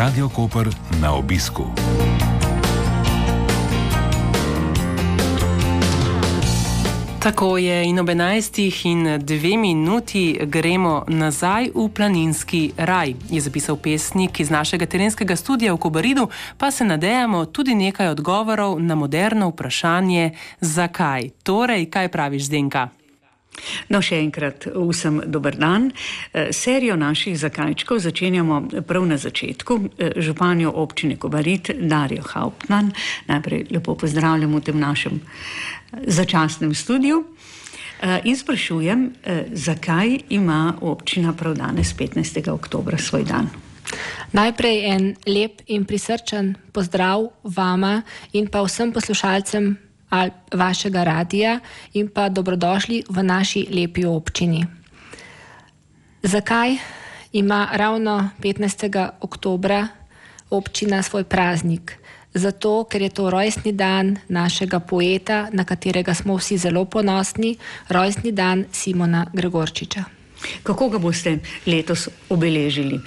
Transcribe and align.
Radio 0.00 0.28
Koper 0.28 0.68
na 1.02 1.14
obisku. 1.14 1.64
Tako 7.22 7.58
je 7.58 7.84
in 7.84 7.98
ob 7.98 8.08
11. 8.08 8.84
in 8.84 9.04
2 9.04 9.58
minuti 9.58 10.38
gremo 10.42 11.04
nazaj 11.08 11.68
v 11.74 11.88
planinski 11.88 12.72
raj, 12.76 13.14
je 13.30 13.40
zapisal 13.40 13.76
pesnik 13.76 14.40
iz 14.40 14.50
našega 14.50 14.86
terenskega 14.86 15.36
studia 15.36 15.72
v 15.72 15.76
Kobaridu, 15.76 16.28
pa 16.58 16.70
se 16.70 16.84
nadejamo 16.84 17.44
tudi 17.44 17.74
nekaj 17.74 18.08
odgovorov 18.08 18.80
na 18.82 18.94
moderno 18.94 19.48
vprašanje, 19.48 20.30
zakaj. 20.60 21.28
Torej, 21.42 21.90
kaj 21.90 22.08
praviš, 22.08 22.44
Zdenka? 22.44 22.88
No, 23.88 24.00
še 24.02 24.20
enkrat 24.20 24.66
vsem 24.74 25.20
dober 25.26 25.56
dan. 25.56 25.90
Eh, 26.32 26.52
serijo 26.52 26.96
naših 26.96 27.38
zakajčkov 27.38 27.98
začenjamo 27.98 28.82
prav 28.86 29.06
na 29.06 29.16
začetku. 29.16 29.80
Eh, 29.98 30.12
županjo 30.16 30.72
občine 30.74 31.16
Kobarit, 31.16 31.70
Darijo 31.80 32.22
Hauptmann, 32.34 32.92
najprej 33.26 33.66
lepo 33.70 33.94
pozdravljam 33.94 34.54
v 34.54 34.60
tem 34.60 34.80
našem 34.80 35.20
eh, 35.20 36.04
začasnem 36.06 36.74
studiu. 36.74 37.24
In 38.24 38.32
sprašujem, 38.32 39.12
zakaj 39.52 40.32
ima 40.32 40.72
občina 40.80 41.34
prav 41.36 41.52
danes, 41.54 41.92
15. 41.92 42.48
oktober, 42.48 42.96
svoj 42.96 43.28
dan. 43.28 43.50
Najprej 44.32 44.84
en 44.88 45.16
lep 45.26 45.60
in 45.66 45.84
prisrčen 45.84 46.54
pozdrav 46.72 47.28
vama 47.44 48.02
in 48.32 48.48
pa 48.48 48.62
vsem 48.64 48.92
poslušalcem 48.92 49.76
ali 50.10 50.30
vašega 50.52 51.04
radija 51.04 51.60
in 51.92 52.08
pa 52.08 52.28
dobrodošli 52.28 53.02
v 53.08 53.22
naši 53.22 53.66
lepi 53.70 54.04
občini. 54.04 54.66
Zakaj 56.22 56.76
ima 57.32 57.68
ravno 57.72 58.30
15. 58.40 59.08
oktober 59.20 59.86
občina 60.50 61.02
svoj 61.02 61.24
praznik? 61.24 61.96
Zato, 62.34 62.84
ker 62.84 63.02
je 63.02 63.08
to 63.08 63.30
rojstni 63.30 63.72
dan 63.72 64.16
našega 64.28 64.80
poeta, 64.80 65.48
na 65.52 65.64
katerega 65.64 66.14
smo 66.14 66.36
vsi 66.36 66.58
zelo 66.58 66.84
ponosni, 66.84 67.56
rojstni 67.88 68.32
dan 68.32 68.64
Simona 68.72 69.26
Gregorčiča. 69.32 70.04
Kako 70.62 70.88
ga 70.88 70.98
boste 70.98 71.38
letos 71.66 72.08
obeležili? 72.28 73.00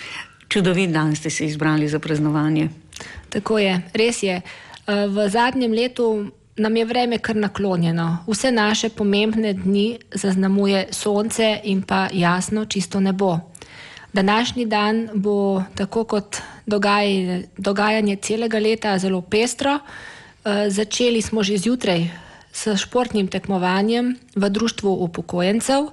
Čudovit 0.48 0.92
dan 0.92 1.16
ste 1.16 1.30
se 1.30 1.46
izbrali 1.46 1.88
za 1.88 2.00
praznovanje. 2.00 2.70
Tako 3.30 3.60
je, 3.60 3.82
res 3.94 4.24
je. 4.24 4.42
V 4.88 5.30
zadnjem 5.30 5.72
letu 5.72 6.32
nam 6.56 6.76
je 6.76 6.86
vreme 6.86 7.18
kar 7.18 7.36
naklonjeno. 7.36 8.18
Vse 8.28 8.52
naše 8.52 8.90
pomembne 8.90 9.54
dni 9.54 9.98
zaznamuje 10.14 10.88
sonce 10.92 11.60
in 11.64 11.82
pa 11.82 12.08
jasno, 12.14 12.66
čisto 12.66 13.00
nebo. 13.00 13.38
Današnji 14.14 14.66
dan 14.66 15.10
bo 15.14 15.64
tako 15.76 16.04
kot 16.04 16.38
dogajanje, 16.66 17.48
dogajanje 17.58 18.16
celega 18.16 18.60
leta 18.60 18.98
zelo 18.98 19.22
pestro. 19.22 19.80
E, 19.80 20.70
začeli 20.70 21.22
smo 21.22 21.44
že 21.44 21.58
zjutraj 21.58 22.10
s 22.54 22.78
športnim 22.78 23.28
tekmovanjem 23.28 24.16
v 24.36 24.50
Društvu 24.50 24.94
upokojencev. 24.94 25.90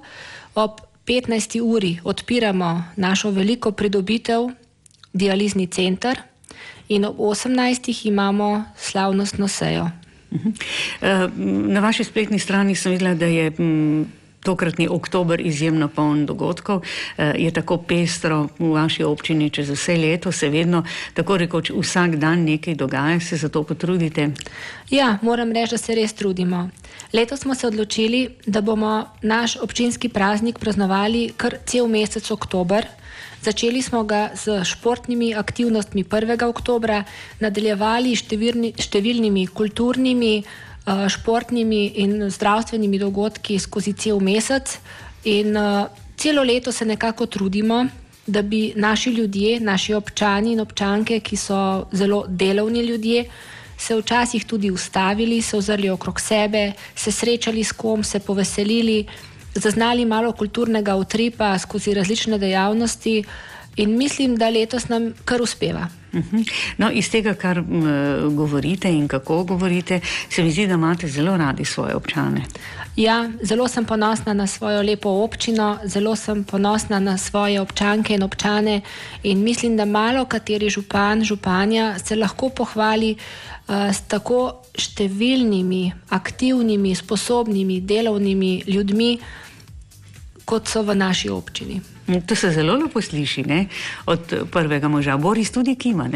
Ob 0.55 0.81
15. 1.07 1.61
uri 1.61 1.99
odpiramo 2.05 2.85
našo 2.97 3.31
veliko 3.31 3.73
pridobitev, 3.73 4.51
dializni 5.13 5.67
center, 5.67 6.21
in 6.89 7.05
ob 7.05 7.17
18. 7.19 8.07
imamo 8.07 8.65
slavnostno 8.77 9.49
sejo. 9.49 9.91
Mhm. 10.33 10.49
Eh, 11.01 11.29
na 11.75 11.81
vaši 11.81 12.05
spletni 12.05 12.39
strani 12.39 12.75
sem 12.75 12.93
videla, 12.93 13.15
da 13.15 13.27
je 13.27 13.51
mm, 13.51 14.05
tokratni 14.43 14.89
oktober 14.89 15.41
izjemno 15.41 15.89
poln 15.89 16.27
dogodkov. 16.27 16.83
Eh, 17.17 17.33
je 17.39 17.51
tako 17.51 17.77
pestro 17.77 18.49
v 18.59 18.73
vaši 18.73 19.05
občini 19.05 19.51
čez 19.51 19.71
vse 19.71 19.97
leto, 19.97 20.33
se 20.33 20.49
vedno 20.49 20.85
tako 21.15 21.37
rekoč 21.37 21.71
vsak 21.71 22.17
dan 22.17 22.45
nekaj 22.45 22.75
dogaja, 22.75 23.21
se 23.21 23.37
za 23.37 23.49
to 23.49 23.63
potrudite? 23.63 24.31
Ja, 24.91 25.19
moram 25.23 25.53
reči, 25.53 25.71
da 25.71 25.79
se 25.79 25.95
res 25.95 26.13
trudimo. 26.13 26.69
Letos 27.13 27.41
smo 27.41 27.55
se 27.55 27.67
odločili, 27.67 28.29
da 28.47 28.61
bomo 28.61 29.05
naš 29.23 29.57
občinski 29.57 30.09
praznik 30.09 30.59
praznovali 30.59 31.33
kar 31.37 31.55
cel 31.67 31.87
mesec 31.87 32.31
oktober. 32.31 32.87
Začeli 33.41 33.83
smo 33.83 34.05
ga 34.05 34.31
z 34.37 34.65
športnimi 34.65 35.35
aktivnostmi 35.35 36.05
1. 36.05 36.45
oktobra, 36.45 37.05
nadaljevali 37.41 38.13
številni, 38.13 38.75
številnimi 38.77 39.47
kulturnimi, 39.49 40.45
eh, 40.45 41.09
športnimi 41.09 41.87
in 42.05 42.29
zdravstvenimi 42.29 43.01
dogodki 43.01 43.57
skozi 43.59 43.97
cel 43.97 44.21
mesec. 44.21 44.77
In 45.25 45.57
eh, 45.57 45.89
celo 46.17 46.45
leto 46.45 46.73
se 46.73 46.85
nekako 46.85 47.27
trudimo, 47.27 47.87
da 48.27 48.43
bi 48.43 48.75
naši 48.77 49.11
ljudje, 49.11 49.61
naši 49.61 49.95
občani 49.95 50.53
in 50.53 50.61
občanke, 50.61 51.21
ki 51.21 51.37
so 51.37 51.89
zelo 51.93 52.27
delovni 52.29 52.85
ljudje, 52.85 53.25
se 53.79 53.97
včasih 53.97 54.45
tudi 54.45 54.71
ustavili, 54.71 55.41
se 55.43 55.57
ozrli 55.57 55.89
okrog 55.89 56.21
sebe, 56.21 56.73
se 56.95 57.13
srečali 57.13 57.65
s 57.65 57.73
kom, 57.73 58.05
se 58.05 58.21
poveselili 58.21 59.07
zaznali 59.55 60.05
malo 60.05 60.33
kulturnega 60.33 60.97
utripa 60.97 61.59
skozi 61.59 61.95
različne 61.95 62.39
dejavnosti 62.39 63.25
in 63.77 63.99
mislim, 63.99 64.37
da 64.37 64.49
letos 64.51 64.89
nam 64.89 65.13
kar 65.25 65.43
uspeva. 65.43 65.89
Mhm. 66.13 66.43
No, 66.79 66.91
iz 66.91 67.11
tega, 67.11 67.35
kar 67.35 67.59
m, 67.59 67.83
govorite 68.37 68.91
in 68.93 69.09
kako 69.09 69.45
govorite, 69.45 70.01
se 70.31 70.43
mi 70.43 70.51
zdi, 70.51 70.67
da 70.67 70.75
imate 70.75 71.09
zelo 71.09 71.37
radi 71.37 71.65
svoje 71.65 71.95
občane. 71.95 72.43
Ja, 72.97 73.31
zelo 73.43 73.69
sem 73.69 73.85
ponosna 73.85 74.33
na 74.33 74.47
svojo 74.47 74.83
lepo 74.83 75.09
občino, 75.09 75.79
zelo 75.85 76.17
sem 76.17 76.45
ponosna 76.45 76.99
na 76.99 77.19
svoje 77.19 77.61
občanke 77.61 78.15
in 78.15 78.23
občane 78.23 78.81
in 79.23 79.45
mislim, 79.45 79.77
da 79.77 79.85
malo 79.85 80.25
kateri 80.25 80.71
župan, 80.71 81.25
županja 81.25 81.99
se 81.99 82.17
lahko 82.17 82.49
pohvali 82.49 83.15
uh, 83.15 83.75
s 83.95 84.01
tako 84.01 84.57
številnimi, 84.75 85.93
aktivnimi, 86.09 86.95
sposobnimi, 86.95 87.81
delovnimi 87.81 88.63
ljudmi, 88.67 89.19
kot 90.45 90.69
so 90.69 90.83
v 90.83 90.95
naši 90.95 91.31
občini. 91.31 91.81
To 92.27 92.35
se 92.35 92.51
zelo 92.51 92.75
lepo 92.75 93.01
sliši 93.01 93.43
ne? 93.43 93.67
od 94.07 94.35
prvega 94.51 94.89
moža. 94.89 95.17
Boris 95.17 95.51
tudi 95.51 95.75
kima. 95.75 96.09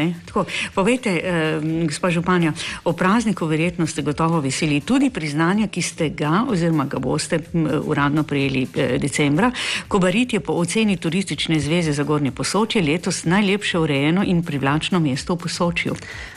Povejte, 0.75 1.09
eh, 1.23 1.59
gospa 1.85 2.09
Županja, 2.11 2.53
o 2.83 2.93
prazniku 2.93 3.45
verjetno 3.45 3.87
ste 3.87 4.01
gotovo 4.01 4.39
veseli 4.39 4.81
tudi 4.81 5.09
priznanja, 5.09 5.67
ki 5.67 5.81
ste 5.81 6.09
ga 6.09 6.43
oziroma 6.49 6.85
ga 6.85 6.99
boste 6.99 7.39
uradno 7.85 8.23
prejeli 8.23 8.67
eh, 8.75 8.97
decembra. 8.97 9.51
Kobarit 9.87 10.33
je 10.33 10.39
po 10.39 10.53
oceni 10.53 10.97
turistične 10.97 11.59
zveze 11.59 11.93
za 11.93 12.03
Gornje 12.03 12.31
posočje 12.31 12.81
letos 12.81 13.25
najlepše 13.25 13.79
urejeno 13.79 14.23
in 14.23 14.43
privlačno 14.43 14.99
mesto 14.99 15.33
v 15.33 15.37
posočju. 15.37 15.95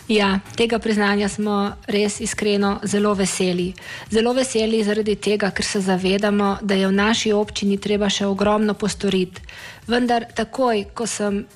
Ja, 0.09 0.41
tega 0.57 0.79
priznanja 0.79 1.29
smo 1.29 1.73
res 1.87 2.21
iskreno 2.21 2.79
zelo 2.83 3.15
veseli. 3.15 3.73
Zelo 4.11 4.33
veseli 4.33 4.81
zaradi 4.85 5.17
tega, 5.17 5.51
ker 5.51 5.65
se 5.65 5.81
zavedamo, 5.81 6.57
da 6.63 6.75
je 6.75 6.89
v 6.89 6.93
naši 6.93 7.33
občini 7.33 7.77
treba 7.77 8.09
še 8.09 8.27
ogromno 8.27 8.75
postoriti. 8.75 9.48
Vendar 9.89 10.27
takoj, 10.35 10.85
ko 10.95 11.07
sem 11.07 11.47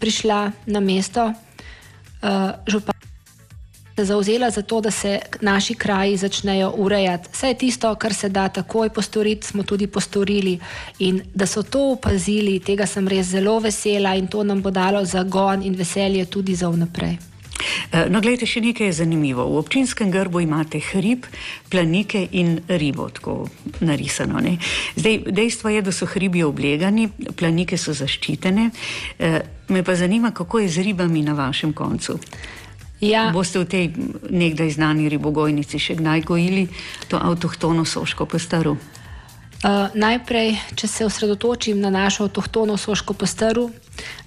prišla 0.00 0.52
na 0.66 0.80
mesto, 0.80 1.32
uh, 1.32 2.52
župan 2.68 3.00
se 4.00 4.04
zauzela 4.04 4.50
za 4.50 4.62
to, 4.62 4.80
da 4.80 4.90
se 4.90 5.18
naši 5.40 5.74
kraji 5.74 6.16
začnejo 6.16 6.72
urejati. 6.76 7.28
Vse 7.32 7.54
tisto, 7.54 7.94
kar 7.94 8.14
se 8.14 8.28
da 8.28 8.48
takoj 8.48 8.88
postoriti, 8.88 9.46
smo 9.46 9.62
tudi 9.62 9.86
postorili. 9.86 10.58
In 10.98 11.22
da 11.34 11.46
so 11.46 11.62
to 11.62 11.92
opazili, 11.92 12.60
tega 12.60 12.86
sem 12.86 13.08
res 13.08 13.26
zelo 13.26 13.58
vesela 13.58 14.14
in 14.16 14.26
to 14.26 14.44
nam 14.44 14.62
bo 14.62 14.70
dalo 14.70 15.04
zagon 15.04 15.62
in 15.62 15.74
veselje 15.74 16.24
tudi 16.24 16.54
za 16.54 16.68
vnaprej. 16.68 17.29
Eh, 17.92 18.06
no, 18.10 18.20
gledajte, 18.20 18.46
še 18.46 18.62
nekaj 18.64 18.90
je 18.90 18.98
zanimivo. 19.02 19.46
V 19.50 19.60
občinskem 19.60 20.10
grbu 20.10 20.44
imate 20.44 20.80
hrib, 20.92 21.26
planike 21.70 22.26
in 22.32 22.60
ribo, 22.68 23.08
tako 23.10 23.48
narisano. 23.80 24.40
Ne? 24.40 24.56
Zdaj, 24.96 25.24
dejstvo 25.30 25.72
je, 25.74 25.82
da 25.82 25.92
so 25.92 26.06
hribi 26.06 26.44
oblegani, 26.46 27.08
planike 27.36 27.78
so 27.78 27.94
zaščitene. 27.96 28.70
E, 29.18 29.32
me 29.68 29.82
pa 29.82 29.94
zanima, 29.94 30.30
kako 30.30 30.64
je 30.64 30.68
z 30.68 30.86
ribami 30.90 31.22
na 31.22 31.36
vašem 31.38 31.72
koncu. 31.72 32.18
Ja. 33.00 33.30
Boste 33.32 33.62
v 33.62 33.64
tej 33.64 33.84
nekdaj 34.28 34.76
znani 34.76 35.08
ribogojnici 35.08 35.80
še 35.80 35.96
kdaj 35.96 36.20
gojili 36.28 36.68
to 37.08 37.16
avtohtono 37.16 37.84
soško 37.88 38.28
postaru? 38.28 38.76
Uh, 39.60 39.92
najprej, 39.92 40.54
če 40.76 40.88
se 40.88 41.04
osredotočim 41.04 41.80
na 41.80 41.90
našo 41.92 42.24
avtohtono 42.28 42.76
soško 42.80 43.12
postaru, 43.12 43.68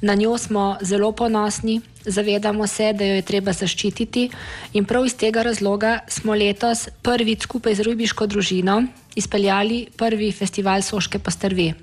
na 0.02 0.16
njo 0.16 0.38
smo 0.38 0.78
zelo 0.82 1.12
ponosni, 1.12 1.82
zavedamo 2.06 2.68
se, 2.68 2.94
da 2.94 3.06
jo 3.06 3.16
je 3.16 3.22
treba 3.22 3.54
zaščititi 3.54 4.30
in 4.74 4.86
prav 4.86 5.06
iz 5.06 5.16
tega 5.16 5.42
razloga 5.44 6.00
smo 6.08 6.34
letos 6.34 6.88
prvič 7.02 7.44
skupaj 7.48 7.76
z 7.76 7.88
Rubiško 7.88 8.28
družino 8.28 8.84
izpeljali 9.16 9.88
prvi 9.98 10.32
festival 10.32 10.82
soške 10.82 11.20
postarvi. 11.20 11.74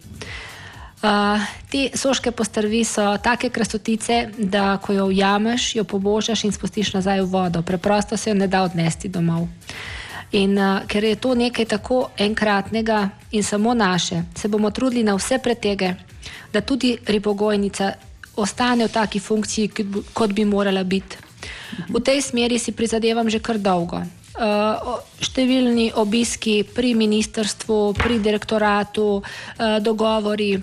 Uh, 1.01 1.41
te 1.71 1.87
soške 1.97 2.31
postarvi 2.31 2.83
so 2.85 3.15
take 3.25 3.49
krasotice, 3.49 4.29
da 4.37 4.77
ko 4.77 4.93
jo 4.93 5.07
ujameš, 5.09 5.77
jo 5.77 5.85
pobožaš 5.85 6.45
in 6.45 6.53
spustiš 6.53 6.93
nazaj 6.93 7.23
v 7.23 7.31
vodo. 7.33 7.63
Preprosto 7.63 8.17
se 8.17 8.31
jo 8.31 8.35
ne 8.35 8.47
da 8.47 8.63
odnesti 8.63 9.09
domov. 9.09 9.49
In 10.33 10.59
uh, 10.59 10.87
ker 10.87 11.05
je 11.05 11.17
to 11.19 11.35
nekaj 11.35 11.67
tako 11.67 12.11
enkratnega 12.19 13.09
in 13.35 13.43
samo 13.43 13.75
naše, 13.75 14.23
se 14.35 14.49
bomo 14.49 14.71
trudili 14.71 15.03
na 15.03 15.15
vse 15.15 15.39
pretege, 15.39 15.95
da 16.53 16.61
tudi 16.61 16.99
ribogojnica 17.07 17.93
ostane 18.37 18.87
v 18.87 18.93
taki 18.93 19.21
funkciji, 19.21 19.71
kot 20.15 20.33
bi 20.33 20.45
morala 20.45 20.85
biti. 20.85 21.17
V 21.89 21.99
tej 22.01 22.23
smeri 22.23 22.59
si 22.59 22.73
prizadevam 22.73 23.31
že 23.31 23.43
kar 23.43 23.59
dolgo. 23.59 24.03
Uh, 24.41 25.03
številni 25.21 25.91
obiski 25.99 26.63
pri 26.63 26.95
ministrstvu, 26.95 27.93
pri 27.99 28.23
direktoratu, 28.23 29.19
uh, 29.19 29.83
dogovori 29.83 30.63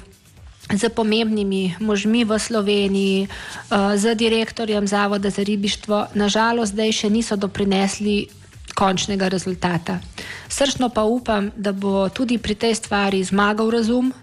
z 0.68 0.90
pomembnimi 0.92 1.80
možmi 1.80 2.28
v 2.28 2.36
Sloveniji, 2.36 3.28
z 3.72 4.16
direktorjem 4.20 4.88
Zavoda 4.88 5.30
za 5.30 5.40
ribištvo, 5.40 6.12
nažalost, 6.12 6.76
zdaj 6.76 6.92
še 6.92 7.08
niso 7.10 7.40
doprinesli 7.40 8.28
končnega 8.78 9.28
rezultata. 9.28 9.98
Srčno 10.50 10.90
pa 10.94 11.04
upam, 11.04 11.50
da 11.58 11.74
bo 11.74 12.10
tudi 12.10 12.38
pri 12.38 12.56
tej 12.56 12.76
stvari 12.78 13.24
zmagal 13.24 13.72
razum 13.74 14.14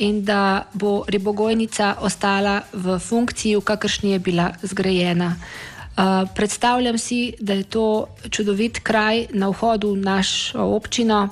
in 0.00 0.24
da 0.24 0.64
bo 0.72 1.04
ribogojnica 1.08 2.00
ostala 2.00 2.62
v 2.72 2.96
funkciji, 2.98 3.56
v 3.60 3.60
kakršni 3.60 4.16
je 4.16 4.18
bila 4.18 4.52
zgrajena. 4.62 5.36
Uh, 5.36 6.24
predstavljam 6.34 6.98
si, 6.98 7.34
da 7.40 7.52
je 7.52 7.62
to 7.68 8.06
čudovit 8.30 8.80
kraj 8.80 9.26
na 9.36 9.50
vhodu 9.52 9.92
v 9.92 10.00
našo 10.00 10.64
občino, 10.64 11.28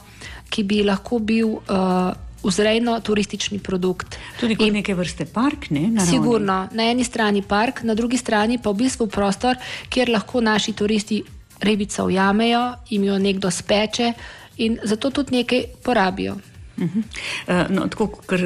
ki 0.52 0.62
bi 0.62 0.82
lahko 0.84 1.18
bil 1.18 1.56
uh, 1.56 2.12
vzrejno 2.44 3.00
turistični 3.00 3.58
produkt. 3.58 4.18
Tudi 4.40 4.56
kot 4.56 4.72
neke 4.72 4.94
vrste 4.94 5.24
park, 5.24 5.70
ne? 5.70 5.88
Naravni. 5.88 6.10
Sigurno. 6.10 6.58
Na 6.72 6.90
eni 6.90 7.04
strani 7.04 7.42
park, 7.42 7.82
na 7.82 7.94
drugi 7.94 8.20
strani 8.20 8.58
pa 8.60 8.70
v 8.70 8.84
bistvu 8.84 9.08
prostor, 9.08 9.56
kjer 9.88 10.12
lahko 10.12 10.44
naši 10.44 10.76
turisti 10.76 11.22
ribico 11.60 12.04
ujamejo, 12.04 12.74
jim 12.90 13.04
jo 13.04 13.18
nekdo 13.18 13.50
speče 13.50 14.12
in 14.56 14.78
zato 14.82 15.10
tudi 15.10 15.36
nekaj 15.36 15.64
porabijo. 15.84 16.36
Mhm. 16.78 17.00
Eh, 17.46 17.66
no, 17.70 17.88
tako 17.88 18.06
kot 18.06 18.40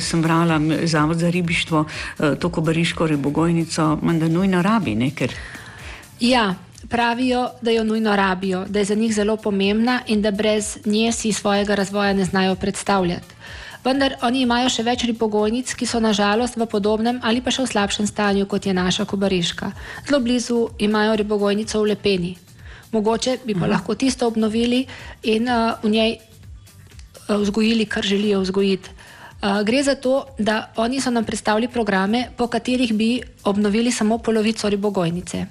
sem 0.00 0.22
brala, 0.22 0.60
Zavod 0.84 1.18
za 1.18 1.30
ribištvo, 1.30 1.84
eh, 1.84 2.34
to 2.40 2.48
kobariško 2.48 3.06
ribogojnico, 3.06 3.98
da 4.02 4.28
nujno 4.28 4.62
rabi 4.62 4.94
nekaj. 4.94 5.28
Ja, 6.20 6.54
pravijo, 6.88 7.50
da 7.62 7.70
jo 7.70 7.84
nujno 7.84 8.16
rabijo, 8.16 8.64
da 8.68 8.78
je 8.78 8.84
za 8.84 8.94
njih 8.94 9.14
zelo 9.14 9.36
pomembna 9.36 10.00
in 10.06 10.22
da 10.22 10.30
brez 10.30 10.78
nje 10.84 11.12
si 11.12 11.32
svojega 11.32 11.74
razvoja 11.74 12.12
ne 12.12 12.24
znajo 12.24 12.54
predstavljati. 12.54 13.34
Vendar 13.84 14.14
oni 14.22 14.40
imajo 14.40 14.68
še 14.68 14.82
več 14.82 15.04
ribogojnic, 15.04 15.74
ki 15.74 15.86
so 15.86 16.00
nažalost 16.00 16.56
v 16.56 16.66
podobnem 16.66 17.20
ali 17.22 17.42
pa 17.44 17.52
še 17.52 17.66
v 17.66 17.68
slabšem 17.68 18.06
stanju 18.08 18.46
kot 18.48 18.66
je 18.66 18.72
naša 18.72 19.04
kobariška. 19.04 19.72
Zelo 20.08 20.20
blizu 20.24 20.68
imajo 20.78 21.16
ribogojnico 21.20 21.82
v 21.82 21.92
Lepeni, 21.92 22.32
mogoče 22.94 23.38
bi 23.44 23.54
pa 23.54 23.66
Aha. 23.66 23.74
lahko 23.74 23.94
tisto 23.94 24.26
obnovili 24.30 24.84
in 25.22 25.48
uh, 25.48 25.74
v 25.82 25.90
njej 25.90 26.16
uh, 26.16 27.36
vzgojili, 27.42 27.86
kar 27.86 28.06
želijo 28.06 28.40
vzgojiti. 28.40 28.90
Uh, 29.42 29.60
gre 29.66 29.82
za 29.82 29.94
to, 29.94 30.24
da 30.38 30.72
oni 30.76 31.00
so 31.00 31.10
nam 31.10 31.24
predstavili 31.24 31.68
programe, 31.68 32.28
po 32.36 32.46
katerih 32.46 32.94
bi 32.94 33.20
obnovili 33.44 33.92
samo 33.92 34.18
polovico 34.18 34.68
ribogojnice. 34.68 35.46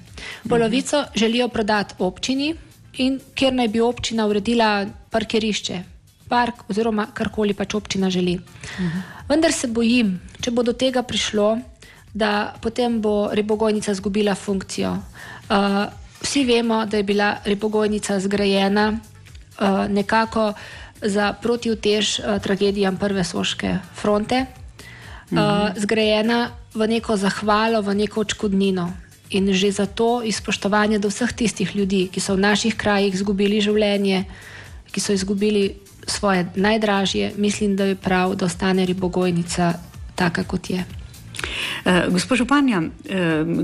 Polovico 0.48 0.96
Aha. 0.96 1.10
želijo 1.14 1.48
prodati 1.48 1.94
občini, 1.98 2.54
in 2.98 3.18
kjer 3.34 3.54
naj 3.54 3.68
bi 3.68 3.80
občina 3.80 4.26
uredila 4.26 4.86
parkirišče, 5.10 5.82
park 6.28 6.64
oziroma 6.70 7.06
karkoli 7.14 7.54
pač 7.54 7.74
občina 7.74 8.10
želi. 8.10 8.38
Aha. 8.78 9.02
Vendar 9.28 9.52
se 9.52 9.68
bojim, 9.68 10.18
če 10.40 10.50
bo 10.50 10.62
do 10.62 10.72
tega 10.72 11.02
prišlo, 11.02 11.58
da 12.14 12.54
potem 12.62 13.00
bo 13.02 13.30
ribogojnica 13.32 13.92
izgubila 13.92 14.34
funkcijo. 14.34 14.92
Uh, 15.50 15.84
Vsi 16.24 16.44
vemo, 16.44 16.86
da 16.86 16.96
je 16.96 17.02
bila 17.02 17.36
ribogojnica 17.44 18.20
zgrajena 18.20 18.92
uh, 18.92 19.88
nekako 19.88 20.52
za 21.02 21.32
protivtež 21.32 22.18
uh, 22.18 22.42
tragedijam 22.42 22.96
Prve 22.96 23.24
Soške 23.24 23.78
fronte, 23.94 24.46
uh, 25.30 25.38
mhm. 25.38 25.80
zgrajena 25.80 26.50
v 26.74 26.88
neko 26.88 27.16
zahvalo, 27.16 27.82
v 27.82 27.94
neko 27.94 28.20
očkodnino. 28.20 28.92
In 29.30 29.52
že 29.52 29.72
zato 29.72 30.22
izpoštovanje 30.24 30.98
do 30.98 31.08
vseh 31.08 31.32
tistih 31.32 31.76
ljudi, 31.76 32.08
ki 32.08 32.20
so 32.20 32.34
v 32.34 32.40
naših 32.40 32.76
krajih 32.76 33.14
izgubili 33.14 33.60
življenje, 33.60 34.24
ki 34.92 35.00
so 35.00 35.12
izgubili 35.12 35.76
svoje 36.06 36.46
najdražje, 36.54 37.32
mislim, 37.36 37.76
da 37.76 37.84
je 37.84 37.96
prav, 37.96 38.34
da 38.34 38.46
ostane 38.46 38.86
ribogojnica 38.86 39.72
taka, 40.14 40.44
kot 40.44 40.70
je. 40.70 40.84
Uh, 41.84 42.12
Gospod 42.12 42.38
Županja, 42.38 42.80
uh, 42.80 42.88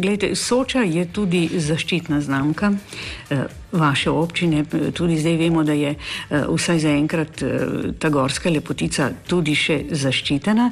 gledajte, 0.00 0.34
Soča 0.34 0.80
je 0.80 1.06
tudi 1.12 1.48
zaščitna 1.54 2.20
znamka 2.20 2.70
uh, 2.70 3.38
vaše 3.72 4.10
občine. 4.10 4.64
Tudi 4.92 5.18
zdaj 5.18 5.36
vemo, 5.36 5.62
da 5.64 5.72
je 5.72 5.94
vsaj 6.30 6.78
zaenkrat 6.78 7.42
ta 7.98 8.08
gorska 8.10 8.50
lepotica 8.50 9.12
tudi 9.26 9.54
še 9.54 9.76
zaščitena. 9.94 10.66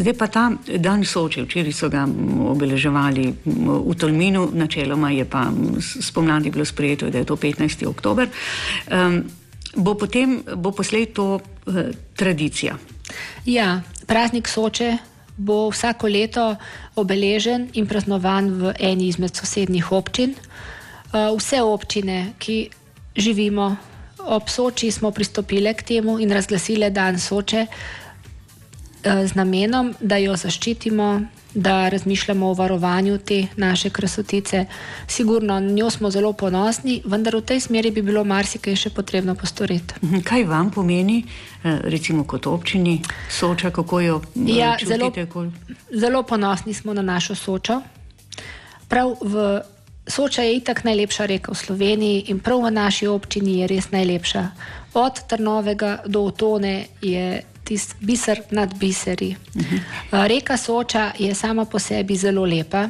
Zdaj 0.00 0.16
pa 0.18 0.26
ta 0.26 0.48
dan 0.82 1.04
Soče, 1.06 1.44
včeraj 1.46 1.72
so 1.72 1.88
ga 1.92 2.02
obeleževali 2.50 3.28
v 3.46 3.94
Tolminu, 3.94 4.48
načeloma 4.58 5.12
je 5.14 5.24
pa 5.24 5.46
spomladi 5.78 6.50
bilo 6.50 6.66
sprejeto, 6.66 7.14
da 7.14 7.22
je 7.22 7.30
to 7.30 7.36
15. 7.38 7.86
oktober. 7.86 8.26
Um, 8.90 9.22
bo 9.76 9.94
potem, 9.94 10.40
bo 10.56 10.74
poslej 10.74 11.12
to 11.14 11.38
tradicija. 12.18 12.74
Ja, 13.46 13.82
praznik 14.06 14.48
Soče 14.48 15.13
bo 15.36 15.70
vsako 15.70 16.08
leto 16.08 16.56
obeležen 16.96 17.68
in 17.74 17.86
praznovan 17.86 18.50
v 18.60 18.74
eni 18.78 19.08
izmed 19.08 19.34
sosednjih 19.36 19.92
občin. 19.92 20.34
Eh, 20.34 21.30
vse 21.36 21.62
občine, 21.62 22.32
ki 22.38 22.70
živimo 23.16 23.76
ob 24.26 24.48
Soči, 24.48 24.90
smo 24.90 25.10
pristopile 25.10 25.74
k 25.74 25.82
temu 25.82 26.18
in 26.18 26.32
razglasile 26.32 26.90
dan 26.90 27.18
Soče 27.18 27.66
eh, 27.66 29.26
z 29.26 29.34
namenom, 29.34 29.94
da 30.00 30.16
jo 30.16 30.36
zaščitimo, 30.36 31.20
da 31.54 31.88
razmišljamo 31.88 32.46
o 32.50 32.54
varovanju 32.54 33.18
te 33.18 33.46
naše 33.56 33.90
krasotice. 33.90 34.66
Sigurno, 35.06 35.60
njo 35.60 35.90
smo 35.90 36.10
zelo 36.10 36.32
ponosni, 36.32 37.02
vendar 37.04 37.36
v 37.36 37.40
tej 37.40 37.60
smeri 37.60 37.90
bi 37.90 38.02
bilo 38.02 38.24
marsikaj 38.24 38.76
še 38.76 38.90
potrebno 38.90 39.34
postoriti. 39.34 39.94
Mhm, 40.02 40.20
kaj 40.20 40.44
vam 40.44 40.70
pomeni, 40.70 41.24
eh, 41.64 41.78
recimo 41.84 42.24
kot 42.24 42.46
občini, 42.46 43.02
soča, 43.30 43.70
kako 43.70 44.00
jo 44.00 44.20
eh, 44.36 44.40
ja, 44.56 44.76
zelo, 44.86 45.12
zelo 45.90 46.22
ponosni 46.22 46.74
smo 46.74 46.94
na 46.94 47.02
našo 47.02 47.34
sočo. 47.34 47.80
Prav 48.88 49.16
v 49.20 49.62
Soča 50.06 50.42
je 50.42 50.56
itak 50.56 50.84
najlepša 50.84 51.26
reka 51.26 51.52
v 51.52 51.56
Sloveniji 51.56 52.24
in 52.28 52.38
prav 52.38 52.60
v 52.60 52.70
naši 52.70 53.06
občini 53.08 53.64
je 53.64 53.66
res 53.66 53.88
najlepša. 53.88 54.42
Od 54.94 55.14
Trnovega 55.28 56.04
do 56.06 56.28
Otone 56.28 56.86
je 57.00 57.40
tisti 57.64 57.94
biser 58.00 58.40
nad 58.50 58.78
biseri. 58.78 59.36
Uh 59.54 59.62
-huh. 59.62 60.26
Reka 60.26 60.56
Soča 60.56 61.12
je 61.18 61.34
sama 61.34 61.64
po 61.64 61.78
sebi 61.78 62.16
zelo 62.16 62.44
lepa, 62.44 62.88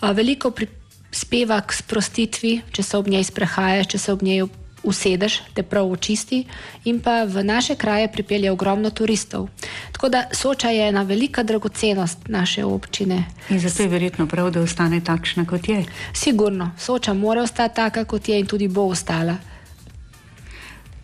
veliko 0.00 0.50
prispeva 0.50 1.60
k 1.60 1.72
sprostitvi, 1.72 2.60
če 2.72 2.82
se 2.82 2.96
ob 2.96 3.08
njej 3.08 3.24
sprehajaš, 3.24 3.86
če 3.86 3.98
se 3.98 4.12
ob 4.12 4.22
njej 4.22 4.44
usedeš, 4.84 5.40
te 5.54 5.62
prav 5.62 5.90
očisti, 5.90 6.44
in 6.84 7.00
pa 7.00 7.24
v 7.24 7.44
naše 7.44 7.74
kraje 7.74 8.12
pripelje 8.12 8.50
ogromno 8.50 8.90
turistov. 8.90 9.48
Tako 9.92 10.08
da 10.08 10.24
Soča 10.32 10.70
je 10.70 10.88
ena 10.88 11.02
velika 11.02 11.42
dragocenost 11.42 12.28
naše 12.28 12.64
občine. 12.64 13.24
In 13.50 13.60
zato 13.60 13.82
je 13.82 13.88
verjetno 13.88 14.26
prav, 14.26 14.50
da 14.50 14.60
ostane 14.60 15.00
takšna, 15.00 15.46
kot 15.46 15.68
je. 15.68 15.84
Sigurno, 16.12 16.70
Soča 16.78 17.14
mora 17.14 17.42
ostati 17.42 17.74
taka, 17.74 18.04
kot 18.04 18.28
je 18.28 18.40
in 18.40 18.46
tudi 18.46 18.68
bo 18.68 18.82
ostala 18.82 19.36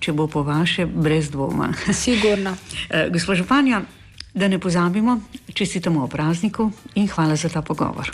če 0.00 0.12
bo 0.16 0.26
po 0.26 0.42
vaše, 0.42 0.87
brez 0.87 1.30
dvoma. 1.30 1.73
Sigurno. 2.04 2.57
Eh, 2.88 3.09
gospod 3.12 3.37
Županja, 3.37 3.83
da 4.35 4.49
ne 4.49 4.59
pozabimo, 4.59 5.21
čestitamo 5.54 6.04
o 6.04 6.09
prazniku 6.09 6.71
in 6.95 7.09
hvala 7.09 7.37
za 7.37 7.49
ta 7.49 7.62
pogovor. 7.62 8.11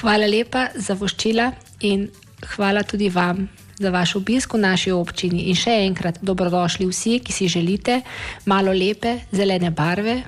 Hvala 0.00 0.26
lepa 0.26 0.68
za 0.74 0.94
voščila 0.94 1.52
in 1.80 2.08
hvala 2.56 2.82
tudi 2.82 3.08
vam. 3.08 3.48
Za 3.78 3.90
vaš 3.90 4.14
obisk 4.16 4.54
v 4.54 4.60
naši 4.62 4.92
občini 4.94 5.48
in 5.50 5.56
še 5.58 5.72
enkrat 5.82 6.20
dobrodošli 6.22 6.86
vsi, 6.86 7.18
ki 7.18 7.32
si 7.34 7.48
želite 7.50 8.00
malo 8.46 8.70
lepe 8.72 9.16
zelene 9.34 9.70
barve, 9.74 10.20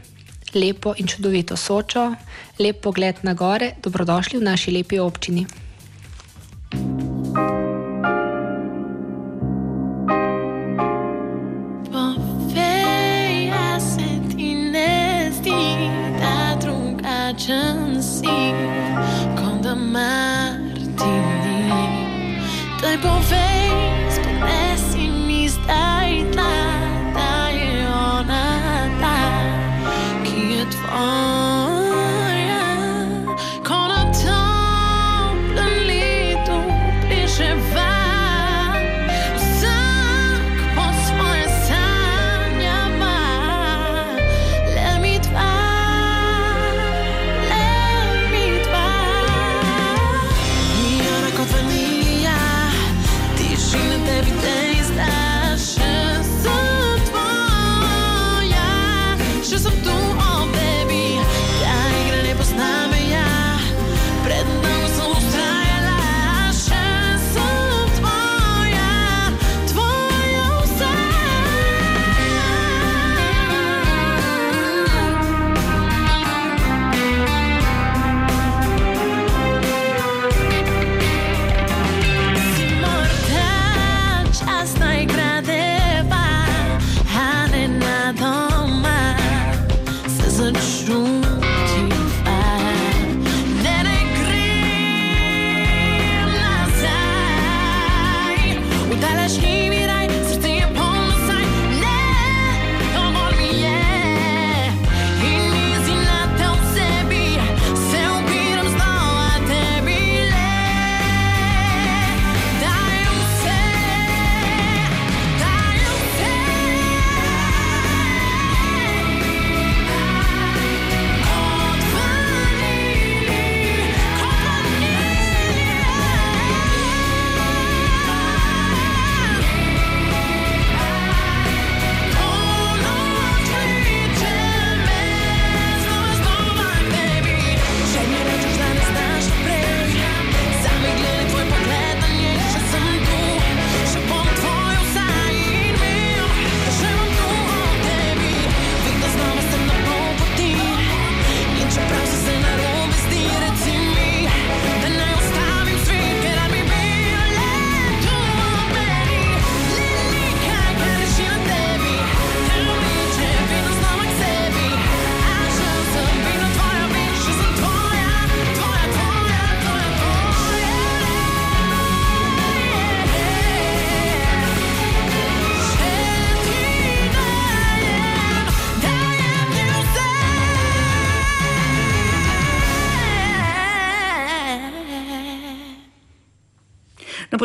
lepo 0.55 0.95
in 0.99 1.07
čudovito 1.07 1.57
sočo, 1.57 2.09
lep 2.59 2.83
pogled 2.83 3.23
na 3.23 3.35
gore, 3.39 3.77
dobrodošli 3.83 4.41
v 4.41 4.49
naši 4.51 4.75
lepi 4.75 4.99
občini. 4.99 5.47
Quando 17.37 18.01
con 19.37 19.61
The 19.61 19.75
Martini. 19.75 20.57
Type 22.81 23.09
ver. 23.29 23.46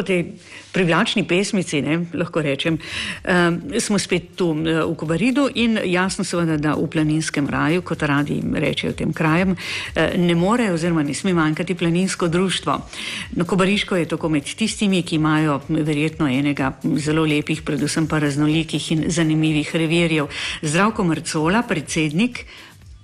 Po 0.01 0.07
tej 0.07 0.33
privlačni 0.73 1.27
pesmici, 1.29 1.81
ne, 1.85 1.99
lahko 2.17 2.41
rečem, 2.41 2.79
uh, 2.81 3.53
smo 3.77 3.99
spet 4.01 4.33
tu 4.35 4.49
uh, 4.49 4.81
v 4.89 4.95
Kobaridu 4.97 5.45
in 5.53 5.77
jasno 5.85 6.25
seveda, 6.25 6.57
da 6.57 6.73
v 6.73 6.87
planinskem 6.89 7.45
raju, 7.45 7.83
kot 7.85 8.01
radi 8.01 8.39
rečejo 8.41 8.95
tem 8.97 9.13
krajem, 9.13 9.53
uh, 9.53 10.17
ne 10.17 10.35
more 10.35 10.71
oziroma 10.73 11.03
ne 11.05 11.13
sme 11.13 11.35
manjkati 11.37 11.77
planinsko 11.77 12.27
društvo. 12.27 12.79
No, 13.37 13.45
Kobariško 13.45 13.99
je 13.99 14.09
tako 14.15 14.31
med 14.33 14.49
tistimi, 14.49 15.03
ki 15.05 15.19
imajo 15.21 15.59
verjetno 15.69 16.25
enega 16.31 16.73
zelo 16.97 17.27
lepih, 17.27 17.61
predvsem 17.61 18.07
pa 18.09 18.19
raznolikih 18.23 18.91
in 18.95 19.05
zanimivih 19.11 19.75
revirjev. 19.75 20.31
Zdravko 20.61 21.03
Mrcola, 21.03 21.61
predsednik, 21.67 22.45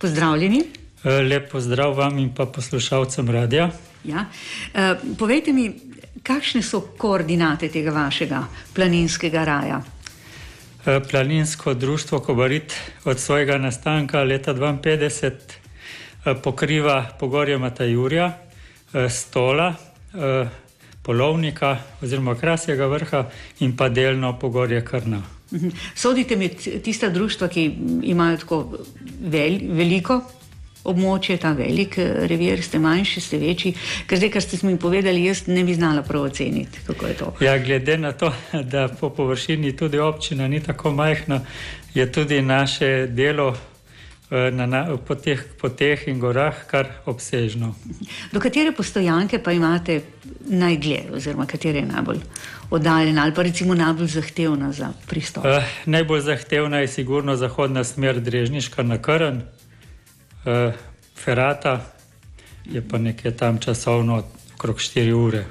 pozdravljeni. 0.01 0.63
Lep 1.03 1.51
pozdrav 1.51 1.93
vam 1.93 2.17
in 2.17 2.31
pa 2.33 2.47
poslušalcem 2.49 3.29
radia. 3.29 3.69
Ja. 4.07 4.25
Uh, 4.73 4.97
povejte 5.19 5.53
mi, 5.53 5.67
Kakšne 6.27 6.59
so 6.61 6.81
koordinate 6.97 7.69
tega 7.71 7.91
vašega 7.95 8.41
planinskega 8.75 9.43
raja? 9.47 9.81
E, 10.85 10.99
planinsko 11.11 11.73
društvo 11.73 12.19
Kobarit 12.19 12.73
od 13.05 13.19
svojega 13.19 13.57
nastanka 13.57 14.23
leta 14.23 14.53
1952 14.53 15.31
e, 16.25 16.35
pokriva 16.43 17.05
pogorje 17.19 17.57
Matajurja, 17.57 18.31
e, 18.93 19.09
Stola, 19.09 19.73
Polovnika 21.03 21.77
oziroma 22.01 22.35
Krasjega 22.35 22.85
vrha 22.87 23.25
in 23.59 23.77
pa 23.77 23.89
delno 23.89 24.39
pogorje 24.39 24.85
Krna. 24.85 25.21
Mhm. 25.53 25.69
Sodite 25.95 26.35
med 26.35 26.81
tista 26.83 27.09
društva, 27.09 27.47
ki 27.47 27.71
imajo 28.03 28.37
tako 28.37 28.77
vel, 29.21 29.59
veliko 29.69 30.21
območje, 30.87 31.37
ta 31.41 31.51
velik 31.57 31.97
eh, 32.01 32.25
revir, 32.31 32.63
ste 32.63 32.79
manjši, 32.79 33.21
ste 33.21 33.39
večji. 33.41 33.73
Ker 34.07 34.21
zdaj, 34.21 34.33
kar 34.35 34.45
ste 34.45 34.59
mi 34.67 34.77
povedali, 34.79 35.25
jaz 35.25 35.45
ne 35.47 35.63
bi 35.67 35.75
znala 35.77 36.03
prav 36.07 36.29
oceniti, 36.31 36.83
kako 36.87 37.07
je 37.07 37.17
to. 37.21 37.31
Ja, 37.45 37.57
glede 37.57 37.97
na 37.97 38.11
to, 38.11 38.33
da 38.73 38.87
po 38.87 39.09
površini 39.09 39.75
tudi 39.75 39.99
občina 39.99 40.47
ni 40.47 40.63
tako 40.63 40.91
majhna, 40.91 41.41
je 41.93 42.11
tudi 42.11 42.41
naše 42.41 43.07
delo. 43.07 43.55
Eh, 44.27 44.51
na, 44.51 44.65
na, 44.67 44.97
po, 44.99 45.15
teh, 45.15 45.39
po 45.55 45.69
teh 45.71 46.01
in 46.11 46.19
gorah, 46.19 46.55
kar 46.67 46.89
obsežno. 47.07 47.69
Do 48.33 48.41
katere 48.43 48.73
postojanke 48.75 49.39
pa 49.39 49.53
imate 49.55 50.01
najdlje, 50.51 50.97
oziroma 51.15 51.45
katera 51.47 51.79
je 51.79 51.85
najbolj 51.87 52.19
oddaljena 52.69 53.23
ali 53.23 53.33
pa 53.33 53.45
recimo 53.47 53.75
najbolj 53.75 54.07
zahtevna 54.07 54.71
za 54.71 54.91
pristop? 55.07 55.45
Uh, 55.45 55.63
najbolj 55.85 56.21
zahtevna 56.27 56.83
je 56.83 56.87
sigurno 56.87 57.35
zahodna 57.35 57.83
smer 57.83 58.19
Drežniška 58.19 58.83
na 58.83 58.97
Krn, 59.01 59.41
uh, 60.47 60.73
Ferata, 61.15 61.85
je 62.65 62.81
pa 62.87 62.97
nekje 62.97 63.31
tam 63.37 63.59
časovno 63.59 64.23
okrog 64.55 64.77
4 64.77 65.13
ure. 65.13 65.45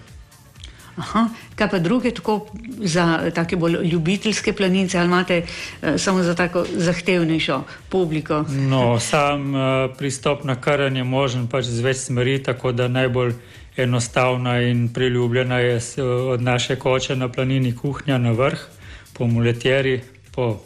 Aha, 0.97 1.29
kaj 1.57 1.69
pa 1.71 1.79
druge, 1.79 2.11
tako 2.11 2.49
za 2.81 3.31
take 3.35 3.57
bolj 3.57 3.77
ljubiteljske 3.85 4.53
planince, 4.53 4.99
ali 4.99 5.07
imate 5.07 5.43
uh, 5.43 5.89
samo 5.97 6.23
za 6.23 6.35
tako 6.35 6.65
zahtevnejšo 6.73 7.63
publiko? 7.89 8.45
No, 8.49 9.01
sam 9.01 9.55
uh, 9.55 9.61
pristop 9.99 10.45
na 10.45 10.61
karen 10.61 10.97
je 10.97 11.05
možen 11.05 11.47
pač 11.49 11.65
z 11.65 11.85
več 11.85 11.97
smeri, 11.97 12.43
tako 12.43 12.73
da 12.73 12.89
najbolj 12.89 13.35
enostavna 13.77 14.61
in 14.63 14.89
priljubljena 14.89 15.59
je 15.59 15.81
od 16.33 16.43
naše 16.43 16.77
koče 16.77 17.17
na 17.17 17.29
planini 17.29 17.77
kuhnja 17.77 18.19
na 18.19 18.33
vrh, 18.33 18.59
po 19.13 19.27
muletjeri, 19.27 20.01
po 20.33 20.57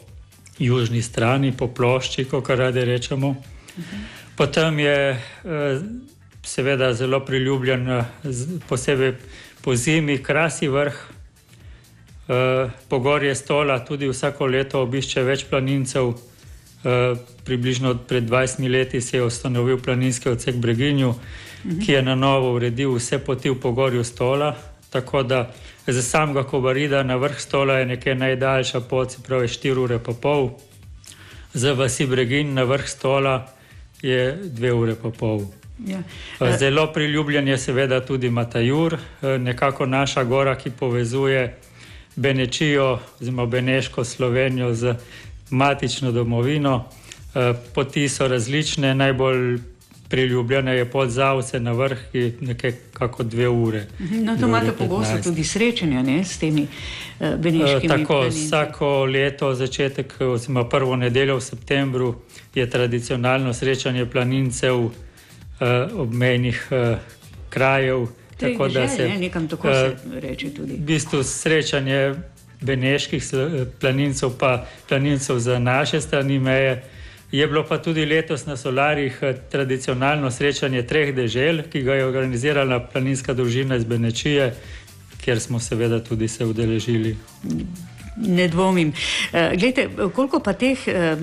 južni 0.58 1.02
strani, 1.02 1.52
po 1.52 1.66
plošči, 1.66 2.24
kot 2.24 2.48
radi 2.48 2.84
rečemo. 2.84 3.28
Uh 3.28 3.36
-huh. 3.76 4.19
Potem 4.40 4.78
je 4.78 4.96
eh, 5.12 5.20
seveda 6.42 6.94
zelo 6.94 7.20
priljubljen, 7.20 7.90
eh, 7.90 8.04
posebej 8.68 9.12
po 9.60 9.74
zimi, 9.76 10.22
krasi 10.22 10.68
vrh, 10.68 10.94
eh, 10.96 12.70
pogorje 12.88 13.34
stola, 13.34 13.84
tudi 13.84 14.08
vsako 14.08 14.46
leto 14.46 14.80
obišče 14.80 15.22
več 15.22 15.44
planincev. 15.50 16.14
Približno 17.44 17.92
pred 18.08 18.24
20 18.24 18.68
leti 18.72 19.00
se 19.00 19.16
je 19.16 19.24
ustanovil 19.24 19.76
planinski 19.84 20.30
odsek 20.30 20.56
Breginju, 20.56 21.14
ki 21.84 21.92
je 21.92 22.02
na 22.02 22.14
novo 22.14 22.54
uredil 22.56 22.94
vse 22.96 23.18
poti 23.18 23.50
v 23.50 23.60
pogorju 23.60 24.04
stola. 24.04 24.54
Tako 24.90 25.22
da 25.22 25.50
za 25.86 26.02
samega 26.02 26.46
Kobarida 26.48 27.02
na 27.02 27.20
vrh 27.20 27.36
stola 27.40 27.78
je 27.78 27.86
nekaj 27.86 28.14
najdaljša 28.14 28.80
pot, 28.80 29.12
se 29.12 29.22
pravi 29.22 29.48
4 29.48 29.76
ure 29.76 29.98
pa 29.98 30.12
pol, 30.12 30.50
za 31.52 31.72
vasi 31.72 32.06
Bregin 32.06 32.54
na 32.54 32.64
vrh 32.64 32.88
stola 32.88 33.59
je 34.02 34.38
dve 34.42 34.72
ure 34.72 34.94
pa 34.94 35.10
pol. 35.10 35.40
Ja. 35.86 36.02
Zelo 36.58 36.92
priljubljen 36.92 37.48
je 37.48 37.58
seveda 37.58 38.00
tudi 38.06 38.30
Matajur, 38.30 38.96
nekako 39.22 39.86
naša 39.86 40.24
gora, 40.24 40.54
ki 40.56 40.70
povezuje 40.70 41.56
Benečijo, 42.16 42.98
oziroma 43.20 43.46
Beneško 43.46 44.04
Slovenijo 44.04 44.74
z 44.74 44.94
matično 45.50 46.12
domovino. 46.12 46.84
Poti 47.74 48.08
so 48.08 48.28
različne, 48.28 48.94
najbolj 48.94 49.58
priljubljena 50.10 50.72
je 50.72 50.84
pot 50.84 51.08
Zavce 51.10 51.60
na 51.60 51.72
vrh, 51.72 51.98
ki 52.12 52.32
nekaj 52.40 52.72
kako 52.92 53.22
dve 53.22 53.48
ure. 53.48 53.86
No, 53.98 54.36
to 54.36 54.46
imate 54.46 54.72
pogosto 54.72 55.22
tudi 55.22 55.44
srečanja 55.44 56.02
ne, 56.02 56.24
s 56.24 56.38
temi 56.38 56.66
uh, 57.20 57.28
beneškimi. 57.38 57.88
Tako, 57.88 58.14
planinci. 58.14 58.46
vsako 58.46 59.04
leto, 59.04 59.54
začetek, 59.54 60.14
oziroma 60.20 60.68
prvo 60.68 60.96
nedeljo 60.96 61.36
v 61.36 61.40
septembru, 61.40 62.14
je 62.54 62.70
tradicionalno 62.70 63.54
srečanje 63.54 64.06
planincev 64.06 64.76
uh, 64.76 64.92
obmejnih 65.94 66.68
uh, 66.70 66.98
krajev. 67.48 68.06
Tako 68.40 68.68
da 68.68 68.88
se 68.88 69.08
nekam 69.08 69.48
tako 69.48 69.68
uh, 69.68 69.74
se 69.74 70.20
reče 70.20 70.50
tudi. 70.50 70.72
V 70.72 70.86
bistvu 70.86 71.22
srečanje 71.22 72.14
beneških 72.60 73.24
planincev, 73.80 74.30
pa 74.38 74.66
planincev 74.88 75.38
za 75.38 75.58
naše 75.58 76.00
strani 76.00 76.38
meje. 76.38 76.82
Je 77.32 77.46
bilo 77.46 77.64
pa 77.68 77.78
tudi 77.78 78.06
letos 78.06 78.46
na 78.46 78.56
Solarih 78.56 79.18
eh, 79.22 79.34
tradicionalno 79.50 80.30
srečanje 80.30 80.82
treh 80.82 81.14
dežel, 81.14 81.62
ki 81.70 81.82
ga 81.82 81.94
je 81.94 82.06
organizirala 82.06 82.80
planinska 82.92 83.34
družina 83.34 83.76
iz 83.76 83.84
Benečije, 83.84 84.54
kjer 85.22 85.40
smo 85.40 85.60
seveda 85.60 86.00
tudi 86.04 86.28
se 86.28 86.44
udeležili. 86.44 87.16
Ne 88.16 88.48
dvomim. 88.48 88.88
Uh, 88.88 89.58
glejte, 89.58 89.86
koliko 90.14 90.40
pa 90.40 90.52
teh 90.52 90.78
uh, 90.88 91.22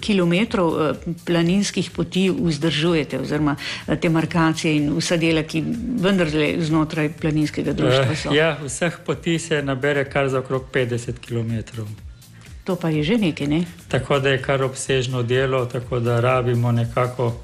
kilometrov 0.00 0.96
planinskih 1.26 1.90
poti 1.90 2.30
vzdržujete, 2.30 3.20
oziroma 3.20 3.56
te 4.00 4.08
markacije 4.08 4.76
in 4.76 4.88
vsa 4.96 5.20
dela, 5.20 5.42
ki 5.42 5.60
vendarle 6.00 6.54
znotraj 6.64 7.12
planinskega 7.20 7.76
društva 7.76 8.16
so? 8.16 8.32
Ja, 8.34 8.56
vseh 8.64 8.96
poti 9.06 9.38
se 9.38 9.62
nabere 9.62 10.08
kar 10.08 10.28
za 10.28 10.40
okrog 10.40 10.64
50 10.72 11.20
km. 11.20 11.84
To 12.64 12.76
pa 12.76 12.88
je 12.88 13.04
že 13.04 13.18
nekaj, 13.18 13.46
ne? 13.46 13.64
Tako 13.88 14.18
da 14.18 14.28
je 14.28 14.42
kar 14.42 14.62
obsežno 14.62 15.22
delo, 15.22 15.66
tako 15.66 16.00
da 16.00 16.20
rabimo 16.20 16.72
nekako 16.72 17.26
uh, 17.26 17.34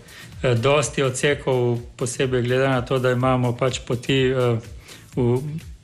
dosti 0.56 1.02
odsekov, 1.02 1.78
posebej 1.96 2.42
glede 2.42 2.68
na 2.68 2.82
to, 2.82 2.98
da 2.98 3.12
imamo 3.12 3.52
pač 3.56 3.80
poti 3.86 4.32
uh, 4.32 4.58
v, 5.16 5.40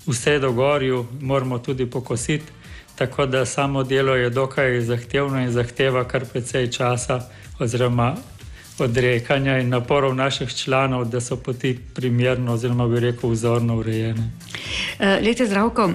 v 0.07 0.15
sredogorju, 0.15 1.07
moramo 1.21 1.59
tudi 1.59 1.87
pokositi. 1.87 2.53
Tako 2.97 3.27
da 3.27 3.45
samo 3.45 3.85
delo 3.85 4.15
je 4.17 4.31
dokaj 4.31 4.81
zahtevno 4.81 5.41
in 5.41 5.51
zahteva 5.53 6.05
kar 6.09 6.25
precej 6.25 6.71
časa, 6.73 7.21
oziroma 7.59 8.15
odrekanja 8.79 9.59
in 9.59 9.69
naporov 9.69 10.15
naših 10.15 10.55
članov, 10.55 11.05
da 11.05 11.21
so 11.21 11.37
poti 11.37 11.79
primerno, 11.95 12.53
oziroma 12.53 12.89
bi 12.89 13.01
rekel, 13.01 13.31
vzorno 13.31 13.77
urejene. 13.77 14.31
Uh, 14.99 15.21
Lete 15.21 15.47
zdravko. 15.47 15.91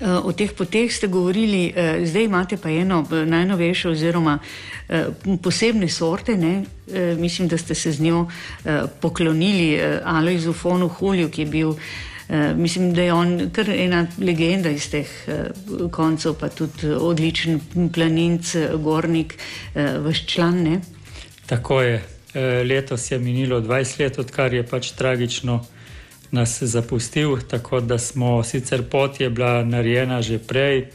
O 0.00 0.32
teh 0.32 0.50
poteh 0.52 0.90
ste 0.92 1.06
govorili, 1.06 1.72
zdaj 2.04 2.24
imate 2.24 2.56
pa 2.56 2.70
eno 2.70 3.04
najnovejšo, 3.10 3.90
oziroma 3.90 4.38
posebne 5.42 5.88
sorte. 5.88 6.36
Ne? 6.36 6.64
Mislim, 7.18 7.48
da 7.48 7.58
ste 7.58 7.74
se 7.74 7.92
z 7.92 8.02
njo 8.02 8.26
poklonili 9.00 9.80
Alojzu 10.04 10.52
Fonu 10.52 10.88
Hulju, 10.88 11.28
ki 11.30 11.42
je 11.42 11.46
bil. 11.46 11.74
Mislim, 12.56 12.94
da 12.94 13.02
je 13.02 13.12
on 13.12 13.50
kar 13.52 13.70
ena 13.70 14.06
legenda 14.18 14.70
iz 14.70 14.90
teh 14.90 15.06
koncev, 15.90 16.34
pa 16.40 16.48
tudi 16.48 16.90
odličen 16.90 17.60
planinc, 17.94 18.54
gornik, 18.82 19.34
vaš 19.74 20.26
član. 20.26 20.62
Ne? 20.62 20.80
Tako 21.46 21.82
je. 21.82 22.02
Letos 22.64 23.10
je 23.10 23.18
minilo 23.18 23.60
20 23.60 24.00
let, 24.00 24.18
odkar 24.18 24.54
je 24.54 24.66
pač 24.66 24.90
tragično 24.98 25.60
nas 26.30 26.62
zapustil, 26.62 27.38
tako 27.48 27.80
da 27.80 27.98
smo 27.98 28.42
sicer 28.42 28.82
pot 28.90 29.20
je 29.20 29.30
bila 29.30 29.64
narejena 29.64 30.22
že 30.22 30.38
prej, 30.38 30.86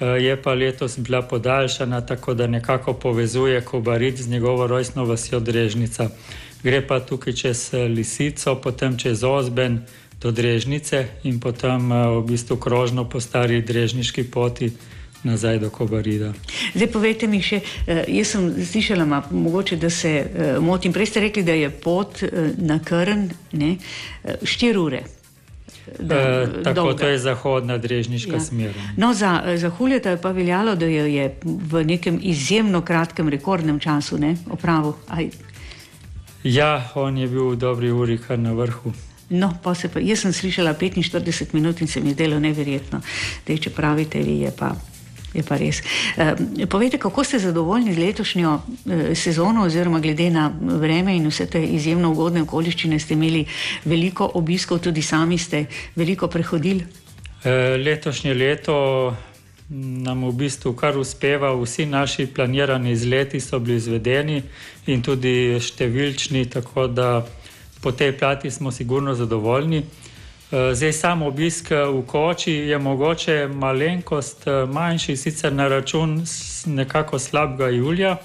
je 0.00 0.42
pa 0.42 0.54
letos 0.54 0.98
bila 0.98 1.22
podaljšana, 1.22 2.00
tako 2.00 2.34
da 2.34 2.46
nekako 2.46 2.92
povezuje 2.92 3.60
Kobarit 3.60 4.20
z 4.20 4.28
njegovo 4.28 4.66
rojstno 4.66 5.04
vasjo 5.04 5.40
Drežnica. 5.40 6.08
Gre 6.62 6.86
pa 6.86 7.00
tukaj 7.00 7.32
čez 7.32 7.70
Lisico, 7.72 8.54
potem 8.54 8.98
čez 8.98 9.24
Ozben 9.24 9.80
do 10.20 10.30
Drežnice 10.30 11.06
in 11.22 11.40
potem 11.40 11.90
v 11.90 12.22
bistvu 12.26 12.56
krožno 12.56 13.08
po 13.08 13.20
stari 13.20 13.62
Drežniški 13.62 14.24
poti 14.30 14.72
nazaj 15.22 15.58
do 15.58 15.70
Kobarida. 15.70 16.32
Zdaj 16.74 16.90
povejte 16.92 17.26
mi 17.30 17.42
še, 17.42 17.60
jaz 17.86 18.34
sem 18.34 18.50
slišala, 18.64 19.06
ma, 19.06 19.22
mogoče, 19.30 19.76
da 19.76 19.90
se 19.90 20.12
motim. 20.60 20.92
Prej 20.92 21.12
ste 21.12 21.26
rekli, 21.28 21.42
da 21.46 21.54
je 21.54 21.70
pot 21.70 22.22
na 22.58 22.78
Krn 22.84 23.28
ne, 23.52 23.76
4 24.24 24.76
ure. 24.82 25.02
Da, 25.98 26.14
e, 26.14 26.62
tako 26.64 26.74
dolga. 26.74 26.98
to 26.98 27.08
je 27.08 27.18
zahodna 27.18 27.78
drežniška 27.78 28.32
ja. 28.32 28.40
smer. 28.40 28.74
No, 28.96 29.14
za, 29.14 29.42
za 29.56 29.70
Huljeta 29.70 30.10
je 30.10 30.20
pa 30.20 30.30
veljalo, 30.30 30.74
da 30.74 30.86
jo 30.86 31.06
je 31.06 31.36
v 31.44 31.84
nekem 31.84 32.18
izjemno 32.22 32.82
kratkem, 32.82 33.28
rekordnem 33.28 33.80
času 33.80 34.18
opravil. 34.50 34.92
Ja, 36.44 36.90
on 36.94 37.18
je 37.18 37.28
bil 37.28 37.50
v 37.50 37.56
dobri 37.56 37.90
uri 37.90 38.18
kar 38.18 38.38
na 38.38 38.52
vrhu. 38.52 38.92
No, 39.30 39.54
pa 39.62 39.74
se 39.74 39.88
pa, 39.88 40.00
jaz 40.00 40.20
sem 40.20 40.32
slišala 40.32 40.74
45 40.74 41.54
minut 41.54 41.80
in 41.80 41.88
se 41.88 42.00
mi 42.00 42.12
zdelo 42.12 42.38
neverjetno. 42.40 43.00
Dej, 43.46 43.58
če 43.58 43.70
pravite, 43.70 44.18
vi 44.18 44.40
je 44.42 44.50
pa. 44.58 44.74
Je 45.32 45.42
pa 45.42 45.56
res. 45.56 45.80
Povejte, 46.68 46.98
kako 47.00 47.24
ste 47.24 47.38
zadovoljni 47.40 47.94
z 47.94 47.98
letošnjo 47.98 48.50
uh, 48.52 48.62
sezono, 49.16 49.64
oziroma 49.64 50.00
glede 50.00 50.30
na 50.30 50.50
vreme 50.60 51.16
in 51.16 51.26
vse 51.30 51.46
te 51.46 51.62
izjemno 51.64 52.10
ugodne 52.12 52.42
okoliščine, 52.42 52.98
ste 53.00 53.16
imeli 53.16 53.46
veliko 53.84 54.30
obiskov, 54.34 54.82
tudi 54.84 55.02
sami 55.02 55.38
ste 55.38 55.64
veliko 55.96 56.28
prehodili? 56.28 56.84
Uh, 56.84 57.80
letošnje 57.80 58.34
leto 58.34 58.76
nam 59.72 60.24
v 60.28 60.32
bistvu 60.36 60.74
kar 60.76 60.98
uspeva, 60.98 61.54
vsi 61.56 61.86
naši 61.86 62.26
planirani 62.26 62.92
izleti 62.92 63.40
so 63.40 63.58
bili 63.58 63.76
izvedeni 63.80 64.42
in 64.86 65.02
tudi 65.02 65.56
številčni, 65.60 66.44
tako 66.50 66.86
da 66.86 67.24
po 67.82 67.92
tej 67.92 68.12
plati 68.18 68.50
smo 68.50 68.70
sigurno 68.70 69.14
zadovoljni. 69.14 69.82
Eh, 70.52 70.74
zdaj, 70.74 70.92
samo 70.92 71.26
obisk 71.26 71.70
eh, 71.70 71.84
v 71.84 72.02
Koči 72.06 72.52
je 72.52 72.78
mogoče 72.78 73.48
malenkost 73.48 74.46
eh, 74.46 74.66
manjši, 74.66 75.16
sicer 75.16 75.52
na 75.52 75.68
račun 75.68 76.24
nekako 76.66 77.18
slabega 77.18 77.68
julija, 77.68 78.16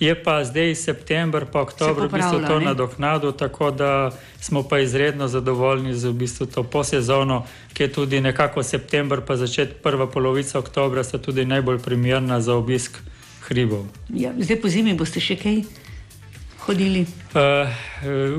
je 0.00 0.22
pa 0.22 0.44
zdaj 0.44 0.74
september, 0.74 1.46
pa 1.52 1.60
oktober, 1.60 2.06
v 2.06 2.12
bistvu 2.12 2.46
to 2.46 2.60
nadoknado, 2.60 3.32
tako 3.32 3.70
da 3.70 4.10
smo 4.40 4.62
pa 4.62 4.78
izredno 4.78 5.28
zadovoljni 5.28 5.94
z 5.94 6.08
v 6.08 6.12
bistvu 6.12 6.46
to 6.46 6.62
posezono, 6.62 7.44
ki 7.72 7.82
je 7.82 7.92
tudi 7.92 8.20
nekako 8.20 8.62
september, 8.62 9.20
pa 9.26 9.36
začet 9.36 9.82
prva 9.82 10.06
polovica 10.06 10.58
oktobra, 10.58 11.04
sta 11.04 11.18
tudi 11.18 11.44
najbolj 11.44 11.78
primerna 11.78 12.40
za 12.40 12.54
obisk 12.54 12.98
hribov. 13.48 13.86
Ja, 14.14 14.30
zdaj 14.38 14.60
po 14.60 14.68
zimi 14.68 14.94
boste 14.94 15.20
še 15.20 15.36
kaj? 15.36 15.64
Hodili? 16.66 17.06
Uh, 17.34 17.68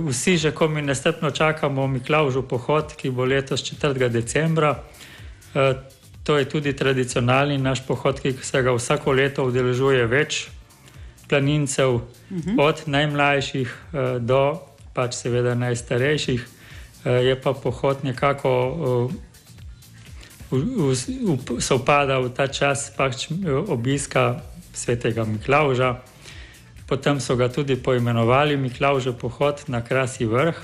vsi 0.10 0.38
že, 0.38 0.52
ko 0.52 0.68
mi 0.68 0.82
nestrpno 0.82 1.32
čakamo, 1.32 1.88
Miklaužu 1.88 2.42
pohod, 2.42 2.94
ki 2.98 3.10
bo 3.10 3.26
letos 3.26 3.62
4. 3.62 4.10
decembra. 4.10 4.82
Uh, 5.54 5.78
to 6.26 6.38
je 6.38 6.50
tudi 6.50 6.74
tradicionalni 6.74 7.58
naš 7.58 7.86
pohod, 7.86 8.20
ki 8.20 8.34
se 8.42 8.62
ga 8.62 8.74
vsako 8.74 9.14
leto 9.14 9.46
udeležuje 9.46 10.06
več 10.10 10.48
planincev, 11.30 11.90
uh 11.90 12.02
mhm. 12.30 12.50
-huh. 12.50 12.62
od 12.62 12.82
najmlajših 12.86 13.70
uh, 13.70 14.22
do 14.22 14.60
pač 14.94 15.14
seveda 15.14 15.56
najstarejših. 15.56 16.42
Uh, 17.06 17.12
je 17.26 17.42
pa 17.42 17.54
pohod 17.54 18.04
nekako 18.04 18.52
uh, 18.70 19.12
sovpada 21.60 22.20
v 22.20 22.30
ta 22.30 22.48
čas 22.48 22.92
pač 22.98 23.28
obiska 23.68 24.42
svetega 24.74 25.26
Miklauža. 25.26 26.02
Potem 26.86 27.20
so 27.20 27.36
ga 27.36 27.50
tudi 27.50 27.76
poimenovali 27.76 28.58
Miklauže 28.58 29.12
pohod 29.12 29.64
na 29.68 29.82
Krasi 29.82 30.26
vrh. 30.26 30.56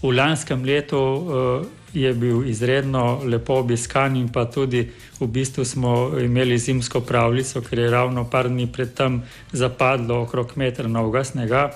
V 0.00 0.08
lanskem 0.16 0.64
letu 0.64 0.96
uh, 0.96 1.66
je 1.92 2.14
bil 2.14 2.48
izredno 2.48 3.20
lepo 3.24 3.54
obiskan 3.60 4.16
in 4.16 4.28
pa 4.32 4.44
tudi 4.44 4.88
v 5.20 5.26
bistvu 5.26 5.64
smo 5.64 6.16
imeli 6.20 6.58
zimsko 6.58 7.00
pravljico, 7.00 7.60
ker 7.60 7.78
je 7.78 7.90
ravno 7.90 8.24
par 8.24 8.48
dni 8.48 8.66
predtem 8.72 9.22
zapadlo 9.52 10.22
okrog 10.22 10.56
metra 10.56 10.88
novega 10.88 11.24
snega. 11.24 11.70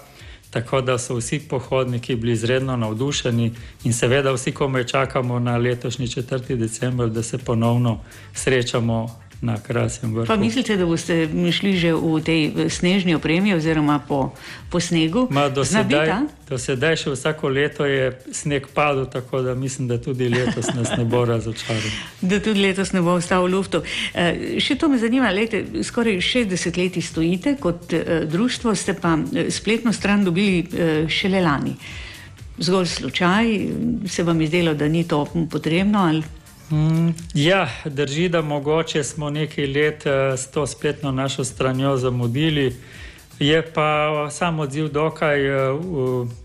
Tako 0.50 0.80
da 0.80 0.98
so 0.98 1.16
vsi 1.18 1.38
pohodniki 1.48 2.16
bili 2.16 2.32
izredno 2.32 2.76
navdušeni 2.76 3.52
in 3.84 3.92
seveda 3.92 4.32
vsi, 4.32 4.52
ko 4.52 4.68
me 4.68 4.88
čakamo 4.88 5.38
na 5.38 5.56
letošnji 5.56 6.06
4. 6.06 6.56
decembr, 6.56 7.08
da 7.08 7.22
se 7.22 7.38
ponovno 7.38 8.00
srečamo 8.34 9.23
na 9.40 9.60
krasnem 9.60 10.14
vrhu. 10.14 10.26
Pa 10.26 10.36
mislite, 10.36 10.76
da 10.76 10.86
boste 10.86 11.28
šli 11.52 11.76
že 11.76 11.92
v 11.92 12.20
tej 12.24 12.40
snežni 12.70 13.14
opremi 13.14 13.54
oziroma 13.54 13.98
po, 13.98 14.32
po 14.70 14.80
snegu? 14.80 15.26
Ma, 15.30 15.48
do, 15.48 15.64
sedaj, 15.64 16.28
do 16.48 16.58
sedaj 16.58 16.96
še 16.96 17.14
vsako 17.14 17.48
leto 17.48 17.84
je 17.84 18.12
sneg 18.32 18.68
padel, 18.74 19.06
tako 19.10 19.42
da 19.42 19.54
mislim, 19.54 19.88
da 19.88 19.98
tudi 20.00 20.28
letos 20.28 20.70
nas 20.74 20.94
ne 20.96 21.04
bo 21.04 21.24
razočaral. 21.24 21.90
da 22.30 22.40
tudi 22.40 22.60
letos 22.60 22.92
ne 22.92 23.02
bo 23.04 23.18
ostal 23.18 23.44
v 23.44 23.52
luftu. 23.56 23.82
E, 24.14 24.56
še 24.60 24.78
to 24.80 24.88
me 24.88 24.98
zanima, 24.98 25.32
lete, 25.34 25.64
skoraj 25.84 26.20
60 26.22 26.80
let 26.80 26.96
stojite 27.04 27.56
kot 27.60 27.92
e, 27.92 28.24
društvo, 28.30 28.74
ste 28.74 28.94
pa 28.94 29.16
eh, 29.18 29.50
spletno 29.50 29.92
stran 29.92 30.24
dobili 30.24 30.64
e, 30.64 30.88
šele 31.08 31.42
lani. 31.44 31.76
Zgolj 32.54 32.86
slučaj, 32.86 33.48
se 34.06 34.22
vam 34.22 34.40
je 34.40 34.46
zdelo, 34.46 34.74
da 34.78 34.88
ni 34.88 35.02
to 35.08 35.24
potrebno 35.50 35.98
ali 36.06 36.22
ja, 37.34 37.68
drži, 37.84 38.28
da 38.28 38.42
mogoče 38.42 39.04
smo 39.04 39.30
nekaj 39.30 39.66
let 39.66 40.06
uh, 40.06 40.38
s 40.38 40.46
to 40.46 40.66
spletno 40.66 41.12
našo 41.12 41.44
stranjo 41.44 41.96
zamudili. 41.96 42.76
Je 43.38 43.72
pa 43.72 44.28
sam 44.30 44.60
odziv 44.60 44.88
dokaj 44.88 45.68
uh, 45.70 45.80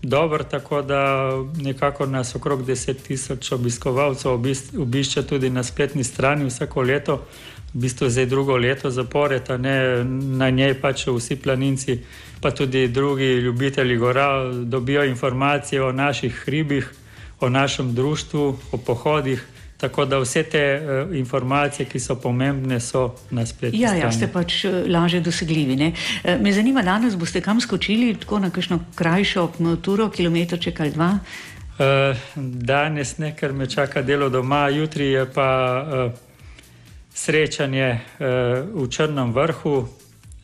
dober, 0.02 0.44
tako 0.44 0.82
da 0.82 1.30
nekako 1.56 2.06
nas 2.06 2.34
okrog 2.34 2.66
10 2.66 2.94
tisoč 3.06 3.52
obiskovalcev 3.52 4.32
obišče 4.78 5.22
tudi 5.22 5.50
na 5.50 5.62
spletni 5.62 6.04
strani 6.04 6.44
vsako 6.44 6.82
leto, 6.82 7.22
v 7.74 7.78
bistvu 7.78 8.10
zdaj 8.10 8.26
drugo 8.26 8.56
leto 8.56 8.90
zapored, 8.90 9.42
ne, 9.58 10.04
na 10.38 10.50
njej 10.50 10.74
pač 10.80 11.06
vsi 11.06 11.36
planinci, 11.36 11.98
pa 12.40 12.50
tudi 12.50 12.88
drugi 12.88 13.24
ljubitelji 13.24 13.96
gora 13.96 14.52
dobijo 14.52 15.04
informacije 15.04 15.82
o 15.82 15.92
naših 15.92 16.34
hribih, 16.34 16.90
o 17.40 17.48
našem 17.48 17.94
društvu, 17.94 18.58
o 18.72 18.76
pohodih. 18.76 19.46
Tako 19.80 20.04
da 20.04 20.18
vse 20.18 20.42
te 20.42 20.62
uh, 20.80 21.16
informacije, 21.16 21.86
ki 21.88 22.00
so 22.00 22.14
pomembne, 22.20 22.80
so 22.80 23.14
na 23.30 23.46
spletu. 23.46 23.76
Ja, 23.80 23.94
ja, 23.96 24.10
ste 24.12 24.28
pač 24.28 24.64
uh, 24.64 24.82
lažje 24.88 25.20
dosegljivi. 25.24 25.76
Ne? 25.76 25.92
Uh, 25.92 26.36
me 26.40 26.52
zanima, 26.52 26.82
danes 26.82 27.16
boste 27.16 27.40
kam 27.40 27.60
skočili, 27.60 28.14
tako 28.20 28.38
na 28.38 28.50
kakšno 28.50 28.80
krajšo 28.94 29.48
turo, 29.82 30.10
kilometrček 30.10 30.80
ali 30.80 30.92
dva? 30.92 31.14
Uh, 31.80 32.16
danes 32.36 33.16
ne, 33.18 33.32
ker 33.36 33.52
me 33.52 33.66
čaka 33.66 34.02
delo 34.02 34.28
doma, 34.28 34.68
jutri 34.68 35.14
je 35.14 35.24
pa 35.32 35.48
uh, 35.80 36.12
srečanje 37.14 38.00
v 38.74 38.86
Črnem 38.88 39.32
vrhu 39.32 39.88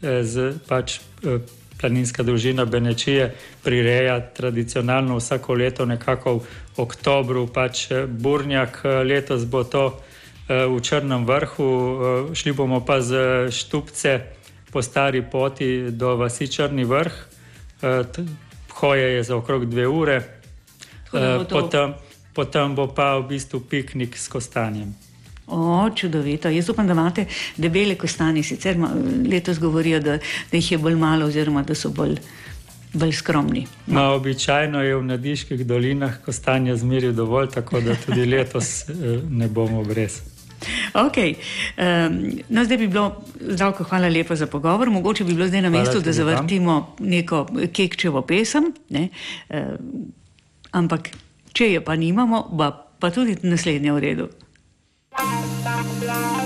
z 0.03 0.59
pač. 0.68 0.99
Planinska 1.76 2.22
družina 2.22 2.64
Benečije 2.64 3.34
prireja 3.64 4.20
tradicionalno 4.20 5.16
vsako 5.16 5.54
leto, 5.54 5.84
nekako 5.84 6.38
v 6.38 6.80
oktobru, 6.80 7.46
pač 7.46 7.88
Burnjak, 8.08 8.80
letos 9.04 9.44
bo 9.44 9.64
to 9.64 10.00
v 10.48 10.80
Črnem 10.80 11.26
vrhu, 11.26 11.68
šli 12.34 12.52
bomo 12.52 12.80
pa 12.80 13.00
z 13.00 13.50
Štupce 13.50 14.20
po 14.72 14.82
stari 14.82 15.22
poti 15.22 15.90
do 15.90 16.16
vasi 16.16 16.48
Črni 16.48 16.84
vrh. 16.84 17.14
Hoje 18.76 19.06
je 19.16 19.22
za 19.22 19.36
okrog 19.36 19.64
dve 19.66 19.88
ure, 19.88 20.20
potem, 21.48 21.94
potem 22.34 22.74
bo 22.74 22.86
pa 22.88 23.16
v 23.18 23.28
bistvu 23.36 23.60
piknik 23.60 24.16
s 24.16 24.28
kostanjem. 24.28 25.05
O, 25.46 25.90
čudovito. 25.94 26.48
Jaz 26.48 26.68
upam, 26.68 26.87
da 26.87 26.92
imate 26.92 27.24
debele 27.56 27.94
kostanje, 27.94 28.42
sicer 28.42 28.76
letos 29.30 29.59
govorijo, 29.59 30.00
da, 30.00 30.18
da 30.50 30.56
jih 30.56 30.72
je 30.72 30.78
bolj 30.78 30.96
malo, 30.96 31.26
oziroma 31.26 31.62
da 31.62 31.74
so 31.74 31.90
bolj, 31.90 32.16
bolj 32.92 33.12
skromni. 33.12 33.66
No. 33.87 33.94
No, 33.94 34.14
običajno 34.14 34.82
je 34.82 34.96
v 34.96 35.02
nadiških 35.02 35.66
dolinah 35.66 36.18
kostanja 36.24 36.76
zmeri 36.76 37.12
dovolj, 37.12 37.50
tako 37.54 37.80
da 37.80 37.94
tudi 38.06 38.26
letos 38.35 38.85
ne 39.30 39.48
bomo 39.48 39.85
brez. 39.85 40.20
Okay. 40.94 41.37
Um, 41.76 42.40
no, 42.48 42.64
zdaj 42.64 42.78
bi 42.78 42.88
bilo, 42.88 43.22
zdravko, 43.40 43.85
hvala 43.85 44.09
lepa 44.09 44.37
za 44.37 44.46
pogovor. 44.46 44.90
Mogoče 44.90 45.24
bi 45.24 45.35
bilo 45.35 45.46
zdaj 45.48 45.62
na 45.62 45.70
mestu, 45.70 46.00
da 46.00 46.12
zavrtimo 46.12 46.96
neko 46.98 47.46
kekčevo 47.72 48.22
pesem. 48.22 48.72
Ne? 48.90 49.09
Uh, 49.48 49.56
ampak, 50.72 51.11
če 51.52 51.70
je 51.72 51.85
pa 51.85 51.96
nimamo, 51.96 52.42
pa, 52.59 52.70
pa 52.98 53.11
tudi 53.11 53.37
naslednje 53.42 53.92
v 53.92 54.00
redu. 54.00 54.28
No, 55.18 56.45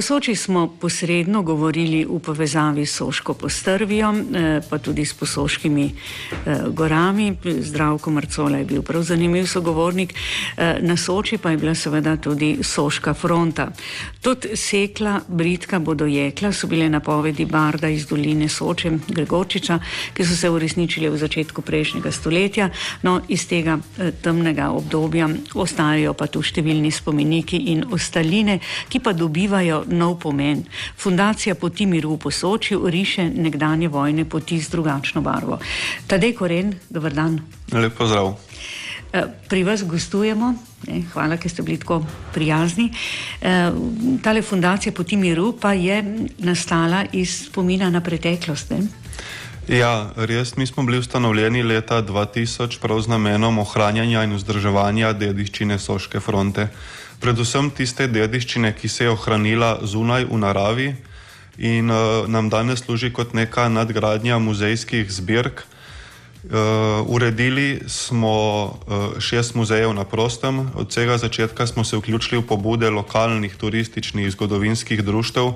o 0.00 0.02
Soči 0.02 0.34
smo 0.34 0.66
posredno 0.80 1.42
govorili 1.42 2.06
v 2.08 2.18
povezavi 2.24 2.86
s 2.86 2.96
Soško 2.96 3.34
postrvijo, 3.34 4.14
eh, 4.14 4.60
pa 4.70 4.78
tudi 4.78 5.04
s 5.04 5.14
posoškimi 5.14 5.84
eh, 5.84 6.56
gorami. 6.68 7.36
Zdravko 7.44 8.10
Marcola 8.10 8.58
je 8.58 8.64
bil 8.64 8.82
prav 8.82 9.02
zanimiv 9.02 9.46
sogovornik. 9.46 10.14
Eh, 10.56 10.78
na 10.80 10.96
Soči 10.96 11.38
pa 11.38 11.50
je 11.50 11.56
bila 11.56 11.74
seveda 11.74 12.16
tudi 12.16 12.58
Soška 12.62 13.14
fronta. 13.14 13.68
Tudi 14.22 14.56
Sekla, 14.56 15.20
Britka, 15.28 15.78
Bodojekla 15.78 16.52
so 16.52 16.66
bile 16.66 16.88
napovedi 16.88 17.44
Barda 17.44 17.88
iz 17.88 18.06
doline 18.06 18.48
Soče, 18.48 18.90
Gregorčiča, 19.08 19.78
ki 20.14 20.24
so 20.24 20.36
se 20.36 20.50
uresničili 20.50 21.08
v 21.08 21.16
začetku 21.16 21.62
prejšnjega 21.62 22.12
stoletja. 22.12 22.70
No, 23.02 23.20
iz 23.28 23.44
tega 23.48 23.78
temnega 24.22 24.70
obdobja 24.70 25.28
ostajajo 25.54 26.14
pa 26.14 26.26
tu 26.26 26.42
številni 26.42 26.90
spomeniki 26.90 27.56
in 27.56 27.84
ostaline, 27.92 28.60
ki 28.88 29.00
pa 29.00 29.12
dobivajo 29.12 29.84
nov 29.90 30.18
pomen. 30.18 30.64
Fundacija 30.96 31.54
Poti 31.54 31.86
miru 31.86 32.14
v 32.14 32.18
Posočju 32.18 32.90
riše 32.90 33.30
nekdanje 33.30 33.88
vojne 33.88 34.24
poti 34.24 34.60
z 34.60 34.70
drugačno 34.70 35.20
barvo. 35.20 35.58
Tadej 36.06 36.34
Koren, 36.34 36.74
dober 36.90 37.14
dan. 37.14 37.40
Lep 37.72 37.98
pozdrav. 37.98 38.36
Eh, 39.12 39.26
pri 39.48 39.64
vas 39.64 39.82
gostujemo, 39.82 40.54
hvala, 41.12 41.36
ker 41.36 41.50
ste 41.50 41.62
bili 41.66 41.78
tako 41.78 42.04
prijazni. 42.34 42.92
Eh, 43.42 43.72
tale 44.22 44.42
fundacija 44.42 44.92
Poti 44.92 45.16
miru 45.16 45.52
pa 45.60 45.72
je 45.72 45.98
nastala 46.38 47.04
iz 47.12 47.46
spomina 47.46 47.90
na 47.90 48.00
preteklost. 48.00 48.70
Ne? 48.70 48.86
Ja, 49.68 50.10
res, 50.16 50.56
mi 50.56 50.66
smo 50.66 50.82
bili 50.82 50.98
ustanovljeni 50.98 51.62
leta 51.62 52.02
2000 52.02 52.78
prav 52.80 53.00
z 53.00 53.08
namenom 53.08 53.58
ohranjanja 53.58 54.22
in 54.24 54.34
vzdrževanja 54.34 55.12
dediščine 55.12 55.78
Soške 55.78 56.20
fronte 56.20 56.68
predvsem 57.20 57.70
tiste 57.70 58.08
dediščine, 58.08 58.72
ki 58.74 58.88
se 58.88 59.04
je 59.04 59.12
ohranila 59.12 59.78
zunaj 59.84 60.24
v 60.30 60.38
naravi 60.40 60.88
in 61.60 61.92
uh, 61.92 62.24
nam 62.28 62.48
danes 62.48 62.80
služi 62.84 63.12
kot 63.12 63.34
neka 63.36 63.68
nadgradnja 63.68 64.38
muzejskih 64.40 65.10
zbirk. 65.12 65.66
Uh, 66.40 67.04
uredili 67.04 67.82
smo 67.86 68.36
uh, 68.64 69.20
šest 69.20 69.54
muzejev 69.54 69.92
na 69.92 70.06
prostem, 70.08 70.70
od 70.74 70.88
vsega 70.88 71.18
začetka 71.20 71.66
smo 71.66 71.84
se 71.84 72.00
vključili 72.00 72.40
v 72.40 72.46
pobude 72.46 72.90
lokalnih 72.90 73.56
turističnih 73.56 74.30
zgodovinskih 74.32 75.04
društev, 75.04 75.52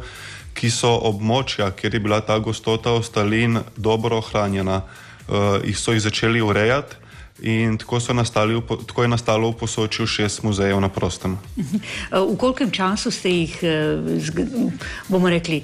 ki 0.54 0.70
so 0.70 0.92
območja, 1.08 1.70
kjer 1.72 1.96
je 1.96 2.00
bila 2.04 2.20
ta 2.20 2.36
gostota 2.38 2.92
ostalin 2.92 3.62
dobro 3.76 4.20
ohranjena, 4.20 4.82
uh, 4.84 5.64
jih 5.64 5.78
so 5.78 5.96
jih 5.96 6.04
začeli 6.04 6.44
urejati. 6.44 7.03
In 7.42 7.78
tako, 7.78 7.98
nastali, 8.12 8.62
tako 8.86 9.02
je 9.02 9.08
nastalo 9.08 9.50
v 9.50 9.56
posočju 9.58 10.06
šest 10.06 10.42
muzejev 10.42 10.80
na 10.80 10.88
prostem. 10.88 11.38
V 12.30 12.36
kolkem 12.38 12.70
času 12.70 13.10
ste 13.10 13.30
jih, 13.30 13.58
eh, 13.62 13.98
bomo 15.08 15.30
rekli, 15.30 15.62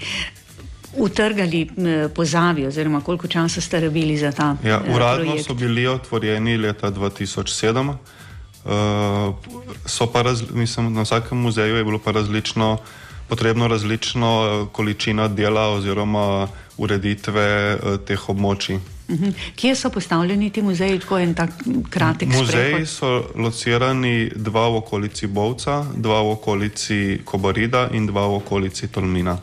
utrgali 0.98 1.68
pozavi, 2.14 2.66
oziroma 2.66 3.00
koliko 3.00 3.28
časa 3.28 3.61
ste 3.61 3.80
rabili 3.80 4.16
za 4.18 4.33
ta? 4.33 4.56
Ja, 4.64 4.83
eh, 4.87 4.94
uradno 4.94 5.24
projekt? 5.24 5.46
so 5.46 5.54
bili 5.54 5.87
otvorjeni 5.87 6.56
leta 6.56 6.90
2007. 6.90 7.94
Uh, 8.64 9.35
eh, 9.87 10.22
raz, 10.22 10.42
mislim, 10.50 10.92
na 10.92 11.02
vsakem 11.02 11.38
muzeju 11.38 11.76
je 11.76 11.85
bilo 11.85 11.98
pa 11.98 12.11
različno, 12.11 12.78
potrebno 13.28 13.68
različno 13.68 14.68
količino 14.72 15.28
dela 15.28 15.68
oziroma 15.70 16.48
ureditve 16.76 17.78
teh 18.06 18.28
območij. 18.28 18.80
Mhm. 19.11 19.31
Kje 19.57 19.75
so 19.75 19.90
postavljeni 19.90 20.51
ti 20.51 20.62
muzeji, 20.62 20.99
tako 20.99 21.18
en 21.18 21.35
tak 21.35 21.51
kratek 21.90 22.29
muzeji 22.29 22.46
sprehod? 22.46 22.88
So 22.88 23.25
locirani 23.35 24.31
dva 24.37 24.68
v 24.68 24.77
okolici 24.77 25.27
Bovca, 25.27 25.85
dva 25.96 26.23
v 26.23 26.31
okolici 26.31 27.20
Kobarida 27.25 27.88
in 27.92 28.07
dva 28.07 28.27
v 28.27 28.38
okolici 28.38 28.88
Tolmina. 28.88 29.38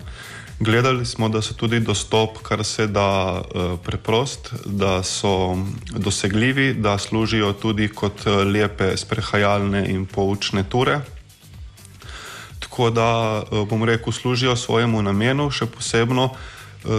Gledali 0.60 1.06
smo, 1.06 1.30
da 1.30 1.42
so 1.42 1.54
tudi 1.54 1.80
dostop, 1.80 2.40
kar 2.42 2.64
se 2.66 2.88
da 2.88 3.42
uh, 3.42 3.78
preprost, 3.84 4.54
da 4.66 5.04
so 5.04 5.58
dosegljivi, 5.90 6.74
da 6.74 6.98
služijo 6.98 7.54
tudi 7.54 7.88
kot 7.88 8.26
uh, 8.26 8.42
lepe 8.42 8.98
sprehajalne 8.98 9.86
in 9.90 10.06
poučne 10.06 10.64
ture. 10.64 11.02
Tako 12.60 12.90
da, 12.90 13.44
uh, 13.52 13.68
bom 13.70 13.84
rekel, 13.84 14.14
služijo 14.14 14.56
svojemu 14.56 15.02
namenu, 15.02 15.52
še 15.52 15.66
posebno 15.66 16.32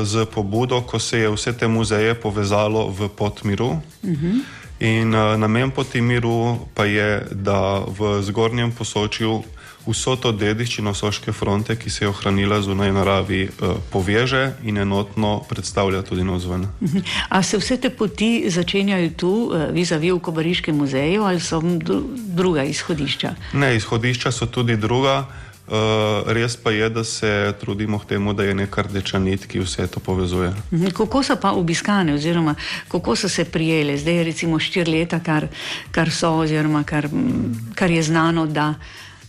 z 0.03 0.27
pobudo, 0.35 0.81
ko 0.83 0.99
se 0.99 1.19
je 1.19 1.31
vse 1.31 1.53
te 1.53 1.69
muzeje 1.69 2.15
povezalo 2.15 2.91
v 2.91 3.09
Potmiru. 3.09 3.67
Uh 4.03 4.11
mhm. 4.11 4.27
-huh. 4.27 4.41
In 4.79 5.15
uh, 5.15 5.37
namen 5.37 5.71
Potmiru 5.71 6.59
pa 6.75 6.85
je, 6.85 7.27
da 7.33 7.83
v 7.83 8.23
zgornjem 8.23 8.71
posočju 8.73 9.43
vso 9.89 10.17
to 10.21 10.31
dediščino 10.33 10.93
Soške 10.95 11.33
fronte, 11.33 11.75
ki 11.77 11.91
se 11.91 12.05
je 12.05 12.09
ohranila 12.09 12.61
zunaj 12.63 12.93
naravi, 12.93 13.49
uh, 13.49 13.75
poveže 13.91 14.53
in 14.63 14.79
enotno 14.79 15.41
predstavlja 15.49 16.03
tudi 16.03 16.25
nozven. 16.25 16.61
Uh 16.81 16.89
mhm. 16.89 16.99
-huh. 16.99 17.03
A 17.29 17.43
se 17.43 17.59
vse 17.59 17.77
te 17.77 17.91
poti 17.91 18.51
začenjajo 18.51 19.11
tu, 19.17 19.31
uh, 19.31 19.75
vizavi 19.75 20.13
v 20.13 20.21
Kobariškem 20.21 20.77
muzeju, 20.77 21.23
ali 21.23 21.41
so 21.41 21.63
druga 22.15 22.65
izhodišča? 22.65 23.35
Ne, 23.53 23.77
izhodišča 23.77 24.33
so 24.33 24.47
tudi 24.47 24.77
druga. 24.77 25.27
Uh, 25.69 26.25
res 26.33 26.57
pa 26.57 26.71
je, 26.71 26.89
da 26.89 27.05
se 27.05 27.53
trudimo 27.61 27.99
k 27.99 28.05
temu, 28.05 28.33
da 28.33 28.45
je 28.45 28.55
neka 28.55 28.83
rdeča 28.83 29.19
nit, 29.19 29.45
ki 29.47 29.61
vse 29.61 29.87
to 29.87 30.01
povezuje. 30.01 30.49
Mhm. 30.73 30.95
Kako 30.97 31.23
so 31.23 31.37
pa 31.37 31.53
obiskane, 31.53 32.15
oziroma 32.15 32.55
kako 32.89 33.17
so 33.17 33.29
se 33.29 33.45
prijele, 33.45 33.97
zdaj 33.97 34.15
je 34.15 34.25
recimo 34.25 34.59
štiri 34.59 34.91
leta, 34.91 35.21
kar, 35.21 35.49
kar 35.91 36.11
so, 36.11 36.31
oziroma 36.41 36.85
kar, 36.89 37.09
kar 37.75 37.91
je 37.91 38.03
znano, 38.03 38.47
da, 38.47 38.75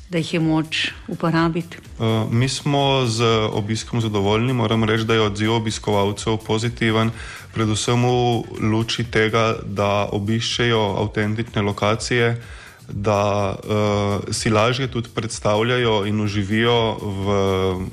da 0.10 0.18
jih 0.18 0.34
je 0.34 0.40
moč 0.40 0.92
uporabiti? 1.08 1.78
Uh, 2.00 2.32
mi 2.32 2.50
smo 2.50 3.04
z 3.06 3.26
obiskom 3.52 4.02
zadovoljni, 4.02 4.54
moram 4.54 4.84
reči, 4.84 5.04
da 5.04 5.14
je 5.14 5.22
odziv 5.22 5.54
obiskovalcev 5.54 6.38
pozitiven, 6.48 7.12
predvsem 7.54 8.00
v 8.06 8.64
luči 8.72 9.04
tega, 9.12 9.58
da 9.64 10.08
obiščejo 10.12 10.96
avtentične 11.04 11.62
lokacije 11.62 12.59
da 12.92 13.56
uh, 13.56 14.34
si 14.34 14.50
lažje 14.50 14.88
tudi 14.88 15.10
predstavljajo 15.16 16.06
in 16.06 16.22
uživijo 16.22 16.98
v, 17.02 17.26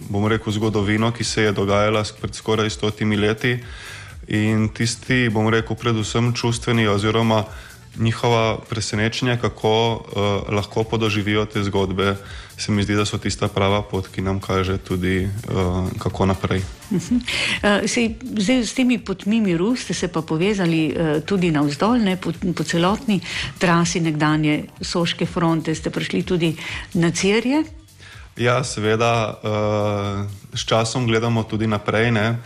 bomo 0.08 0.28
rekel, 0.28 0.52
zgodovino, 0.52 1.12
ki 1.12 1.24
se 1.24 1.42
je 1.42 1.52
dogajala 1.52 2.04
pred 2.20 2.34
skoraj 2.34 2.70
stotimi 2.70 3.16
leti. 3.16 3.58
In 4.28 4.68
tisti, 4.68 5.28
bomo 5.28 5.50
rekel, 5.50 5.76
predvsem 5.76 6.32
čustveni 6.34 6.88
oziroma 6.88 7.44
njihova 7.98 8.58
presenečenja, 8.68 9.36
kako 9.36 9.92
uh, 9.94 10.54
lahko 10.54 10.84
podoživijo 10.84 11.44
te 11.44 11.62
zgodbe, 11.62 12.16
se 12.58 12.72
mi 12.72 12.82
zdi, 12.82 12.94
da 12.94 13.04
so 13.04 13.18
tista 13.18 13.48
prava 13.48 13.82
pot, 13.82 14.08
ki 14.08 14.22
nam 14.22 14.40
kaže 14.40 14.78
tudi, 14.78 15.28
uh, 15.48 15.88
kako 15.98 16.26
naprej. 16.26 16.62
Uh 16.90 17.00
-huh. 17.00 17.20
uh, 17.82 17.90
sej, 17.90 18.14
zdaj, 18.38 18.66
s 18.66 18.74
temi 18.74 18.98
potmi 18.98 19.40
miru 19.40 19.76
ste 19.76 19.94
se 19.94 20.08
pa 20.08 20.22
povezali 20.22 20.96
uh, 20.96 21.22
tudi 21.22 21.50
na 21.50 21.60
vzdolj, 21.60 22.16
po, 22.16 22.32
po 22.56 22.64
celotni 22.64 23.20
trasi 23.58 24.00
nekdanje 24.00 24.64
Soške 24.80 25.26
fronte, 25.26 25.74
ste 25.74 25.90
prišli 25.90 26.22
tudi 26.22 26.56
na 26.94 27.10
Cirje. 27.10 27.64
Ja, 28.36 28.64
seveda, 28.64 29.40
uh, 29.42 30.28
s 30.52 30.64
časom 30.64 31.06
gledamo 31.06 31.42
tudi 31.42 31.66
naprej. 31.66 32.10
Ne? 32.12 32.36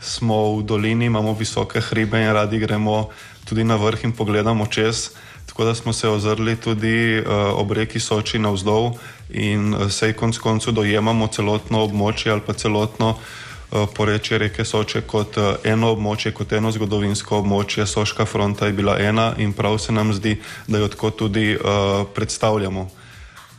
Smo 0.00 0.56
v 0.56 0.62
dolini, 0.62 1.10
imamo 1.10 1.34
visoke 1.34 1.80
hribe 1.80 2.22
in 2.22 2.32
radi 2.32 2.58
gremo 2.58 3.08
tudi 3.50 3.66
na 3.66 3.74
vrh 3.76 4.04
in 4.06 4.12
pogledamo 4.14 4.66
čez. 4.66 5.10
Tako 5.46 5.64
da 5.64 5.74
smo 5.74 5.92
se 5.92 6.08
ozrli 6.08 6.56
tudi 6.56 7.18
uh, 7.18 7.24
ob 7.58 7.72
reki 7.72 8.00
Soči 8.00 8.38
na 8.38 8.54
vzdolj 8.54 8.94
in 9.30 9.74
uh, 9.74 9.90
sej 9.90 10.12
konc 10.14 10.38
koncu 10.38 10.70
dojemamo 10.70 11.26
celotno 11.26 11.82
območje 11.82 12.30
ali 12.30 12.44
pa 12.46 12.54
celotno 12.54 13.08
uh, 13.10 13.88
porečje 13.96 14.38
reke 14.38 14.64
Soče 14.64 15.02
kot 15.02 15.36
uh, 15.36 15.58
eno 15.64 15.90
območje, 15.90 16.30
kot 16.32 16.52
eno 16.52 16.70
zgodovinsko 16.70 17.42
območje. 17.42 17.86
Soška 17.86 18.24
fronta 18.24 18.70
je 18.70 18.78
bila 18.78 18.94
ena 19.02 19.32
in 19.38 19.52
prav 19.52 19.78
se 19.78 19.92
nam 19.92 20.14
zdi, 20.14 20.38
da 20.66 20.78
jo 20.78 20.88
tako 20.88 21.10
tudi 21.10 21.56
uh, 21.56 22.06
predstavljamo. 22.14 22.99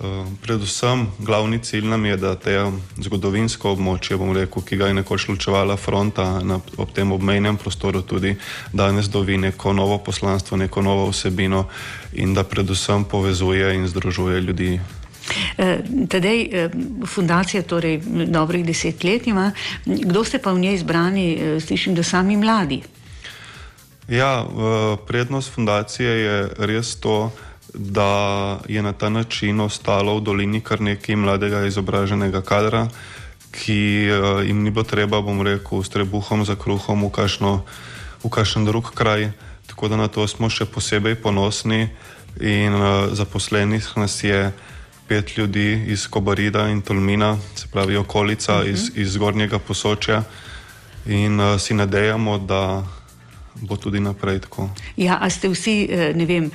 Eh, 0.01 0.25
predvsem 0.41 1.07
glavni 1.19 1.59
cilj 1.59 1.85
nam 1.85 2.05
je, 2.05 2.15
da 2.17 2.35
te 2.35 2.55
zgodovinsko 2.97 3.75
območje, 3.75 4.17
rekel, 4.33 4.63
ki 4.65 4.77
ga 4.77 4.87
je 4.87 4.93
nekoč 4.97 5.27
ločevala 5.29 5.75
fronta 5.77 6.39
na, 6.41 6.57
ob 6.77 6.89
tem 6.91 7.11
obmejnem 7.11 7.57
prostoru, 7.57 8.01
tudi 8.01 8.33
danes 8.73 9.09
dobi 9.09 9.37
neko 9.37 9.73
novo 9.73 9.97
poslanstvo, 9.97 10.57
neko 10.57 10.81
novo 10.81 11.09
vsebino 11.11 11.67
in 12.13 12.33
da 12.33 12.43
predvsem 12.43 13.03
povezuje 13.03 13.75
in 13.75 13.87
združuje 13.87 14.41
ljudi. 14.41 14.79
Eh, 15.57 15.77
tedej 16.09 16.49
eh, 16.51 16.69
fundacija, 17.05 17.61
torej 17.61 18.01
dobrih 18.25 18.65
deset 18.65 19.03
let 19.03 19.27
ima, 19.27 19.51
kdo 19.85 20.23
ste 20.23 20.39
pa 20.39 20.51
v 20.51 20.59
njej 20.59 20.75
izbrani, 20.81 21.59
slišim, 21.61 21.93
da 21.95 22.03
sami 22.03 22.37
mladi? 22.37 22.81
Ja, 24.09 24.45
prednost 25.07 25.53
fundacije 25.53 26.09
je 26.09 26.49
res 26.57 26.95
to, 26.99 27.29
da 27.29 27.50
da 27.73 28.59
je 28.67 28.81
na 28.81 28.93
ta 28.93 29.09
način 29.09 29.59
ostalo 29.59 30.17
v 30.17 30.21
dolini 30.21 30.61
kar 30.61 30.81
nekaj 30.81 31.15
mladega 31.15 31.65
izobraženega 31.65 32.41
kadra, 32.41 32.87
ki 33.51 34.07
uh, 34.11 34.45
jim 34.47 34.63
ni 34.63 34.71
bilo 34.71 34.83
treba, 34.83 35.21
bom 35.21 35.41
rekel, 35.41 35.83
s 35.83 35.89
trebuhom 35.89 36.45
za 36.45 36.55
kruhom 36.55 37.03
v, 37.03 37.09
kašno, 37.09 37.63
v 38.23 38.29
kakšen 38.29 38.65
drug 38.65 38.91
kraj. 38.95 39.31
Tako 39.67 39.87
da 39.87 39.95
na 39.95 40.07
to 40.07 40.27
smo 40.27 40.49
še 40.49 40.65
posebej 40.65 41.15
ponosni 41.15 41.89
in 42.39 42.75
uh, 42.75 43.11
zaposlenih 43.11 43.87
nas 43.95 44.23
je 44.23 44.51
pet 45.07 45.37
ljudi 45.37 45.83
iz 45.87 46.07
Kobarida 46.07 46.69
in 46.71 46.81
Tolmina, 46.81 47.37
se 47.55 47.67
pravi 47.71 47.97
okolica 47.97 48.55
uh 48.55 48.63
-huh. 48.63 48.71
iz, 48.71 48.91
iz 48.95 49.13
zgornjega 49.13 49.59
posočja 49.59 50.23
in 51.05 51.39
uh, 51.39 51.59
si 51.59 51.73
nadejamo, 51.73 52.37
da 52.37 52.83
bo 53.55 53.77
tudi 53.77 53.99
naprej 53.99 54.39
tako. 54.39 54.69
Ja, 54.97 55.17
a 55.21 55.29
ste 55.29 55.49
vsi, 55.49 55.89
ne 56.15 56.25
vem, 56.25 56.51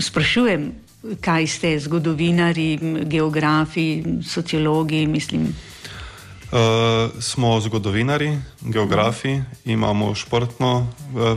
sprašujem, 0.00 0.72
kaj 1.20 1.46
ste, 1.46 1.78
zgodovinari, 1.78 2.78
geografi, 3.04 4.04
sociologi, 4.22 5.06
mislim. 5.06 5.54
Uh, 6.52 6.58
smo 7.20 7.60
zgodovinari, 7.60 8.38
geografi, 8.60 9.40
imamo 9.64 10.14
športno 10.14 10.72
uh, 10.78 11.36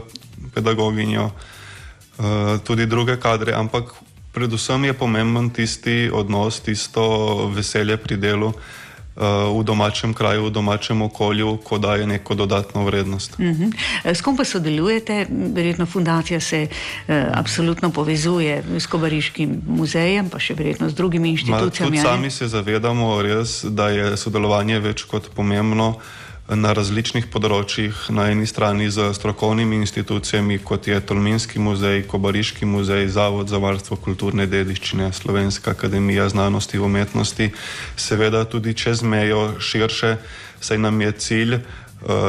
pedagoginjo, 0.53 1.25
uh, 1.25 2.23
tudi 2.63 2.85
druge 2.85 3.15
kadre, 3.19 3.53
ampak 3.53 3.93
predvsem 4.33 4.85
je 4.85 4.93
pomemben 4.93 5.49
tisti 5.49 6.09
odnos, 6.13 6.59
tisto 6.59 7.47
veselje 7.55 7.97
pri 7.97 8.17
delu, 8.17 8.47
uh, 8.47 8.84
v 9.15 9.63
domačem 9.63 10.13
kraju, 10.13 10.45
v 10.45 10.51
domačem 10.51 11.01
okolju, 11.01 11.57
ko 11.63 11.77
daje 11.77 12.07
neko 12.07 12.35
dodatno 12.35 12.83
vrednost. 12.83 13.39
Uh 13.39 13.45
mhm. 13.45 13.63
-huh. 13.63 14.13
S 14.13 14.21
kom 14.21 14.37
pa 14.37 14.43
sodelujete? 14.43 15.25
Verjetno 15.29 15.85
fundacija 15.85 16.39
se 16.39 16.67
uh, 16.67 17.15
absolutno 17.33 17.89
povezuje 17.91 18.63
s 18.79 18.85
Kobariškim 18.85 19.61
muzejem, 19.67 20.29
pa 20.29 20.39
še 20.39 20.53
verjetno 20.53 20.89
z 20.89 20.93
drugimi 20.93 21.29
inštitucijami. 21.29 21.97
Ma, 21.97 22.03
tudi 22.03 22.15
sami 22.15 22.31
se 22.31 22.47
zavedamo, 22.47 23.21
res, 23.21 23.63
da 23.63 23.89
je 23.89 24.17
sodelovanje 24.17 24.79
več 24.79 25.03
kot 25.03 25.29
pomembno. 25.35 25.87
Uh, 25.87 26.24
na 26.45 26.73
različnih 26.77 27.25
področjih, 27.33 27.95
na 28.13 28.27
eni 28.29 28.45
strani 28.45 28.85
z 28.93 29.09
strokovnimi 29.17 29.79
institucijami, 29.81 30.59
kot 30.61 30.85
je 30.87 30.99
Tolminski 31.01 31.59
muzej, 31.59 32.03
Kobariški 32.05 32.69
muzej, 32.69 33.07
Zavod 33.09 33.49
za 33.49 33.57
varstvo 33.57 33.97
kulturne 33.97 34.45
dediščine, 34.45 35.09
Slovenska 35.13 35.73
akademija 35.73 36.27
znanosti 36.29 36.77
in 36.77 36.85
umetnosti, 36.85 37.49
seveda 37.97 38.43
tudi 38.45 38.75
čez 38.77 39.01
mejo 39.01 39.55
širše, 39.59 40.17
saj 40.61 40.77
nam 40.77 41.01
je 41.01 41.11
cilj, 41.11 41.55
eh, 41.55 41.63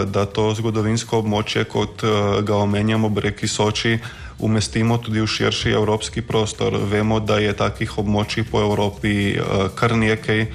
da 0.09 0.25
to 0.25 0.49
zgodovinsko 0.57 1.21
območje, 1.21 1.67
kot 1.69 2.05
eh, 2.05 2.41
ga 2.41 2.57
omenjamo, 2.57 3.13
breki 3.13 3.49
Soči, 3.49 3.99
umestimo 4.39 4.97
tudi 4.99 5.21
v 5.21 5.29
širši 5.29 5.77
evropski 5.77 6.23
prostor. 6.23 6.77
Vemo, 6.89 7.21
da 7.21 7.37
je 7.37 7.53
takih 7.53 7.99
območij 7.99 8.49
po 8.49 8.65
Evropi 8.65 9.37
eh, 9.37 9.69
kar 9.77 9.93
nekaj 9.97 10.47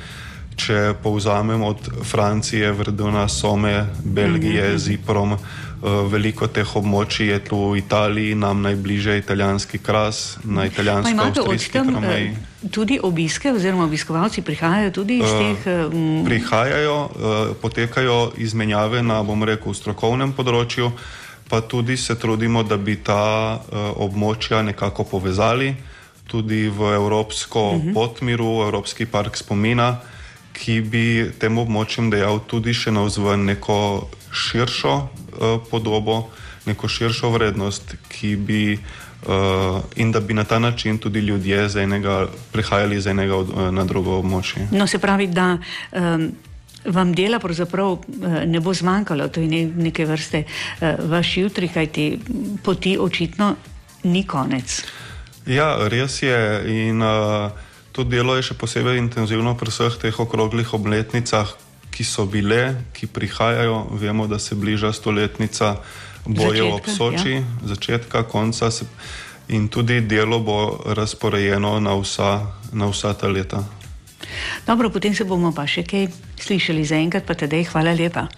če 0.56 0.94
povzamem 1.04 1.64
od 1.64 1.90
Francije, 2.04 2.72
Vrduna, 2.72 3.28
Some, 3.28 3.88
Belgije, 4.04 4.70
mm 4.70 4.74
-hmm. 4.74 4.78
Ziprom, 4.78 5.32
uh, 5.32 5.40
veliko 6.12 6.48
teh 6.48 6.76
območij 6.76 7.28
je 7.28 7.40
tu 7.40 7.72
v 7.72 7.78
Italiji, 7.78 8.36
nam 8.36 8.62
najbližje 8.62 9.18
italijanski 9.18 9.78
kras, 9.78 10.38
na 10.44 10.66
italijansko-avstrijski 10.66 11.72
krmej. 11.72 12.36
Tudi 12.72 13.00
obiske, 13.04 13.52
oziroma 13.52 13.84
obiskovalci 13.84 14.42
prihajajo 14.42 14.92
tudi 14.92 15.18
iz 15.18 15.32
uh, 15.32 15.40
teh. 15.40 15.90
Um... 15.94 16.26
Prihajajo, 16.26 17.10
potekajo 17.62 18.32
izmenjave 18.38 19.04
na, 19.04 19.24
bom 19.24 19.44
rekel, 19.44 19.74
strokovnem 19.74 20.34
področju, 20.34 20.92
pa 21.50 21.62
tudi 21.62 21.98
se 21.98 22.16
trudimo, 22.16 22.64
da 22.64 22.78
bi 22.78 22.96
ta 22.96 23.60
območja 23.96 24.62
nekako 24.62 25.04
povezali. 25.04 25.76
Tudi 26.28 26.70
v 26.70 26.94
Evropsko 26.96 27.70
uh 27.70 27.76
mhm. 27.76 27.88
-huh. 27.88 27.94
potmiru, 27.94 28.64
Evropski 28.64 29.06
park 29.06 29.38
spomina, 29.38 29.90
uh, 29.90 30.21
ki 30.54 30.82
bi 30.82 31.06
tem 31.40 31.58
območjem 31.58 32.10
dejal 32.12 32.42
tudi 32.48 32.74
še 32.74 32.92
navzven 32.92 33.46
neko 33.46 34.10
širšo 34.32 34.94
uh, 34.96 35.58
podobo, 35.72 36.30
neko 36.66 36.88
širšo 36.88 37.32
vrednost, 37.34 37.96
ki 38.12 38.36
bi 38.36 38.62
uh, 38.76 39.82
in 39.96 40.12
da 40.12 40.20
bi 40.20 40.34
na 40.34 40.44
ta 40.44 40.60
način 40.60 40.98
tudi 40.98 41.20
ljudje 41.20 41.68
enega 41.84 42.28
prihajali 42.52 43.02
z 43.02 43.16
enega 43.16 43.38
uh, 43.38 43.68
na 43.72 43.86
drugo 43.86 44.20
območje. 44.20 44.68
No, 44.72 44.88
se 44.88 45.00
pravi, 45.00 45.28
da. 45.28 45.58
Um... 45.92 46.32
Vam 46.82 47.12
dela 47.14 47.38
pravzaprav 47.38 48.00
ne 48.50 48.60
bo 48.60 48.72
zmanjkalo, 48.74 49.28
to 49.30 49.42
je 49.42 49.66
neke 49.70 50.06
vrste 50.10 50.40
vaš 50.82 51.36
jutri, 51.38 51.68
kajti 51.70 52.06
poti 52.66 52.96
očitno 52.98 53.52
ni 54.10 54.24
konec. 54.26 54.80
Ja, 55.46 55.76
res 55.90 56.24
je. 56.24 56.38
In, 56.90 57.02
uh, 57.06 57.52
To 57.92 58.04
delo 58.08 58.38
je 58.40 58.52
še 58.52 58.56
posebej 58.56 59.02
intenzivno 59.02 59.56
pri 59.60 59.72
vseh 59.72 59.98
teh 60.00 60.16
okroglih 60.16 60.74
obletnicah, 60.74 61.50
ki 61.92 62.04
so 62.08 62.24
bile, 62.24 62.88
ki 62.96 63.12
prihajajo. 63.12 63.92
Vemo, 64.00 64.28
da 64.32 64.40
se 64.40 64.56
bliža 64.56 64.94
stoletnica 64.96 65.76
bojev 66.26 66.80
ob 66.80 66.88
Soči, 66.88 67.42
ja. 67.42 67.44
začetka, 67.68 68.24
konca. 68.24 68.72
Se, 68.72 68.88
in 69.52 69.68
tudi 69.68 70.00
delo 70.02 70.40
bo 70.40 70.80
razporejeno 70.88 71.80
na 71.84 71.96
vsa, 72.00 72.48
na 72.72 72.88
vsa 72.88 73.14
ta 73.14 73.28
leta. 73.28 73.60
Dobro, 74.64 74.90
potem 74.90 75.16
se 75.16 75.28
bomo 75.28 75.52
pa 75.52 75.68
še 75.68 75.84
kaj 75.84 76.08
slišali 76.40 76.86
za 76.88 76.96
enkrat, 76.96 77.28
pa 77.28 77.36
tedej 77.36 77.68
hvala 77.74 77.92
lepa. 77.92 78.30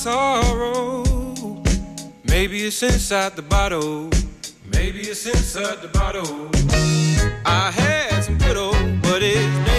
Sorrow. 0.00 1.04
Maybe 2.24 2.64
it's 2.64 2.82
inside 2.82 3.36
the 3.36 3.42
bottle. 3.42 4.08
Maybe 4.72 5.00
it's 5.00 5.26
inside 5.26 5.82
the 5.82 5.88
bottle. 5.88 6.48
I 7.44 7.70
had 7.70 8.24
some 8.24 8.38
good 8.38 8.56
old, 8.56 9.02
but 9.02 9.20
his 9.20 9.69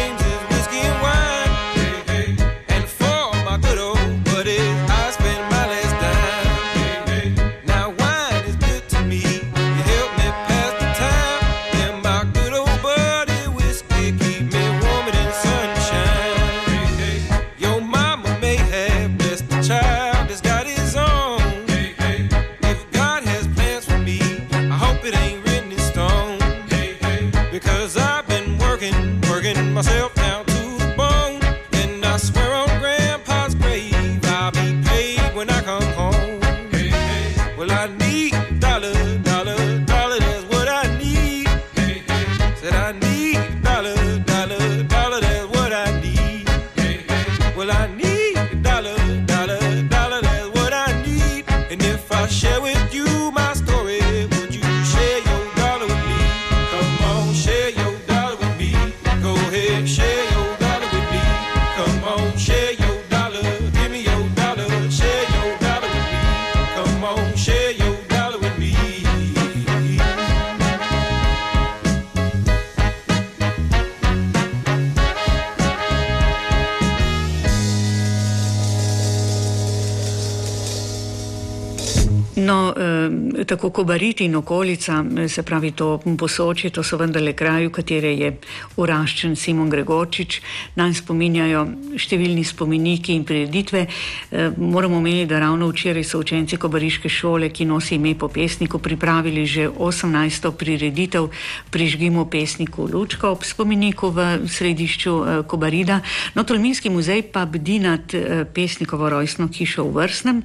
tako 83.46 83.70
Kobarit 83.70 84.22
in 84.22 84.36
okolica, 84.36 85.06
eh, 85.18 85.28
se 85.28 85.44
pravi 85.44 85.72
to 85.72 86.00
posočje, 86.18 86.70
to 86.70 86.84
so 86.84 86.98
vendarle 86.98 87.34
kraj, 87.34 87.66
v 87.68 87.72
katere 87.72 88.14
je 88.18 88.38
uraščen 88.76 89.36
Simon 89.36 89.70
Gregorčič. 89.70 90.42
Nam 90.76 90.94
spominjajo 90.94 91.68
številni 91.96 92.44
spomeniki 92.44 93.16
in 93.16 93.24
prireditve. 93.24 93.88
Eh, 94.32 94.52
moramo 94.58 94.98
omeniti, 94.98 95.30
da 95.30 95.40
ravno 95.40 95.68
včeraj 95.68 96.04
so 96.04 96.20
učenci 96.20 96.58
Kobariške 96.58 97.10
šole, 97.10 97.50
ki 97.50 97.66
nosi 97.66 97.96
ime 97.96 98.16
po 98.16 98.28
pesniku, 98.28 98.80
pripravili 98.80 99.46
že 99.46 99.70
18. 99.70 100.52
prireditev 100.52 101.30
Prižgimo 101.72 102.26
pesniku 102.26 102.88
Lučko 102.94 103.32
ob 103.32 103.44
spomeniku 103.44 104.10
v 104.10 104.48
središču 104.48 105.12
eh, 105.12 105.44
Kobarida. 105.48 106.02
No, 106.36 106.44
Tolminski 106.44 106.90
muzej 106.90 107.22
pa 107.32 107.46
bdi 107.46 107.80
nad 107.80 108.14
eh, 108.14 108.46
pesnikovo 108.46 109.10
rojstno 109.10 109.48
hišo 109.48 109.84
v 109.84 109.92
Vrsnem 110.02 110.44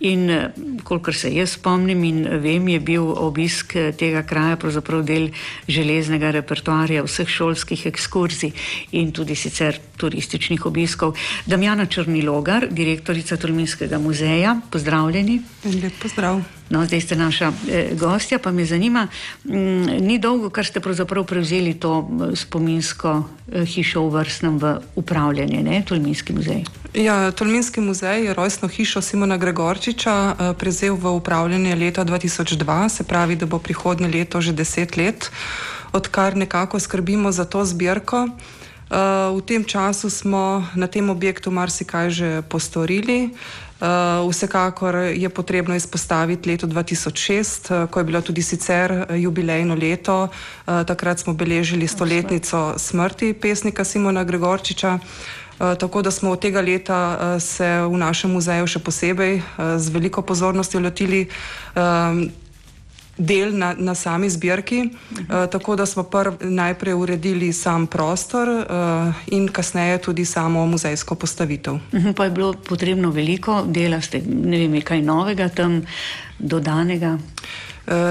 in 0.00 0.30
kolikor 0.84 1.14
se 1.14 1.30
jaz 1.34 1.56
spomnim 1.56 1.75
in 1.84 2.40
vem, 2.40 2.68
je 2.68 2.80
bil 2.80 3.04
obisk 3.04 3.76
eh, 3.76 3.92
tega 3.92 4.22
kraja 4.22 4.56
pravzaprav 4.56 5.04
del 5.04 5.28
železnega 5.68 6.30
repertoarja 6.30 7.04
vseh 7.04 7.28
šolskih 7.28 7.86
ekskurzij 7.86 8.52
in 8.92 9.12
tudi 9.12 9.36
sicer 9.36 9.76
turističnih 9.96 10.66
obiskov. 10.66 11.16
Damjana 11.46 11.86
Črnilogar, 11.86 12.68
direktorica 12.70 13.36
Tolminskega 13.36 13.98
muzeja, 13.98 14.60
pozdravljeni. 14.70 15.42
Lep 15.82 16.00
pozdrav. 16.02 16.55
No, 16.70 16.82
zdaj 16.82 17.00
ste 17.00 17.14
naša 17.16 17.52
eh, 17.70 17.94
gostja, 17.94 18.38
pa 18.38 18.50
me 18.50 18.64
zanima, 18.66 19.06
m, 19.46 19.86
ni 20.02 20.18
dolgo, 20.18 20.50
kar 20.50 20.66
ste 20.66 20.80
pravzaprav 20.82 21.24
prevzeli 21.24 21.74
to 21.78 22.02
m, 22.02 22.34
spominsko 22.34 23.22
eh, 23.22 23.62
hišo 23.62 24.02
v 24.02 24.10
vrstnem 24.18 24.58
v 24.58 24.72
upravljanje, 24.98 25.62
ne, 25.62 25.82
Tolminski 25.86 26.34
muzej. 26.34 26.64
Ja, 26.94 27.30
Tolminski 27.30 27.80
muzej 27.80 28.26
je 28.26 28.34
rojstno 28.34 28.68
hišo 28.68 28.98
Simona 28.98 29.38
Gregorčiča 29.38 30.14
eh, 30.18 30.52
prevzel 30.58 30.98
v 30.98 31.14
upravljanje 31.14 31.74
leta 31.74 32.04
2002, 32.04 32.88
se 32.88 33.04
pravi, 33.04 33.36
da 33.36 33.46
bo 33.46 33.62
prihodnje 33.62 34.08
leto 34.08 34.40
že 34.40 34.52
deset 34.52 34.96
let, 34.96 35.30
odkar 35.92 36.36
nekako 36.36 36.80
skrbimo 36.82 37.32
za 37.32 37.44
to 37.44 37.64
zbirko. 37.64 38.28
Uh, 38.86 39.34
v 39.34 39.42
tem 39.42 39.66
času 39.66 40.06
smo 40.06 40.62
na 40.78 40.86
tem 40.86 41.10
objektu 41.10 41.50
marsikaj 41.50 42.06
že 42.10 42.28
postorili. 42.46 43.34
Uh, 43.34 43.65
vsekakor 44.28 44.94
je 44.94 45.28
potrebno 45.28 45.74
izpostaviti 45.74 46.50
leto 46.50 46.66
2006, 46.66 47.82
uh, 47.84 47.90
ko 47.90 48.00
je 48.00 48.04
bilo 48.04 48.20
tudi 48.20 48.42
sicer 48.42 48.92
uh, 48.92 49.22
jubilejno 49.22 49.74
leto. 49.74 50.28
Takrat 50.66 51.18
smo 51.18 51.34
beležili 51.34 51.86
stoletnico 51.88 52.74
smrti 52.78 53.32
pesnika 53.32 53.84
Simona 53.84 54.24
Gregorčiča. 54.24 54.98
Tako 55.58 56.02
da 56.02 56.10
smo 56.10 56.30
od 56.30 56.40
tega 56.40 56.60
leta 56.60 57.40
se 57.40 57.66
v 57.80 57.96
našem 57.96 58.30
muzeju 58.30 58.66
še 58.66 58.78
posebej 58.78 59.40
z 59.76 59.88
veliko 59.88 60.22
pozornostjo 60.22 60.80
lotili 60.80 61.28
del 63.16 63.56
na, 63.58 63.74
na 63.78 63.94
sami 63.94 64.30
zbirki, 64.30 64.80
uh, 64.84 65.46
tako 65.50 65.76
da 65.76 65.86
smo 65.86 66.02
prv, 66.02 66.32
najprej 66.40 66.94
uredili 66.94 67.52
sam 67.52 67.86
prostor 67.86 68.48
uh, 68.48 69.14
in 69.26 69.48
kasneje 69.48 69.98
tudi 69.98 70.24
samo 70.24 70.66
muzejsko 70.66 71.14
postavitev. 71.14 71.78
Mhm, 71.94 72.12
Pa 72.12 72.24
je 72.24 72.30
bilo 72.30 72.52
potrebno 72.52 73.10
veliko 73.10 73.64
dela, 73.66 74.00
ste 74.00 74.22
ne 74.26 74.58
vem, 74.58 74.80
kaj 74.82 75.02
novega 75.02 75.48
tam 75.48 75.82
dodanega. 76.38 77.14
Uh, 77.14 77.65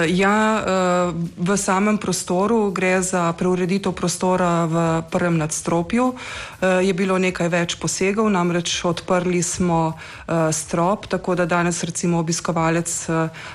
ja, 0.07 0.37
uh, 0.55 1.15
v 1.37 1.57
samem 1.57 1.97
prostoru 1.97 2.71
gre 2.71 3.01
za 3.03 3.33
preureditev 3.35 3.91
prostora 3.91 4.65
v 4.65 4.75
prvem 5.11 5.37
nadstropju. 5.37 6.05
Uh, 6.15 6.79
je 6.79 6.93
bilo 6.93 7.19
nekaj 7.19 7.49
več 7.51 7.75
posegov, 7.75 8.29
namreč 8.31 8.71
odprli 8.87 9.43
smo 9.43 9.93
strop, 10.51 11.07
tako 11.07 11.35
da 11.35 11.45
danes 11.45 11.83
recimo 11.83 12.19
obiskovalec 12.19 12.89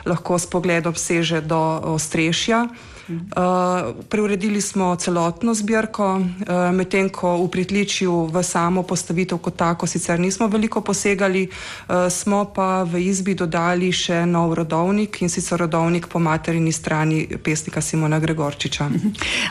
lahko 0.06 0.38
s 0.38 0.46
pogledom 0.46 0.94
seže 0.94 1.40
do 1.40 1.58
ostrešja. 1.96 2.68
Uh, 3.11 4.04
preuredili 4.08 4.61
smo 4.61 4.96
celotno 4.96 5.54
zbirko, 5.54 6.14
uh, 6.14 6.74
medtem 6.74 7.08
ko 7.08 7.36
v 7.42 7.48
pritličju 7.50 8.12
v 8.30 8.42
samo 8.42 8.82
postavitev 8.82 9.38
kot 9.38 9.56
tako 9.56 9.86
sicer 9.86 10.20
nismo 10.20 10.46
veliko 10.46 10.80
posegali, 10.80 11.48
uh, 11.48 12.06
smo 12.11 12.44
pa 12.54 12.82
v 12.82 13.00
izbi 13.02 13.34
dodali 13.34 13.90
še 13.92 14.22
nov 14.26 14.54
rodovnik 14.54 15.22
in 15.22 15.28
sicer 15.28 15.58
rodovnik 15.58 16.06
po 16.06 16.18
materini 16.18 16.72
strani 16.72 17.26
pesnika 17.42 17.80
Simona 17.80 18.20
Gregorčiča. 18.20 18.88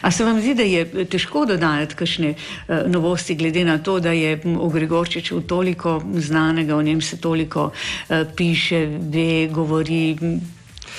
A 0.02 0.12
se 0.12 0.26
vam 0.26 0.40
zdi, 0.40 0.54
da 0.56 0.64
je 0.64 1.06
težko 1.06 1.44
dodajati 1.46 1.96
kakšne 1.96 2.30
uh, 2.36 2.88
novosti, 2.88 3.36
glede 3.36 3.66
na 3.66 3.78
to, 3.84 4.00
da 4.00 4.16
je 4.16 4.40
m, 4.44 4.56
o 4.60 4.70
Gregorčiču 4.70 5.42
toliko 5.42 6.00
znanega, 6.16 6.76
o 6.76 6.82
njem 6.82 7.02
se 7.02 7.20
toliko 7.20 7.72
uh, 7.72 8.24
piše, 8.36 8.86
ve, 9.12 9.50
govori. 9.52 10.16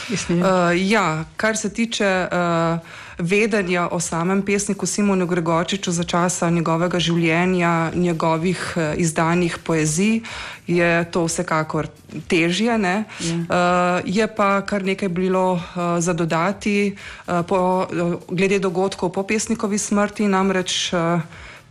M, 0.09 0.13
jaz 0.13 0.29
ne 0.29 0.35
vem. 0.37 0.45
Uh, 0.45 0.73
ja, 0.91 1.25
kar 1.37 1.57
se 1.57 1.71
tiče 1.71 2.29
uh, 2.31 2.79
vedenja 3.19 3.89
o 3.89 4.01
samem 4.01 4.43
pesniku 4.43 4.87
Simonu 4.87 5.27
Gregorčiču 5.27 5.93
za 5.93 6.05
časa 6.05 6.51
njegovega 6.51 6.99
življenja, 6.99 7.91
njegovih 7.95 8.63
uh, 8.77 8.83
izdanih 8.97 9.59
poezij, 9.65 10.21
je 10.67 11.05
to 11.11 11.25
vsekakor 11.27 11.89
težje. 12.29 12.79
Ja. 12.79 13.05
Uh, 13.21 14.01
je 14.05 14.27
pa 14.27 14.63
kar 14.63 14.85
nekaj 14.85 15.09
bilo 15.09 15.53
uh, 15.53 15.99
za 15.99 16.13
dodati 16.13 16.95
uh, 16.95 17.45
po, 17.47 17.87
uh, 17.91 18.17
glede 18.29 18.59
dogodkov 18.59 19.13
po 19.13 19.23
pesnikovi 19.23 19.79
smrti, 19.79 20.29
namreč. 20.29 20.93
Uh, 20.93 21.21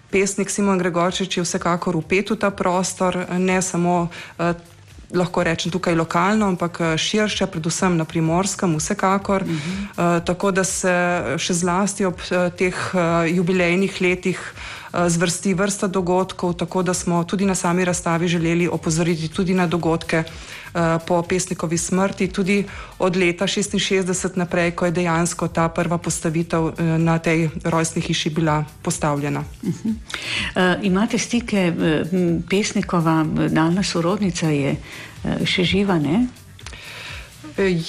Pesnik 0.10 0.50
Simon 0.50 0.78
Gregorčič 0.82 1.38
je 1.38 1.44
vsekakor 1.46 1.94
upet 1.94 2.34
v 2.34 2.36
ta 2.42 2.50
prostor, 2.50 3.30
ne 3.38 3.62
samo 3.62 4.10
lahko 5.14 5.44
rečem 5.44 5.72
tukaj 5.72 5.96
lokalno, 5.96 6.48
ampak 6.48 6.82
eh, 6.82 6.98
širše, 6.98 7.48
predvsem 7.48 7.98
na 7.98 8.06
primorskem, 8.06 8.76
vsekakor. 8.78 9.44
Uh 9.44 9.50
-huh. 9.50 10.18
uh, 10.18 10.26
tako 10.26 10.52
da 10.52 10.64
se 10.64 11.24
še 11.38 11.54
zlasti 11.54 12.06
ob 12.06 12.20
uh, 12.32 12.50
teh 12.58 12.76
uh, 12.94 13.26
jubilejnih 13.36 14.02
letih 14.02 14.40
zvrsti 15.08 15.54
vrsta 15.54 15.88
dogodkov, 15.88 16.54
tako 16.54 16.84
da 16.84 16.94
smo 16.94 17.24
tudi 17.24 17.46
na 17.46 17.56
sami 17.56 17.86
razstavi 17.86 18.28
želeli 18.28 18.68
opozoriti 18.68 19.28
tudi 19.28 19.54
na 19.54 19.68
dogodke 19.68 20.24
po 21.08 21.22
pesnikovi 21.22 21.78
smrti, 21.78 22.28
tudi 22.28 22.64
od 23.00 23.16
leta 23.16 23.48
66 23.48 24.38
naprej, 24.38 24.72
ko 24.72 24.86
je 24.86 24.92
dejansko 24.92 25.48
ta 25.48 25.70
prva 25.70 25.98
postavitev 25.98 26.72
na 26.98 27.20
tej 27.20 27.50
rojstni 27.64 28.02
hiši 28.02 28.30
bila 28.30 28.66
postavljena. 28.82 29.44
Uh 29.64 29.70
-huh. 29.70 29.90
uh, 29.90 30.86
imate 30.86 31.18
stike, 31.18 31.74
pesnikova 32.50 33.26
daljna 33.50 33.84
sorodnica 33.84 34.50
je 34.50 34.76
še 35.46 35.64
živa, 35.64 36.00
ne? 36.00 36.28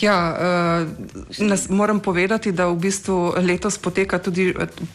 Ja, 0.00 0.34
uh, 0.34 1.46
nas, 1.46 1.68
moram 1.68 2.00
povedati, 2.00 2.52
da 2.52 2.66
v 2.66 2.76
bistvu 2.76 3.34
letos 3.38 3.78
poteka 3.78 4.18
tudi, 4.18 4.50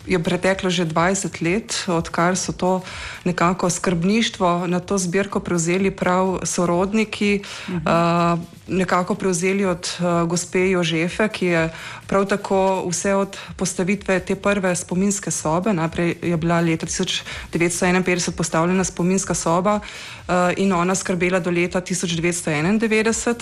je 0.08 0.20
preteklo 0.20 0.70
že 0.70 0.86
20 0.86 1.42
let, 1.42 1.84
odkar 1.88 2.36
so 2.36 2.52
to 2.52 2.82
nekako 3.24 3.70
skrbništvo 3.70 4.68
na 4.68 4.80
to 4.80 4.98
zbirko 4.98 5.40
prevzeli 5.40 5.92
prav 5.92 6.40
sorodniki, 6.44 7.40
uh 7.40 7.74
-huh. 7.74 8.34
uh, 8.34 8.40
nekako 8.68 9.16
prevzeli 9.16 9.66
od 9.66 9.88
uh, 10.00 10.28
gospe 10.30 10.70
Jožefe, 10.70 11.28
ki 11.28 11.46
je 11.46 11.70
prav 12.08 12.26
tako 12.26 12.86
vse 12.90 13.14
od 13.16 13.38
postavitve 13.56 14.20
te 14.20 14.36
prve 14.36 14.76
spominske 14.76 15.32
sobe, 15.32 15.74
najprej 15.74 16.16
je 16.22 16.38
bila 16.38 16.60
leta 16.60 16.86
1951 16.86 18.32
postavljena 18.32 18.84
spominska 18.84 19.34
soba 19.34 19.76
uh, 19.76 20.34
in 20.58 20.74
ona 20.74 20.96
skrbela 20.96 21.40
do 21.40 21.52
leta 21.52 21.82
1991. 21.82 23.36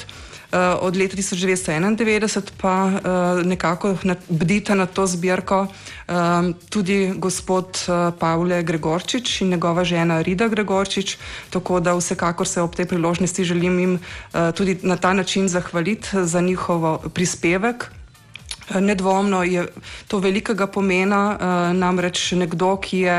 Uh, 0.54 0.60
od 0.82 0.96
leta 0.98 1.18
1991 1.18 2.42
pa 2.62 2.86
uh, 2.86 3.46
nekako 3.46 3.96
bdita 4.30 4.76
na 4.76 4.86
to 4.86 5.08
zbirko 5.08 5.68
tudi 6.70 7.14
gospod 7.16 7.80
Pavle 8.20 8.64
Gregorčič 8.64 9.42
in 9.42 9.50
njegova 9.50 9.84
žena 9.84 10.22
Rida 10.22 10.48
Gregorčič, 10.48 11.18
tako 11.50 11.80
da 11.80 11.96
vsekakor 11.96 12.48
se 12.48 12.62
ob 12.62 12.76
tej 12.76 12.86
priložnosti 12.86 13.44
želim 13.44 13.80
jim 13.80 14.00
tudi 14.56 14.78
na 14.84 14.98
ta 14.98 15.14
način 15.14 15.48
zahvaliti 15.48 16.08
za 16.14 16.42
njihovo 16.42 16.98
prispevek. 17.14 17.90
Nedvomno 18.80 19.44
je 19.44 19.68
to 20.08 20.20
velikega 20.20 20.68
pomena, 20.68 21.24
uh, 21.36 21.76
namreč 21.76 22.32
nekdo, 22.32 22.78
ki 22.78 22.98
je 22.98 23.18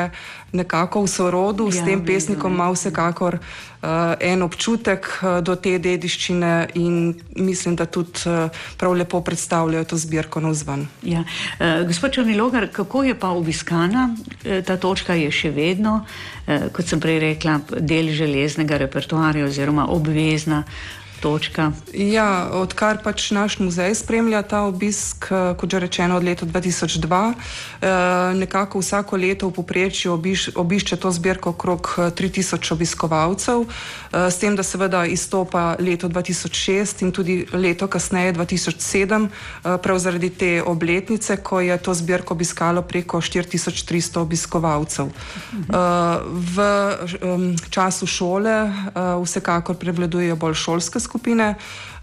nekako 0.54 1.02
v 1.02 1.08
sorodu 1.10 1.66
ja, 1.68 1.82
s 1.82 1.84
tem 1.84 2.00
pesnikom, 2.06 2.54
ima 2.54 2.70
vsekakor 2.70 3.36
uh, 3.36 4.14
en 4.20 4.42
občutek 4.42 5.04
uh, 5.20 5.40
do 5.44 5.56
te 5.58 5.76
dediščine 5.78 6.52
in 6.80 7.14
mislim, 7.36 7.76
da 7.76 7.86
tudi 7.86 8.24
uh, 8.30 8.48
prav 8.78 8.94
lepo 8.94 9.20
predstavljajo 9.20 9.84
to 9.84 9.98
zbirko 9.98 10.40
na 10.40 10.54
vzven. 10.54 10.86
Ja. 11.02 11.26
Uh, 11.58 11.84
gospod 11.86 12.14
Črnilogar, 12.14 12.70
kako 12.72 13.04
je 13.04 13.18
pa 13.18 13.34
obiskana? 13.34 14.14
Ta 14.66 14.76
točka 14.76 15.14
je 15.18 15.30
še 15.30 15.50
vedno, 15.50 16.04
uh, 16.04 16.68
kot 16.72 16.88
sem 16.88 17.02
prej 17.02 17.20
rekla, 17.20 17.60
del 17.80 18.14
železnega 18.14 18.78
repertoarja 18.86 19.50
oziroma 19.50 19.90
obvezna 19.92 20.64
točka. 21.24 21.72
Ja, 21.96 22.52
odkar 22.52 23.00
pač 23.00 23.32
naš 23.32 23.56
muzej 23.56 23.96
spremlja 23.96 24.44
ta 24.44 24.68
obisk, 24.68 25.32
eh, 25.32 25.56
kot 25.56 25.72
že 25.72 25.80
rečeno, 25.80 26.20
od 26.20 26.24
leta 26.24 26.44
2002, 26.44 27.32
eh, 27.32 27.88
nekako 28.36 28.84
vsako 28.84 29.16
leto 29.16 29.48
v 29.48 29.56
poprečju 29.56 30.12
obiš, 30.12 30.52
obišče 30.52 31.00
to 31.00 31.08
zbirko 31.08 31.56
okrog 31.56 32.12
3000 32.12 32.68
eh, 32.68 32.74
obiskovalcev, 32.76 33.64
s 34.14 34.36
tem, 34.38 34.54
da 34.54 34.62
seveda 34.62 35.06
izstopa 35.06 35.74
leto 35.80 36.08
2006 36.08 37.02
in 37.02 37.10
tudi 37.10 37.46
leto 37.52 37.86
kasneje 37.86 38.32
2007, 38.32 39.28
prav 39.82 39.98
zaradi 39.98 40.30
te 40.30 40.62
obletnice, 40.62 41.36
ko 41.42 41.60
je 41.60 41.74
to 41.78 41.94
zbirko 41.94 42.34
obiskalo 42.34 42.82
preko 42.82 43.18
4300 43.18 44.20
obiskovalcev. 44.20 45.10
V 46.30 46.56
času 47.70 48.06
šole 48.06 48.70
vsekakor 49.22 49.74
prevladujejo 49.74 50.36
bolj 50.36 50.54
šolske 50.54 51.00
skupine 51.00 51.13
skupine. 51.14 51.54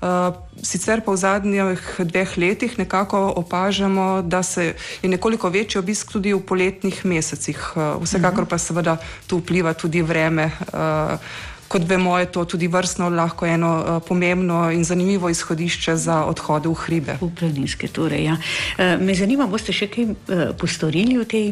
Uh, 0.01 0.33
sicer 0.63 1.03
pa 1.03 1.11
v 1.11 1.19
zadnjih 1.19 1.81
dveh 1.99 2.31
letih 2.37 2.79
nekako 2.79 3.33
opažamo, 3.35 4.21
da 4.23 4.43
se 4.43 4.73
je 5.03 5.09
nekoliko 5.09 5.49
večji 5.49 5.79
obisk 5.79 6.11
tudi 6.11 6.33
v 6.33 6.39
poletnih 6.41 7.05
mesecih. 7.05 7.59
Uh, 7.75 7.99
vsekakor 8.01 8.47
pa 8.47 8.57
seveda 8.57 8.97
tu 9.27 9.43
vpliva 9.43 9.73
tudi 9.73 10.01
vreme. 10.01 10.49
Uh, 10.73 11.19
kot 11.67 11.83
vemo, 11.87 12.17
je 12.19 12.25
to 12.31 12.45
tudi 12.45 12.67
vrstno 12.67 13.09
lahko 13.09 13.45
eno 13.45 14.01
pomembno 14.07 14.71
in 14.71 14.83
zanimivo 14.83 15.29
izhodišče 15.29 15.95
za 15.95 16.25
odhode 16.27 16.67
v 16.67 16.75
hribe. 16.75 17.15
V 17.21 17.29
planinske 17.31 17.87
torej, 17.87 18.25
ja. 18.25 18.35
me 18.99 19.15
zanima, 19.15 19.47
boste 19.47 19.71
še 19.71 19.87
kaj 19.87 20.11
postorili 20.59 21.15
v 21.15 21.23
tej 21.23 21.45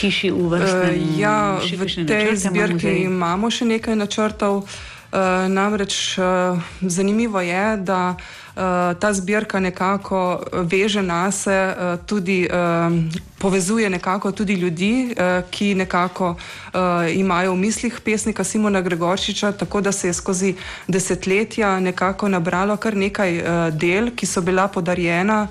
hiši 0.00 0.30
v 0.30 0.48
vrsti? 0.54 0.88
Uh, 0.88 1.20
ja, 1.20 1.60
v 1.60 2.06
tej 2.08 2.32
zbirki 2.36 3.04
imamo 3.04 3.50
še 3.52 3.68
nekaj 3.68 3.98
načrtov. 3.98 4.64
Eh, 5.12 5.48
namreč 5.48 6.18
uh, 6.18 6.58
zanimivo 6.80 7.40
je, 7.40 7.76
da 7.76 8.14
uh, 8.14 8.62
ta 8.98 9.12
zbirka 9.12 9.60
nekako 9.60 10.42
veže 10.52 11.02
nas, 11.02 11.46
uh, 11.46 11.98
tudi 12.06 12.46
uh, 12.46 12.94
povezuje 13.38 13.90
nekako 13.90 14.32
tudi 14.32 14.54
ljudi, 14.54 15.10
uh, 15.10 15.50
ki 15.50 15.74
nekako 15.74 16.30
uh, 16.30 16.80
imajo 17.14 17.52
v 17.52 17.56
mislih 17.56 18.00
pesnika 18.04 18.44
Simona 18.44 18.80
Gregorčiča, 18.80 19.52
tako 19.52 19.80
da 19.80 19.92
se 19.92 20.08
je 20.08 20.14
skozi 20.14 20.54
desetletja 20.86 21.80
nekako 21.80 22.28
nabralo 22.28 22.76
kar 22.76 22.96
nekaj 22.96 23.38
uh, 23.38 23.74
del, 23.74 24.14
ki 24.14 24.26
so 24.26 24.40
bila 24.40 24.68
podarjena. 24.68 25.48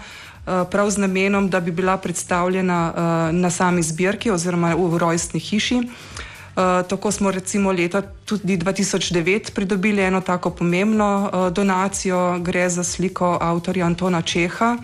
Prav 0.71 0.89
z 0.89 0.97
namenom, 0.97 1.49
da 1.49 1.59
bi 1.59 1.71
bila 1.71 1.97
predstavljena 1.97 2.93
uh, 2.95 3.35
na 3.35 3.49
sami 3.49 3.83
zbirki 3.83 4.31
oziroma 4.31 4.73
v 4.73 4.97
rojstni 4.97 5.39
hiši. 5.39 5.81
Eh, 6.57 6.83
tako 6.89 7.11
smo 7.11 7.31
recimo 7.31 7.71
leta 7.71 8.01
2009 8.27 9.53
pridobili 9.53 10.01
eno 10.01 10.21
tako 10.21 10.49
pomembno 10.49 11.29
uh, 11.33 11.53
donacijo, 11.53 12.39
gre 12.39 12.69
za 12.69 12.83
sliko 12.83 13.37
avtorja 13.41 13.85
Antona 13.85 14.21
Čeha 14.21 14.77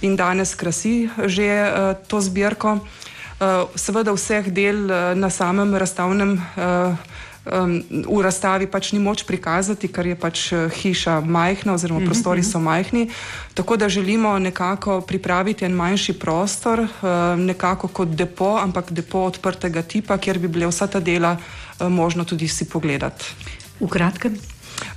in 0.00 0.16
danes 0.16 0.54
krasi 0.54 1.08
že 1.24 1.72
uh, 1.72 2.06
to 2.06 2.20
zbirko. 2.20 2.78
Seveda 3.74 4.12
vseh 4.12 4.52
del 4.54 4.86
na 5.18 5.30
samem 5.30 5.74
razstavnem 5.74 6.32
uh, 6.32 6.94
um, 7.44 7.82
v 7.90 8.20
razstavi 8.22 8.66
pač 8.70 8.92
ni 8.92 9.00
moč 9.02 9.24
prikazati, 9.26 9.88
ker 9.88 10.06
je 10.12 10.16
pač 10.18 10.52
eh, 10.52 10.68
hiša 10.70 11.20
majhna 11.20 11.74
oziroma 11.74 12.00
mhm, 12.00 12.08
prostori 12.10 12.42
mhm. 12.44 12.50
so 12.50 12.60
majhni. 12.60 13.08
Tako 13.54 13.76
da 13.76 13.88
želimo 13.88 14.38
nekako 14.38 15.00
pripraviti 15.00 15.64
en 15.64 15.72
manjši 15.76 16.18
prostor, 16.18 16.80
uh, 16.80 17.10
nekako 17.38 17.88
kot 17.88 18.08
depo, 18.08 18.56
ampak 18.56 18.92
depo 18.92 19.26
odprtega 19.28 19.82
tipa, 19.82 20.18
kjer 20.18 20.38
bi 20.38 20.48
bile 20.48 20.70
vsa 20.70 20.86
ta 20.86 21.00
dela 21.00 21.36
uh, 21.36 21.88
možno 21.88 22.24
tudi 22.24 22.48
si 22.48 22.64
pogledati. 22.64 23.24
V 23.80 23.88
kratkem. 23.90 24.38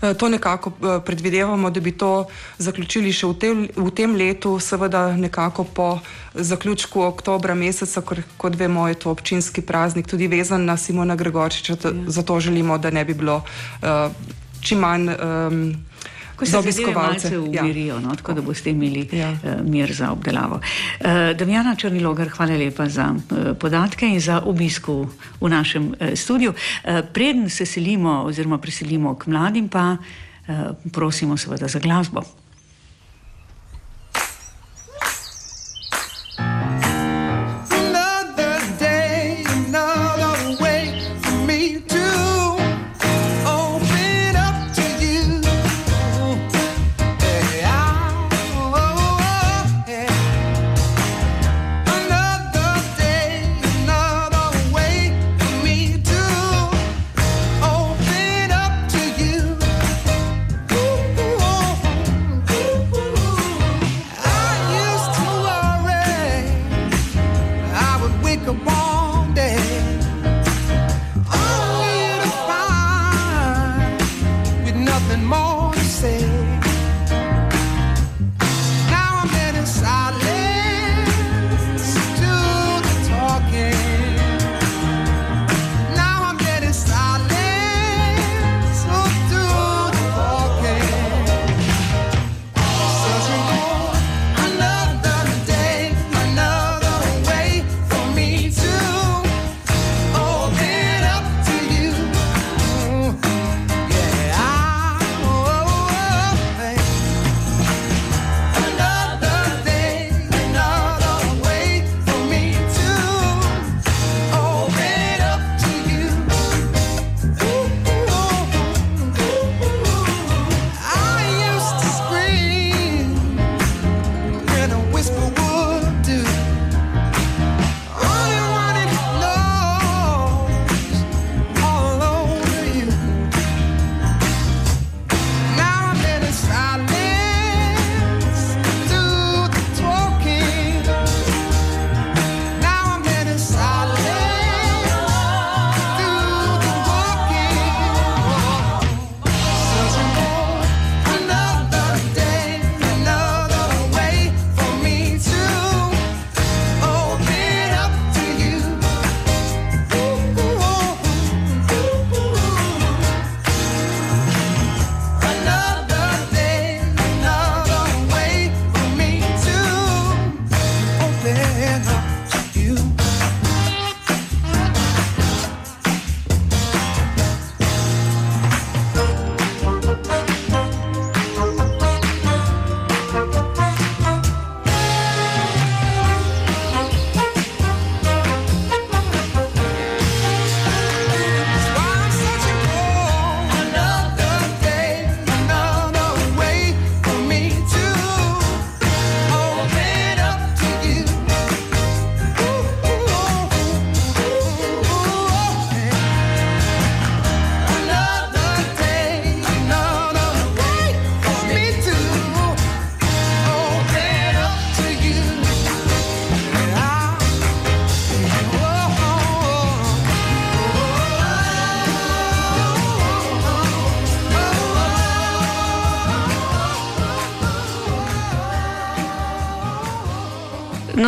Eh, 0.02 0.14
to 0.14 0.30
nekako 0.30 0.70
eh, 0.70 1.00
predvidevamo, 1.06 1.70
da 1.70 1.80
bi 1.80 1.92
to 1.92 2.28
zaključili 2.58 3.14
še 3.14 3.28
v 3.28 3.34
tem, 3.40 3.68
v 3.76 3.92
tem 3.96 4.16
letu, 4.16 4.60
seveda 4.60 5.16
nekako 5.18 5.64
po 5.64 5.90
zaključku 6.34 7.02
oktobra 7.02 7.56
meseca, 7.56 8.02
ker 8.02 8.24
kot 8.38 8.56
vemo, 8.60 8.88
je 8.88 9.00
to 9.00 9.12
občinski 9.12 9.62
praznik, 9.62 10.08
tudi 10.08 10.28
vezan 10.28 10.66
na 10.66 10.78
Simona 10.78 11.16
Gregorčiča, 11.16 11.78
ja. 11.84 11.94
zato 12.08 12.40
želimo, 12.40 12.78
da 12.78 12.92
ne 12.92 13.06
bi 13.06 13.14
bilo 13.14 13.42
uh, 13.82 14.12
čim 14.62 14.80
manj. 14.80 15.10
Um, 15.16 15.86
ko 16.36 16.46
se 16.46 16.58
obiskovalce 16.58 17.34
ja. 17.34 17.40
umirijo, 17.42 17.96
ja. 17.96 18.02
no, 18.02 18.16
tako 18.16 18.34
da 18.34 18.42
boste 18.42 18.70
imeli 18.70 19.08
ja. 19.12 19.32
uh, 19.32 19.66
mir 19.66 19.94
za 19.94 20.12
obdelavo. 20.12 20.56
Uh, 20.56 21.38
Damjana 21.38 21.76
Črnilogar, 21.76 22.30
hvala 22.30 22.58
lepa 22.58 22.90
za 22.90 23.12
uh, 23.16 23.58
podatke 23.60 24.08
in 24.08 24.20
za 24.20 24.42
obisk 24.46 24.88
v 25.42 25.50
našem 25.50 25.88
uh, 25.88 26.14
studiu. 26.16 26.54
Uh, 26.54 27.02
preden 27.14 27.50
se 27.50 27.66
selimo 27.66 28.24
oziroma 28.24 28.58
preselimo 28.58 29.16
k 29.16 29.28
mladim, 29.28 29.70
pa 29.70 29.98
uh, 29.98 30.56
prosimo 30.92 31.38
seveda 31.38 31.68
za 31.68 31.80
glasbo. 31.80 32.24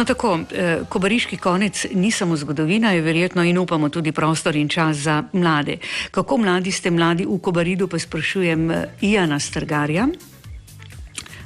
Tako, 0.08 0.40
eh, 0.52 0.80
kobariški 0.90 1.38
konec 1.38 1.86
ni 1.94 2.12
samo 2.12 2.38
zgodovina, 2.38 2.92
je 2.92 3.02
verjetno 3.02 3.44
in 3.44 3.58
upamo 3.58 3.90
tudi 3.90 4.12
prostor 4.12 4.56
in 4.56 4.70
čas 4.70 4.98
za 4.98 5.24
mlade. 5.34 5.78
Kako 6.12 6.38
mladi 6.38 6.72
ste 6.72 6.92
mladi 6.92 7.26
v 7.26 7.40
Kobaridu, 7.40 7.88
pa 7.88 8.00
sprašujem 8.00 8.72
eh, 8.72 8.86
Ijana 9.02 9.40
Strgarja, 9.40 10.08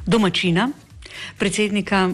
domačina, 0.05 0.69
predsednika 1.37 2.09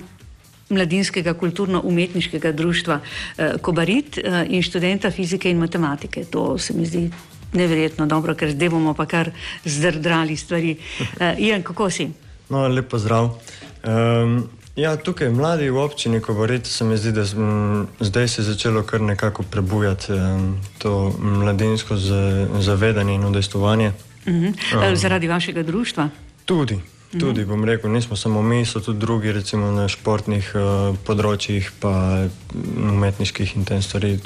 Mladinskega 0.70 1.34
kulturno-umetniškega 1.34 2.52
društva 2.52 3.00
eh, 3.00 3.54
Kobarit 3.62 4.18
in 4.50 4.64
študenta 4.64 5.12
fizike 5.12 5.52
in 5.52 5.58
matematike. 5.58 6.26
To 6.26 6.58
se 6.58 6.74
mi 6.74 6.86
zdi 6.86 7.10
neverjetno 7.54 8.06
dobro, 8.06 8.36
ker 8.36 8.52
zdaj 8.52 8.70
bomo 8.70 8.94
pa 8.94 9.06
kar 9.06 9.32
zdrdrali 9.66 10.36
stvari. 10.38 10.76
Ijan, 11.38 11.64
kako 11.64 11.90
si? 11.90 12.10
No, 12.50 12.68
lepo 12.68 13.00
zdrav. 13.00 13.32
Um, 13.88 14.50
Ja, 14.78 14.96
tukaj 14.96 15.30
mladi 15.30 15.70
v 15.70 15.78
občini, 15.82 16.20
ko 16.22 16.34
govorite, 16.34 16.70
se 16.70 16.86
mi 16.86 16.98
zdi, 16.98 17.12
da 17.12 17.22
m, 17.22 17.88
zdaj 18.00 18.28
se 18.28 18.42
je 18.42 18.46
začelo 18.46 18.84
kar 18.84 19.02
nekako 19.02 19.44
prebujati 19.44 20.14
um, 20.14 20.62
to 20.78 21.14
mladinsko 21.20 21.96
zavedanje 22.60 23.16
in 23.16 23.26
udejstovanje. 23.26 23.88
Uh 23.88 24.34
-huh. 24.34 24.90
um, 24.90 24.96
Zaradi 24.96 25.28
vašega 25.28 25.64
društva? 25.64 26.10
Tudi. 26.46 26.80
Tudi, 27.08 27.46
bom 27.48 27.64
rekel, 27.64 27.92
nismo 27.92 28.18
samo 28.20 28.42
mi, 28.44 28.66
so 28.68 28.82
tudi 28.84 29.00
drugi, 29.00 29.32
recimo 29.32 29.72
na 29.72 29.86
športnih 29.88 30.50
uh, 30.60 30.98
področjih, 31.08 31.70
pa 31.80 32.28
umetniških 32.92 33.56
in 33.56 33.64
tem 33.70 33.80
stvari. 33.86 34.18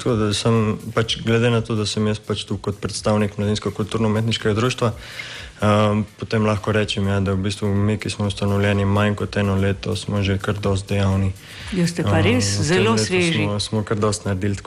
Pač, 0.96 1.20
glede 1.22 1.52
na 1.54 1.62
to, 1.62 1.78
da 1.78 1.86
sem 1.86 2.10
jaz 2.10 2.18
pač 2.18 2.42
tu 2.48 2.58
kot 2.58 2.82
predstavnik 2.82 3.38
mladinsko-kulturno-umetniškega 3.38 4.58
društva, 4.58 4.90
uh, 4.90 5.42
Um, 5.62 6.02
potem 6.18 6.42
lahko 6.42 6.72
rečem, 6.74 7.06
ja, 7.06 7.20
da 7.22 7.36
v 7.38 7.46
bistvu 7.46 7.68
mi, 7.70 7.94
ki 7.94 8.10
smo 8.10 8.26
ustanovljeni 8.26 8.82
manj 8.82 9.14
kot 9.14 9.36
eno 9.38 9.54
leto, 9.54 9.94
smo 9.96 10.18
že 10.22 10.34
kar 10.42 10.58
dosti 10.58 10.94
dejavni. 10.94 11.30
Ja, 11.70 11.86
ste 11.86 12.02
pa 12.02 12.18
res 12.18 12.58
um, 12.58 12.64
zelo 12.66 12.94
sveži. 12.98 13.46
Smo, 13.46 13.60
smo 13.62 13.82
kar 13.86 14.00
dosti 14.02 14.26
naredili. 14.26 14.58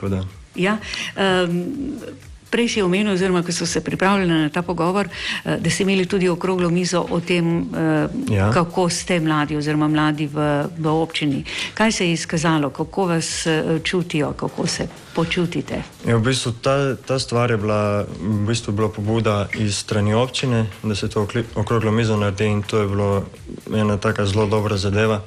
Ja, 0.56 0.78
um, 1.20 2.00
Prej 2.50 2.68
si 2.68 2.82
omenil, 2.82 3.12
oziroma 3.12 3.42
ko 3.42 3.52
so 3.52 3.66
se 3.66 3.80
pripravljali 3.80 4.28
na 4.28 4.48
ta 4.48 4.62
pogovor, 4.62 5.08
eh, 5.08 5.56
da 5.60 5.70
ste 5.70 5.82
imeli 5.82 6.06
tudi 6.06 6.28
okroglo 6.28 6.70
mizo 6.70 7.06
o 7.10 7.20
tem, 7.20 7.60
eh, 7.60 8.08
ja. 8.30 8.50
kako 8.52 8.88
ste 8.88 9.20
mladi, 9.20 9.56
oziroma 9.56 9.88
mladi 9.88 10.26
v, 10.26 10.66
v 10.78 10.86
občini. 10.86 11.44
Kaj 11.74 11.92
se 11.92 12.06
je 12.06 12.12
izkazalo, 12.12 12.70
kako 12.70 13.06
vas 13.06 13.46
eh, 13.46 13.80
čutijo, 13.84 14.32
kako 14.32 14.66
se 14.66 14.88
počutite? 15.14 15.82
Ja, 16.06 16.16
v 16.16 16.22
bistvu 16.22 16.52
ta, 16.62 16.96
ta 16.96 17.18
stvar 17.18 17.50
je 17.50 17.56
bila, 17.56 18.04
v 18.20 18.46
bistvu 18.46 18.72
bila 18.72 18.88
pobuda 18.88 19.48
iz 19.58 19.76
strani 19.76 20.14
občine, 20.14 20.66
da 20.82 20.94
se 20.94 21.08
to 21.08 21.26
okroglo 21.54 21.90
mizo 21.90 22.16
naredi 22.16 22.46
in 22.46 22.62
to 22.62 22.80
je 22.80 22.88
bilo 22.88 23.24
ena 23.74 23.96
taka 23.96 24.26
zelo 24.26 24.46
dobra 24.46 24.76
zadeva. 24.76 25.20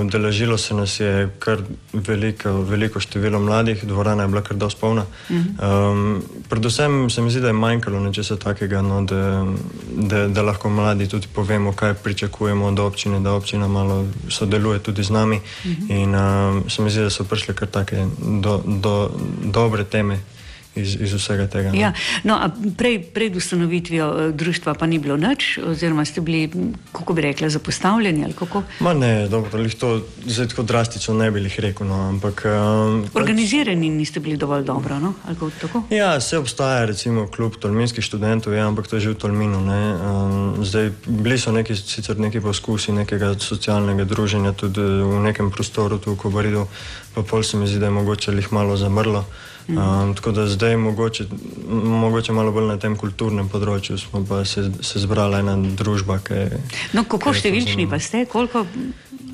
Udeležilo 0.00 0.54
uh, 0.54 0.60
se 0.60 0.74
nas 0.74 1.00
je 1.00 1.30
kar 1.38 1.58
veliko, 1.92 2.50
veliko 2.50 3.00
število 3.00 3.40
mladih, 3.40 3.84
dvorana 3.84 4.22
je 4.22 4.28
bila 4.28 4.42
kar 4.42 4.56
dosti 4.56 4.80
polna. 4.80 5.04
Uh 5.30 5.36
-huh. 5.36 5.92
um, 5.92 6.22
predvsem 6.48 7.10
se 7.10 7.22
mi 7.22 7.30
zdi, 7.30 7.40
da 7.40 7.46
je 7.46 7.52
manjkalo 7.52 8.00
nečesa 8.00 8.36
takega, 8.36 8.82
no, 8.82 9.02
da, 9.04 9.46
da, 9.96 10.28
da 10.28 10.42
lahko 10.42 10.70
mladi 10.70 11.08
tudi 11.08 11.26
povemo, 11.34 11.72
kaj 11.72 11.94
pričakujemo 11.94 12.66
od 12.66 12.78
občine, 12.78 13.20
da 13.20 13.32
občina 13.32 13.68
malo 13.68 14.06
sodeluje 14.28 14.78
tudi 14.78 15.02
z 15.02 15.10
nami. 15.10 15.36
Uh 15.36 15.70
-huh. 15.70 16.02
In 16.02 16.14
um, 16.14 16.70
se 16.70 16.82
mi 16.82 16.90
zdi, 16.90 17.00
da 17.00 17.10
so 17.10 17.24
prišle 17.24 17.54
kar 17.54 17.68
take 17.68 18.06
do, 18.42 18.62
do, 18.66 19.10
dobre 19.44 19.84
teme 19.84 20.18
iz, 20.74 20.94
iz 21.00 21.12
vsega 21.12 21.46
tega. 21.46 21.72
No. 21.72 21.78
Ja, 21.78 21.92
no, 22.24 22.38
prej, 22.78 22.98
pred 23.14 23.36
ustanovitvijo 23.36 24.08
uh, 24.08 24.34
društva 24.34 24.74
pa 24.74 24.86
ni 24.86 24.98
bilo 24.98 25.16
nič, 25.16 25.58
oziroma 25.58 26.04
ste 26.04 26.20
bili, 26.20 26.50
kako 26.92 27.12
bi 27.12 27.22
rekli, 27.22 27.50
zapostavljeni. 27.50 28.34
Ma 28.80 28.94
ne, 28.94 29.28
dobro, 29.28 29.68
to 29.78 30.02
zdaj 30.26 30.48
tako 30.48 30.62
drastično 30.62 31.14
ne 31.14 31.30
bi 31.30 31.42
jih 31.42 31.60
rekel. 31.60 31.86
No, 31.86 32.08
ampak, 32.08 32.44
um, 32.46 33.04
Organizirani 33.14 33.90
pač, 33.90 33.98
niste 33.98 34.20
bili 34.20 34.36
dovolj 34.36 34.64
dobro. 34.64 34.98
No? 34.98 35.14
Ja, 35.90 36.20
se 36.20 36.38
obstaja, 36.38 36.84
recimo, 36.84 37.26
klub 37.28 37.56
tolminskih 37.60 38.04
študentov, 38.04 38.54
ja, 38.54 38.66
ampak 38.66 38.88
to 38.88 38.96
je 38.96 39.00
že 39.00 39.10
v 39.10 39.20
Tolminu. 39.26 39.62
Um, 39.62 40.64
zdaj, 40.64 40.92
bili 41.06 41.38
so 41.38 41.52
neki, 41.52 41.76
sicer 41.76 42.18
neki 42.18 42.40
poskusi 42.40 42.92
nekega 42.92 43.34
socialnega 43.38 44.04
druženja 44.04 44.52
tudi 44.52 44.80
v 44.80 45.20
nekem 45.22 45.50
prostoru 45.50 45.98
tu 45.98 46.14
v 46.14 46.16
Kobaridu, 46.16 46.66
pa 47.14 47.22
pol 47.22 47.42
se 47.42 47.56
mi 47.56 47.66
zdi, 47.66 47.78
da 47.78 47.90
je 47.90 47.98
mogoče 47.98 48.32
jih 48.32 48.52
malo 48.52 48.76
zamrlo. 48.76 49.24
Um, 49.68 50.14
tako 50.14 50.32
da 50.32 50.46
zdaj 50.46 50.76
mogoče, 50.76 51.24
mogoče 51.84 52.32
malo 52.32 52.52
bolj 52.52 52.66
na 52.66 52.78
tem 52.82 52.96
kulturnem 52.98 53.46
področju 53.48 53.94
smo 53.98 54.24
pa 54.26 54.40
se, 54.44 54.64
se 54.82 54.98
zbrala 54.98 55.38
ena 55.38 55.54
družba. 55.54 56.18
Kaj, 56.18 56.48
no, 56.96 57.04
kako 57.06 57.30
številčni 57.36 57.86
pa 57.86 58.00
ste? 58.02 58.24
Koliko, 58.26 58.64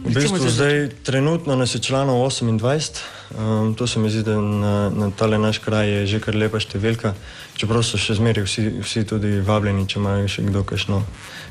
v 0.05 0.13
bistvu 0.13 0.51
zdaj 0.53 0.91
trenutno 1.07 1.57
nas 1.57 1.73
je 1.75 1.81
članov 1.81 2.21
28, 2.29 3.01
um, 3.39 3.73
to 3.75 3.87
se 3.89 4.01
mi 4.01 4.11
zdi, 4.13 4.23
da 4.27 4.37
na, 4.37 4.75
na 4.93 5.09
tale 5.11 5.39
naš 5.41 5.63
kraj 5.65 5.89
je 5.89 6.03
že 6.13 6.21
kar 6.21 6.37
lepa 6.37 6.61
številka, 6.61 7.15
čeprav 7.57 7.81
so 7.83 7.97
še 7.97 8.19
zmeraj 8.21 8.45
vsi, 8.45 8.67
vsi 8.85 9.05
tudi 9.09 9.39
vabljeni, 9.41 9.87
če 9.89 9.97
imajo 9.97 10.27
še 10.29 10.45
kdo 10.51 10.65
kakšno. 10.69 10.99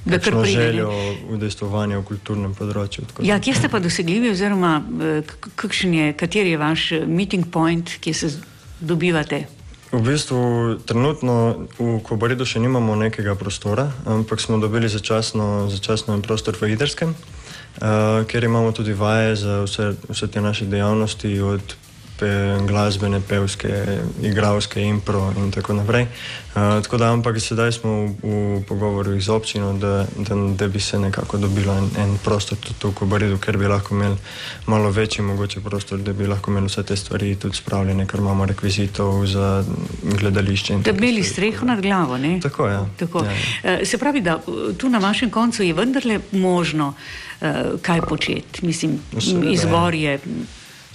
Da 0.06 0.20
kar 0.22 0.38
želijo 0.46 0.92
udejstvovanja 1.34 1.98
v 1.98 2.06
kulturnem 2.12 2.54
področju. 2.56 3.08
Ja, 3.26 3.40
kje 3.42 3.58
ste 3.58 3.74
pa 3.74 3.82
dosegljivi, 3.82 4.30
oziroma 4.38 4.78
eh, 5.02 5.34
je, 5.66 6.14
kateri 6.14 6.54
je 6.54 6.62
vaš 6.62 6.92
meeting 7.10 7.50
point, 7.50 7.98
ki 8.06 8.14
se 8.14 8.32
dobivate? 8.80 9.46
V 9.92 10.02
bistvu 10.04 10.40
trenutno 10.84 11.68
v 11.80 12.04
Kobaridu 12.04 12.44
še 12.44 12.60
nimamo 12.60 13.00
nekega 13.00 13.40
prostora, 13.40 13.88
ampak 14.04 14.44
smo 14.44 14.60
dobili 14.60 14.92
začasno, 14.92 15.72
začasno 15.72 16.20
prostor 16.20 16.60
v 16.60 16.76
Idrskem, 16.76 17.16
uh, 17.16 18.28
kjer 18.28 18.44
imamo 18.44 18.76
tudi 18.76 18.92
vaje 18.92 19.40
za 19.40 19.64
vse, 19.64 19.96
vse 20.12 20.28
te 20.28 20.44
naše 20.44 20.68
dejavnosti, 20.68 21.32
od 21.40 21.64
pe, 22.20 22.58
glasbene, 22.68 23.22
pevske, 23.22 23.70
igralske, 24.22 24.82
impro 24.82 25.32
in 25.38 25.52
tako 25.52 25.74
naprej. 25.74 26.08
Uh, 26.58 26.84
tako 26.84 26.98
da, 26.98 27.12
ampak 27.14 27.38
sedaj 27.42 27.72
smo 27.72 27.92
v, 27.92 28.14
v 28.24 28.64
pogovoru 28.68 29.20
z 29.22 29.30
občino, 29.30 29.74
da, 29.78 30.06
da, 30.18 30.36
da 30.58 30.68
bi 30.68 30.80
se 30.80 31.00
nekako 31.00 31.38
dobilo 31.38 31.78
en, 31.78 31.90
en 31.98 32.18
prostor 32.24 32.58
tudi 32.58 32.90
v 32.90 32.94
Kobaridu, 32.98 33.38
ker 33.38 33.58
bi 33.58 33.70
lahko 33.70 33.96
imeli 33.96 34.18
malo 34.66 34.90
večji 34.90 35.26
mogoče 35.26 35.62
prostor, 35.62 36.00
da 36.00 36.14
bi 36.14 36.28
lahko 36.28 36.52
imeli 36.52 36.68
vse 36.68 36.84
te 36.84 36.96
stvari 36.96 37.36
tudi 37.36 37.56
spravljene, 37.56 38.08
ker 38.08 38.20
imamo 38.20 38.46
rekvizitov 38.46 39.26
za 39.26 39.64
gledališče. 40.04 40.82
Da 40.86 40.92
bi 40.92 41.06
imeli 41.06 41.24
streho 41.24 41.66
nad 41.66 41.82
glavo, 41.82 42.18
ne? 42.18 42.40
Tako, 42.42 42.68
ja. 42.68 42.86
Tako. 42.98 43.26
Ja, 43.26 43.32
ja. 43.72 43.86
Se 43.86 43.98
pravi, 43.98 44.22
da 44.22 44.40
tu 44.78 44.90
na 44.90 44.98
vašem 44.98 45.30
koncu 45.30 45.64
je 45.64 45.74
vendarle 45.74 46.20
možno 46.32 46.94
uh, 46.94 47.48
kaj 47.82 48.02
početi. 48.02 48.66
Mislim, 48.66 49.00
no, 49.12 49.52
izbor 49.52 49.94
je. 49.94 50.14
Ja. 50.14 50.20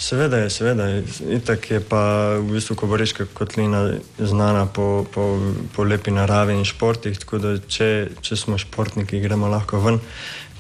Seveda 0.03 0.37
je, 0.37 0.51
seveda 0.51 0.85
je. 0.89 1.03
Itak 1.31 1.71
je 1.71 1.79
pa 1.81 2.35
v 2.43 2.57
bistvu 2.57 2.75
Koboriška 2.75 3.27
kotlina 3.35 3.85
znana 4.19 4.67
po, 4.67 5.07
po, 5.15 5.39
po 5.77 5.85
lepi 5.87 6.11
naravi 6.11 6.57
in 6.59 6.65
športih, 6.67 7.15
tako 7.23 7.39
da 7.39 7.53
če, 7.63 7.89
če 8.19 8.39
smo 8.41 8.59
športniki, 8.59 9.21
gremo 9.23 9.47
lahko 9.53 9.79
ven. 9.85 10.01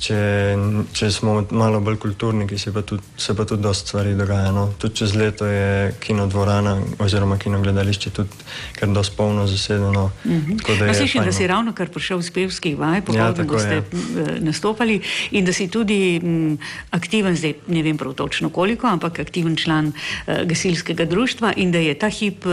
Če, 0.03 0.18
če 0.98 1.09
smo 1.14 1.36
malo 1.55 1.78
bolj 1.84 2.00
kulturniki, 2.03 2.57
se 2.59 2.72
pa 2.74 2.82
tudi, 2.82 3.05
se 3.22 3.36
pa 3.38 3.44
tudi 3.46 3.62
dosta 3.62 3.86
stvari 3.86 4.16
dogaja. 4.18 4.50
No. 4.50 4.64
Tudi 4.82 4.98
čez 4.98 5.12
leto 5.14 5.46
je 5.46 5.92
kino 6.03 6.24
dvorana 6.26 6.72
oziroma 6.98 7.36
kino 7.38 7.61
gledališče 7.62 8.11
tudi 8.11 8.42
kar 8.74 8.90
dosti 8.90 9.14
polno 9.16 9.46
zasedeno. 9.46 10.09
Mm 10.24 10.40
-hmm. 10.40 10.94
Slišim, 10.94 11.24
da 11.24 11.32
si 11.32 11.42
no. 11.42 11.48
ravno 11.48 11.72
kar 11.72 11.88
prišel 11.88 12.18
iz 12.18 12.30
pevskih 12.30 12.78
vaj, 12.78 13.00
popoldne 13.00 13.46
ja, 13.53 13.59
ste 13.59 13.74
je. 13.74 13.78
Eh, 13.78 14.40
nastopali 14.40 15.00
in 15.30 15.44
da 15.44 15.53
si 15.53 15.68
tudi 15.68 16.20
m, 16.22 16.59
aktiven, 16.90 17.36
zdaj 17.36 17.55
ne 17.66 17.82
vem 17.82 17.98
prav 17.98 18.12
točno 18.12 18.50
koliko, 18.50 18.86
ampak 18.86 19.18
aktiven 19.18 19.57
član 19.57 19.86
uh, 19.86 20.34
gasilskega 20.44 21.05
društva 21.05 21.53
in 21.57 21.72
da 21.72 21.78
je 21.78 21.94
ta 21.94 22.09
hip 22.09 22.46
uh, 22.46 22.53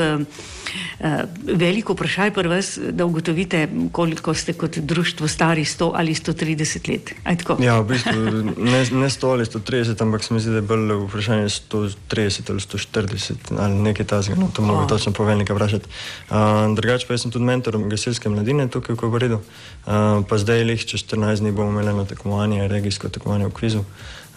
uh, 0.99 1.07
veliko 1.43 1.93
vprašaj 1.93 2.33
pri 2.33 2.47
vas, 2.47 2.79
da 2.91 3.05
ugotovite, 3.05 3.67
koliko 3.91 4.33
ste 4.33 4.53
kot 4.53 4.77
društvo 4.77 5.27
stari 5.27 5.65
100 5.65 5.91
ali 5.95 6.13
130 6.13 6.89
let. 6.89 7.13
Aj 7.39 7.65
Ja, 7.65 7.79
v 7.79 7.93
bistvu 7.93 8.15
ne, 8.57 8.81
ne 8.83 9.09
100 9.09 9.31
ali 9.31 9.45
130, 9.45 10.01
ampak 10.01 10.23
se 10.23 10.33
mi 10.33 10.39
zdi, 10.39 10.51
da 10.51 10.61
je 10.61 10.67
bolj 10.67 10.93
vprašanje 11.07 11.49
130 11.49 12.51
ali 12.51 12.59
140 12.59 13.53
ali 13.57 13.73
nekaj 13.73 14.05
tasega. 14.05 14.39
No, 14.39 14.49
to 14.53 14.61
moram 14.61 14.83
oh. 14.83 14.89
točno 14.89 15.11
povedati, 15.11 15.53
vprašati. 15.53 15.89
Uh, 16.29 16.35
drugače 16.75 17.07
pa 17.07 17.17
sem 17.17 17.31
tudi 17.31 17.45
mentor 17.45 17.77
gasilske 17.89 18.29
mladine 18.29 18.67
tukaj 18.67 18.95
v 18.95 18.99
Kobaridu, 18.99 19.39
uh, 19.39 20.23
pa 20.29 20.37
zdaj 20.37 20.65
jih 20.65 20.85
čez 20.85 21.05
14 21.05 21.39
dni 21.43 21.51
bomo 21.51 21.71
imeli 21.71 21.93
na 21.93 22.05
tekmovanje, 22.05 22.67
regijsko 22.67 23.09
tekmovanje 23.09 23.47
v 23.47 23.55
kvizu, 23.55 23.85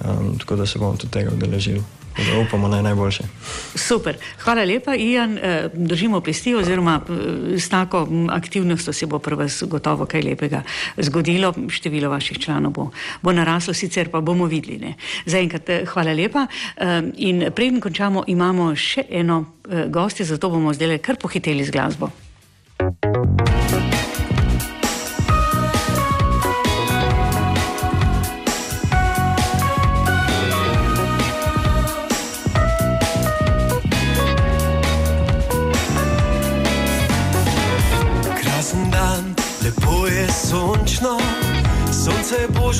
um, 0.04 0.38
tako 0.38 0.56
da 0.56 0.66
se 0.66 0.78
bomo 0.78 0.96
tudi 0.96 1.12
tega 1.12 1.34
udeležili. 1.34 2.01
Da 2.16 2.38
upamo 2.38 2.68
na 2.68 2.82
najboljše. 2.82 3.24
Super. 3.74 4.16
Hvala 4.38 4.64
lepa, 4.64 4.94
Ijan. 4.94 5.38
Eh, 5.38 5.68
držimo 5.74 6.20
pesti, 6.20 6.54
oziroma 6.54 7.00
eh, 7.08 7.58
s 7.58 7.68
tako 7.68 8.08
aktivnostjo 8.30 8.92
se 8.92 9.06
bo 9.06 9.18
pri 9.18 9.34
vas 9.34 9.62
gotovo 9.66 10.06
kaj 10.06 10.22
lepega 10.22 10.62
zgodilo. 10.96 11.54
Število 11.68 12.10
vaših 12.10 12.38
članov 12.38 12.72
bo, 12.72 12.90
bo 13.22 13.32
naraslo, 13.32 13.74
sicer 13.74 14.10
pa 14.10 14.20
bomo 14.20 14.46
videli. 14.46 14.94
Zaenkrat 15.26 15.70
eh, 15.70 15.84
hvala 15.86 16.12
lepa. 16.12 16.46
In 17.16 17.44
preden 17.54 17.80
končamo, 17.80 18.24
imamo 18.26 18.74
še 18.76 19.04
eno 19.10 19.44
gostje, 19.88 20.26
zato 20.26 20.50
bomo 20.50 20.74
zdaj 20.74 20.98
kar 20.98 21.16
pohiteli 21.16 21.64
z 21.64 21.70
glasbo. 21.70 22.10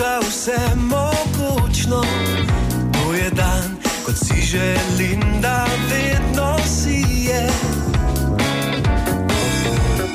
Boža 0.03 0.19
vse 0.21 0.59
mogočno. 0.77 2.03
To 2.93 3.15
je 3.15 3.31
dan, 3.31 3.77
kot 4.07 4.15
si 4.17 4.43
želim, 4.43 5.21
da 5.41 5.67
vedno 5.91 6.57
si 6.67 7.05
je. 7.27 7.49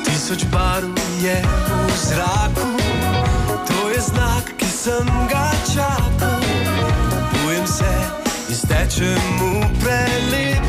Tisoč 0.04 0.44
barv 0.52 0.88
je 1.22 1.42
v 1.88 1.96
zraku, 1.96 2.68
to 3.68 3.88
je 3.88 4.00
znak, 4.00 4.44
ki 4.58 4.66
sem 4.66 5.06
ga 5.30 5.50
čakal. 5.74 6.40
Bojem 7.44 7.66
se 7.66 7.94
in 8.48 8.54
stečem 8.54 9.38
v 9.40 9.80
prelepi 9.80 10.67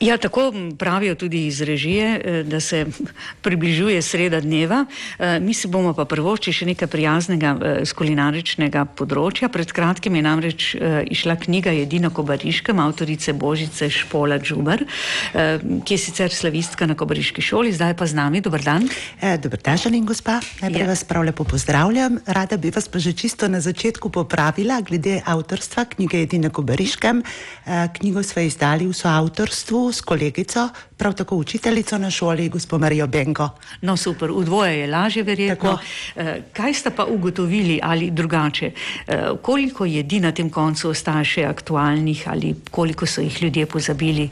Ja, 0.00 0.16
tako 0.16 0.52
pravijo 0.78 1.14
tudi 1.14 1.46
iz 1.46 1.60
režije, 1.60 2.20
eh, 2.24 2.42
da 2.42 2.60
se 2.60 2.86
približuje 3.44 4.02
sreda 4.02 4.40
dneva. 4.40 4.86
Eh, 5.18 5.40
Mi 5.40 5.54
se 5.54 5.68
bomo 5.68 5.92
pa 5.94 6.04
prvoči 6.04 6.52
še 6.52 6.66
nekaj 6.66 6.88
prijaznega 6.88 7.50
eh, 7.60 7.84
z 7.84 7.92
kulinaričnega 7.92 8.84
področja. 8.96 9.48
Pred 9.52 9.72
kratkim 9.76 10.16
je 10.16 10.22
namreč 10.24 10.74
eh, 10.74 11.04
išla 11.04 11.36
knjiga 11.36 11.70
Jedino 11.76 12.08
Kobariškem 12.10 12.80
avtorice 12.80 13.32
Božice 13.36 13.90
Špola 13.92 14.38
Džubar, 14.40 14.80
eh, 14.80 15.60
ki 15.84 15.94
je 15.94 16.00
sicer 16.00 16.32
slavistka 16.32 16.88
na 16.88 16.96
Kobariški 16.96 17.44
šoli, 17.44 17.68
zdaj 17.76 17.92
pa 18.00 18.08
z 18.08 18.16
nami. 18.16 18.40
Dobar 18.40 18.64
dan. 18.64 18.88
E, 19.20 19.36
Dobar 19.36 19.60
dan, 19.60 19.76
želim 19.76 20.08
gospa. 20.08 20.40
Najprej 20.62 20.80
Ja. 20.80 20.88
vas 20.88 21.04
prav 21.04 21.28
lepo 21.28 21.44
pozdravljam. 21.44 22.16
Rada 22.26 22.56
bi 22.56 22.72
vas 22.72 22.88
pa 22.88 22.96
že 22.98 23.12
čisto 23.12 23.48
na 23.52 23.60
začetku 23.60 24.08
popravila 24.08 24.80
glede 24.80 25.20
avtorstva 25.26 25.84
knjige 25.92 26.22
Edina 26.24 26.48
Kobariškem. 26.48 27.20
E, 27.20 27.88
Knjigo 28.00 28.22
smo 28.24 28.42
izdali 28.48 28.88
v 28.88 28.96
soavtorstvu 28.96 29.89
s 29.92 30.00
kolegico, 30.00 30.68
prav 30.96 31.14
tako 31.14 31.36
učiteljico 31.36 31.98
na 31.98 32.10
šoli, 32.10 32.48
gospod 32.48 32.80
Marijo 32.80 33.06
Benko. 33.06 33.48
No, 33.80 33.96
super, 33.96 34.30
v 34.30 34.44
dvoje 34.44 34.78
je 34.78 34.86
lažje, 34.86 35.22
verjetno. 35.22 35.70
Tako. 35.70 35.78
Eh, 36.16 36.42
Kaj 36.52 36.74
ste 36.74 36.90
pa 36.90 37.04
ugotovili 37.04 37.80
ali 37.82 38.10
drugače? 38.10 38.70
Eh, 39.06 39.30
Koliko 39.42 39.84
jedi 39.84 40.20
na 40.20 40.32
tem 40.32 40.50
koncu 40.50 40.90
ostaja 40.90 41.24
še 41.24 41.44
aktualnih 41.44 42.24
ali 42.26 42.54
koliko 42.70 43.06
so 43.06 43.20
jih 43.20 43.42
ljudje 43.42 43.66
pozabili? 43.66 44.30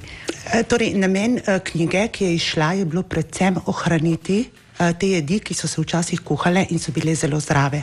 E, 0.52 0.62
Torej, 0.62 0.94
namen 0.94 1.40
knjige, 1.64 2.09
ki 2.09 2.24
je 2.24 2.34
izšla, 2.34 2.72
je 2.72 2.84
bilo 2.84 3.02
predvsem 3.02 3.56
ohraniti 3.66 4.44
te 4.98 5.06
jedi, 5.11 5.40
ki 5.40 5.54
so 5.54 5.68
se 5.68 5.80
včasih 5.82 6.20
kuhale 6.24 6.66
in 6.70 6.78
so 6.78 6.92
bile 6.92 7.14
zelo 7.14 7.40
zdrave. 7.40 7.82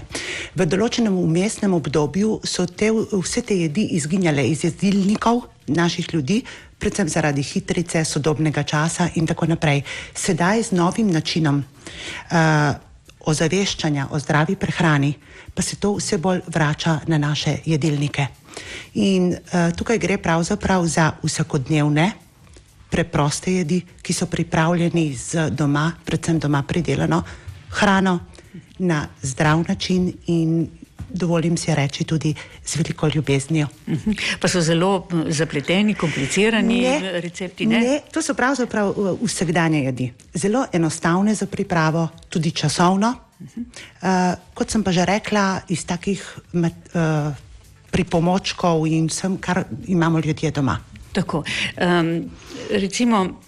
V 0.56 0.66
določenem 0.66 1.18
umestnem 1.20 1.74
obdobju 1.76 2.40
so 2.48 2.66
te, 2.66 2.92
vse 2.92 3.44
te 3.44 3.58
jedi 3.66 3.90
izginjale 3.98 4.48
iz 4.48 4.64
jedilnikov 4.64 5.44
naših 5.68 6.14
ljudi, 6.14 6.44
predvsem 6.80 7.10
zaradi 7.10 7.44
hitrice, 7.44 8.06
sodobnega 8.06 8.64
časa 8.64 9.10
in 9.16 9.28
tako 9.28 9.46
naprej. 9.46 9.84
Sedaj 10.14 10.64
z 10.64 10.72
novim 10.72 11.12
načinom 11.12 11.64
uh, 11.64 12.76
ozaveščanja 13.26 14.08
o 14.12 14.20
zdravi 14.20 14.56
prehrani 14.56 15.16
pa 15.56 15.62
se 15.64 15.76
to 15.80 15.96
vse 15.96 16.18
bolj 16.18 16.42
vrača 16.48 17.00
na 17.08 17.18
naše 17.18 17.58
jedilnike. 17.66 18.28
In 18.94 19.32
uh, 19.32 19.72
tukaj 19.76 19.98
gre 19.98 20.18
pravzaprav 20.18 20.86
za 20.86 21.12
vsakodnevne 21.24 22.12
preproste 22.92 23.52
jedi, 23.52 23.82
ki 24.02 24.14
so 24.14 24.28
pripravljeni 24.32 25.16
z 25.16 25.50
doma, 25.52 25.92
predvsem 26.06 26.40
doma 26.40 26.64
pridelano 26.64 27.24
hrano 27.70 28.20
na 28.80 29.08
zdrav 29.22 29.64
način 29.68 30.14
in 30.28 30.68
dovolim 31.16 31.58
si 31.58 31.76
reči 31.76 32.04
tudi 32.04 32.34
z 32.66 32.76
veliko 32.76 33.08
ljubeznijo. 33.08 33.68
Mhm. 33.88 34.12
Pa 34.40 34.48
so 34.48 34.62
zelo 34.62 35.08
zapleteni, 35.28 35.96
komplicirani 35.96 36.86
eh, 36.86 37.20
recepti, 37.22 37.66
ne? 37.66 37.80
ne, 37.80 38.00
to 38.12 38.22
so 38.22 38.34
pravzaprav 38.34 38.90
uh, 38.90 39.16
vsakdanje 39.22 39.84
jedi. 39.84 40.12
Zelo 40.34 40.66
enostavne 40.74 41.36
za 41.36 41.46
pripravo, 41.46 42.08
tudi 42.30 42.52
časovno. 42.52 43.14
Uh, 43.36 44.34
kot 44.54 44.72
sem 44.72 44.84
pa 44.84 44.92
že 44.92 45.06
rekla, 45.06 45.62
iz 45.70 45.86
takih 45.86 46.22
mat, 46.54 46.74
uh, 46.96 47.34
pripomočkov 47.92 48.88
in 48.88 49.08
vsem, 49.08 49.38
kar 49.38 49.64
imamo 49.88 50.20
ljudje 50.20 50.52
doma. 50.52 50.80
Tako. 51.16 51.44
Um, 51.80 52.32
recimo, 52.72 53.42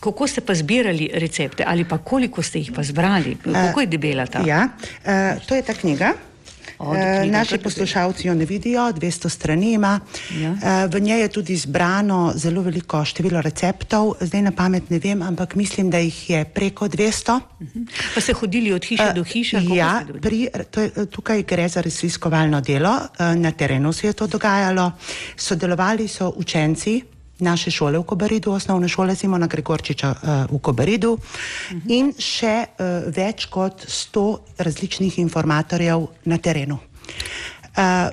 kako 0.00 0.26
ste 0.26 0.40
pa 0.40 0.54
zbirali 0.54 1.10
recepte 1.14 1.64
ali 1.66 1.84
pa 1.84 1.98
koliko 1.98 2.42
ste 2.42 2.58
jih 2.58 2.72
pa 2.72 2.82
zbrali? 2.82 3.36
Kako 3.44 3.80
je 3.80 3.86
debela 3.86 4.26
ta? 4.26 4.42
Ja, 4.46 4.68
uh, 5.04 5.46
to 5.46 5.54
je 5.54 5.62
ta 5.62 5.74
knjiga. 5.74 6.12
O, 6.78 6.94
Eh, 6.94 7.20
knjiga, 7.20 7.38
Naši 7.38 7.50
kar 7.50 7.62
poslušalci 7.62 8.26
jo 8.28 8.34
ne 8.34 8.44
vidijo, 8.44 8.92
200 8.92 9.28
strani 9.28 9.72
ima. 9.72 10.00
Ja. 10.36 10.50
Eh, 10.52 10.86
V 10.86 11.00
njej 11.00 11.20
je 11.20 11.28
tudi 11.28 11.56
zbrano 11.56 12.32
zelo 12.36 12.62
veliko 12.62 13.04
število 13.04 13.40
receptov, 13.40 14.14
zdaj 14.20 14.42
na 14.42 14.52
pamet 14.52 14.90
ne 14.90 14.98
vem, 14.98 15.22
ampak 15.22 15.54
mislim, 15.54 15.90
da 15.90 15.98
jih 15.98 16.30
je 16.30 16.44
preko 16.44 16.88
200. 16.88 17.40
Pa 18.14 18.20
ste 18.20 18.32
hodili 18.32 18.72
od 18.72 18.84
hiše 18.84 19.12
do 19.14 19.24
hiše? 19.24 19.60
Ja, 19.72 20.02
pri, 20.22 20.48
to 20.70 20.80
je, 20.80 21.06
tukaj 21.06 21.42
gre 21.42 21.68
za 21.68 21.80
raziskovalno 21.80 22.60
delo, 22.60 22.98
eh, 23.18 23.34
na 23.34 23.50
terenu 23.52 23.92
se 23.92 24.06
je 24.06 24.12
to 24.12 24.26
dogajalo. 24.26 24.92
Sodelovali 25.36 26.08
so 26.08 26.32
učenci 26.36 27.02
naše 27.38 27.70
šole 27.70 27.98
v 27.98 28.02
Kobaridu, 28.02 28.52
osnovne 28.52 28.88
šole 28.88 29.16
Simona 29.16 29.46
Gregorčiča 29.46 30.10
eh, 30.10 30.46
v 30.50 30.58
Kobaridu 30.58 31.16
in 31.88 32.12
še 32.18 32.54
eh, 32.64 33.10
več 33.12 33.46
kot 33.52 33.84
100 33.88 34.24
različnih 34.58 35.18
informatorjev 35.18 36.08
na 36.24 36.38
terenu. 36.38 36.78
Eh, 37.76 38.10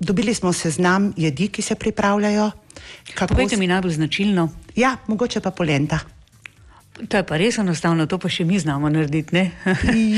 Dobili 0.00 0.34
smo 0.34 0.52
seznam 0.52 1.12
jedi, 1.16 1.48
ki 1.48 1.62
se 1.62 1.74
pripravljajo. 1.74 2.50
kako 3.14 3.34
Povejte 3.34 3.56
mi 3.56 3.66
najbolj 3.66 3.92
značilno. 3.92 4.48
Ja, 4.76 4.96
mogoče 5.06 5.40
pa 5.40 5.50
polenta. 5.50 5.98
To 7.08 7.16
je 7.16 7.24
pa 7.24 7.36
res 7.36 7.58
enostavno, 7.58 8.06
to 8.06 8.18
pa 8.18 8.28
še 8.28 8.44
mi 8.44 8.58
znamo 8.58 8.88
narediti. 8.88 9.34
Ne? 9.34 9.50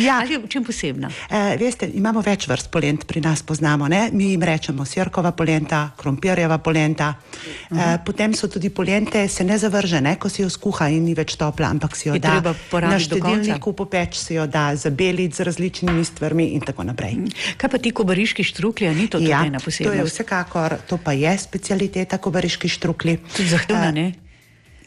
Ja. 0.02 0.18
Ali 0.22 0.34
je 0.34 0.38
v 0.38 0.48
čem 0.48 0.64
posebna? 0.64 1.10
E, 1.30 1.56
veste, 1.60 1.86
imamo 1.94 2.20
več 2.24 2.46
vrst 2.50 2.70
polent, 2.72 3.06
pri 3.06 3.20
nas 3.20 3.42
poznamo. 3.42 3.88
Ne? 3.88 4.08
Mi 4.12 4.32
jim 4.32 4.42
rečemo 4.42 4.84
sirkova 4.84 5.32
polenta, 5.32 5.92
krompirjeva 5.96 6.58
polenta. 6.58 7.14
Uh 7.14 7.78
-huh. 7.78 7.94
e, 7.94 7.98
potem 8.04 8.34
so 8.34 8.48
tudi 8.48 8.70
polente, 8.70 9.28
se 9.28 9.44
ne 9.44 9.58
zavrže, 9.58 10.00
ne? 10.00 10.16
ko 10.16 10.28
si 10.28 10.42
jo 10.42 10.50
skuha 10.50 10.88
in 10.88 11.04
ni 11.04 11.14
več 11.14 11.36
topla, 11.36 11.68
ampak 11.70 11.96
si 11.96 12.08
jo 12.08 12.14
Je 12.14 12.20
da 12.20 12.54
na 12.72 12.98
štedilniku 12.98 13.72
popeč, 13.72 14.16
si 14.16 14.34
jo 14.34 14.46
da 14.46 14.76
zabeliti 14.76 15.36
z 15.36 15.40
različnimi 15.40 16.04
stvarmi 16.04 16.44
in 16.44 16.60
tako 16.60 16.82
naprej. 16.82 17.16
Kaj 17.56 17.70
pa 17.70 17.78
ti 17.78 17.90
kobariški 17.90 18.44
štrukli, 18.44 18.94
ni 18.94 19.08
to 19.08 19.18
Ja, 19.18 19.44
ena 19.46 19.58
to 19.58 19.70
je 19.70 19.84
posebnost? 19.84 20.14
vsekakor, 20.14 20.76
to 20.86 20.96
pa 20.96 21.12
je 21.12 21.38
specialiteta 21.38 22.18
kobariški 22.18 22.68
štrukli. 22.68 23.18
Zahtevna, 23.38 23.88
E, 23.88 23.92
ne? 23.92 24.21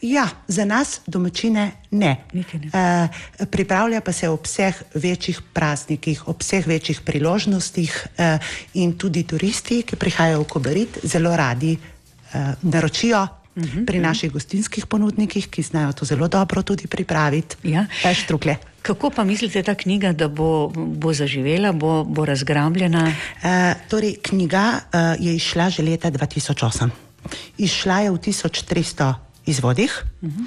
Ja, 0.06 0.28
za 0.48 0.64
nas 0.64 1.00
domačine 1.06 1.72
ne. 1.90 2.16
Ne. 2.32 2.44
Uh, 2.52 3.48
pripravlja 3.50 4.00
pa 4.00 4.12
se 4.12 4.28
ob 4.28 4.44
vseh 4.46 4.82
večjih 4.94 5.40
praznikih, 5.52 6.28
ob 6.28 6.40
vseh 6.40 6.66
večjih 6.66 7.00
priložnostih 7.00 8.06
uh, 8.18 8.38
in 8.74 8.94
tudi 8.98 9.24
turisti, 9.26 9.82
ki 9.82 9.98
prihajajo 9.98 10.44
v 10.44 10.48
Kobarit, 10.52 10.98
zelo 11.02 11.34
radi 11.36 11.74
uh, 11.74 12.54
naročijo 12.62 13.26
Mhm, 13.56 13.66
-huh, 13.66 13.86
pri 13.86 13.98
naših 13.98 14.32
gostinskih 14.32 14.86
ponudnikih, 14.86 15.48
ki 15.48 15.62
znajo 15.62 15.92
to 15.92 16.04
zelo 16.04 16.28
dobro 16.28 16.62
tudi 16.62 16.86
pripraviti. 16.86 17.56
Ja. 17.62 17.86
Eh, 18.04 18.14
štrukle. 18.14 18.56
Kako 18.82 19.10
pa 19.10 19.24
mislite 19.24 19.62
ta 19.62 19.74
knjiga, 19.74 20.12
da 20.12 20.28
bo, 20.28 20.68
bo 20.76 21.12
zaživela, 21.12 21.72
bo, 21.72 22.04
bo 22.04 22.24
razgrabljena? 22.24 23.04
Uh, 23.04 23.48
torej, 23.88 24.16
knjiga 24.22 24.72
uh, 24.72 25.24
je 25.24 25.34
izšla 25.34 25.70
že 25.70 25.82
leta 25.82 26.10
2008. 26.10 26.88
Izšla 27.58 28.00
je 28.00 28.10
v 28.10 28.14
1300 28.14 29.14
izvodih. 29.46 30.04
Uh 30.22 30.30
-huh. 30.30 30.44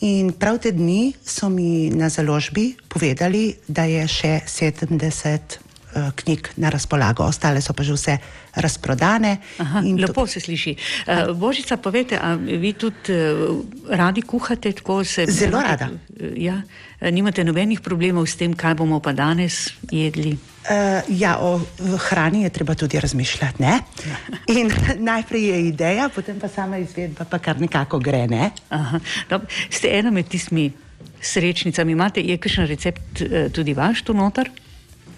In 0.00 0.32
prav 0.32 0.58
te 0.58 0.72
dni 0.72 1.12
so 1.24 1.48
mi 1.48 1.90
na 1.90 2.08
založbi 2.08 2.74
povedali, 2.88 3.54
da 3.68 3.84
je 3.84 4.08
še 4.08 4.40
70 4.46 5.36
uh, 5.36 5.69
knjig 6.16 6.48
na 6.56 6.70
razpolago, 6.70 7.24
ostale 7.24 7.60
so 7.60 7.72
pa 7.72 7.82
že 7.82 7.92
vse 7.92 8.18
razprodane. 8.54 9.36
Aha, 9.58 9.82
lepo 9.98 10.26
se 10.26 10.40
sliši. 10.40 10.76
Uh, 11.06 11.36
Božica, 11.36 11.76
povete, 11.76 12.18
a 12.18 12.34
vi 12.34 12.72
tudi 12.72 13.12
uh, 13.12 13.64
radi 13.88 14.22
kuhate? 14.22 14.72
Se, 15.04 15.26
Zelo 15.26 15.60
rada. 15.62 15.88
Ja, 16.36 16.62
nimate 17.10 17.44
nobenih 17.44 17.80
problemov 17.80 18.26
s 18.26 18.36
tem, 18.36 18.54
kaj 18.54 18.74
bomo 18.74 19.00
pa 19.00 19.12
danes 19.12 19.70
jedli? 19.90 20.36
Uh, 20.60 21.02
ja, 21.08 21.38
o 21.38 21.60
hrani 22.10 22.42
je 22.42 22.50
treba 22.50 22.74
tudi 22.74 23.00
razmišljati. 23.00 23.62
Ne? 23.62 23.80
In 24.46 24.70
najprej 25.10 25.48
je 25.48 25.68
ideja, 25.68 26.08
potem 26.14 26.40
pa 26.40 26.48
sama 26.48 26.78
izvedba, 26.78 27.24
pa 27.24 27.38
kar 27.38 27.60
nekako 27.60 27.98
gre. 27.98 28.26
Ne? 28.26 28.50
Aha, 28.68 29.00
dob, 29.30 29.46
ste 29.70 29.88
ena 29.98 30.10
med 30.10 30.28
tistimi 30.28 30.70
srečnicami. 31.20 31.92
Imate, 31.92 32.20
je 32.20 32.36
kakšen 32.38 32.66
recept 32.66 33.22
tudi 33.52 33.74
vaš 33.74 34.02
tu 34.02 34.14
noter? 34.14 34.50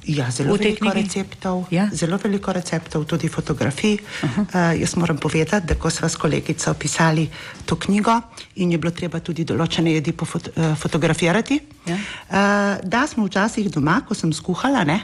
Ja, 0.04 0.30
zelo 0.30 0.56
veliko 0.58 0.90
receptov, 0.90 1.66
ja? 1.70 1.86
zelo 1.94 2.18
veliko 2.18 2.52
receptov, 2.52 3.04
tudi 3.06 3.28
fotografij. 3.28 4.00
Uh, 4.22 4.74
jaz 4.80 4.96
moram 4.98 5.18
povedati, 5.18 5.66
da 5.66 5.74
ko 5.78 5.90
smo 5.90 6.08
s 6.08 6.16
kolegico 6.16 6.74
pisali 6.74 7.28
to 7.64 7.76
knjigo 7.76 8.20
in 8.54 8.72
je 8.72 8.78
bilo 8.78 8.90
treba 8.90 9.20
tudi 9.20 9.44
določene 9.44 9.94
jedi 9.94 10.14
fot, 10.26 10.50
uh, 10.56 10.74
fotografirati, 10.78 11.60
ja? 11.86 11.94
uh, 11.94 12.82
da 12.82 13.06
smo 13.06 13.28
včasih 13.30 13.70
doma, 13.70 14.00
ko 14.08 14.14
sem 14.14 14.32
skuhala 14.32 14.84
ne, 14.84 15.00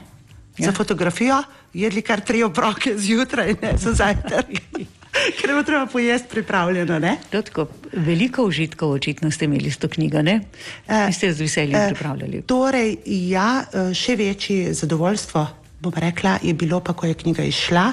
ja? 0.59 0.67
za 0.67 0.73
fotografijo, 0.73 1.43
jedli 1.73 2.03
kar 2.03 2.21
tri 2.21 2.43
obroke 2.43 2.99
zjutraj, 2.99 3.55
ne 3.63 3.77
za 3.79 3.95
zajtrk. 3.95 4.63
Ker 5.37 5.51
je 5.51 5.65
treba 5.65 5.87
pojesti 5.87 6.29
pripravljeno. 6.31 7.01
Tako, 7.31 7.67
veliko 7.93 8.45
užitkov 8.45 8.91
očitno 8.91 9.31
ste 9.31 9.45
imeli 9.45 9.71
s 9.71 9.77
to 9.77 9.89
knjigo, 9.89 10.23
ne? 10.23 10.41
Uh, 10.89 11.15
ste 11.15 11.33
z 11.33 11.41
veseljem 11.41 11.81
uh, 11.81 11.87
pripravljali. 11.93 12.43
Torej, 12.47 12.97
ja, 13.07 13.65
še 13.95 14.17
večje 14.17 14.75
zadovoljstvo, 14.75 15.47
bom 15.81 15.93
rekla, 15.97 16.39
je 16.43 16.55
bilo 16.55 16.81
pa, 16.81 16.93
ko 16.93 17.07
je 17.07 17.15
knjiga 17.15 17.45
izšla. 17.45 17.93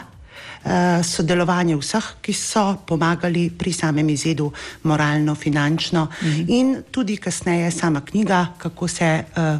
Uh, 0.65 0.71
sodelovanje 1.05 1.75
vseh, 1.77 2.05
ki 2.25 2.33
so 2.33 2.63
pomagali 2.87 3.49
pri 3.53 3.73
samem 3.73 4.09
izidu, 4.09 4.51
moralno, 4.83 5.35
finančno, 5.35 6.07
mhm. 6.21 6.45
in 6.47 6.73
tudi 6.91 7.17
kasneje 7.17 7.71
sama 7.71 8.01
knjiga, 8.01 8.47
kako 8.57 8.87
se 8.87 9.11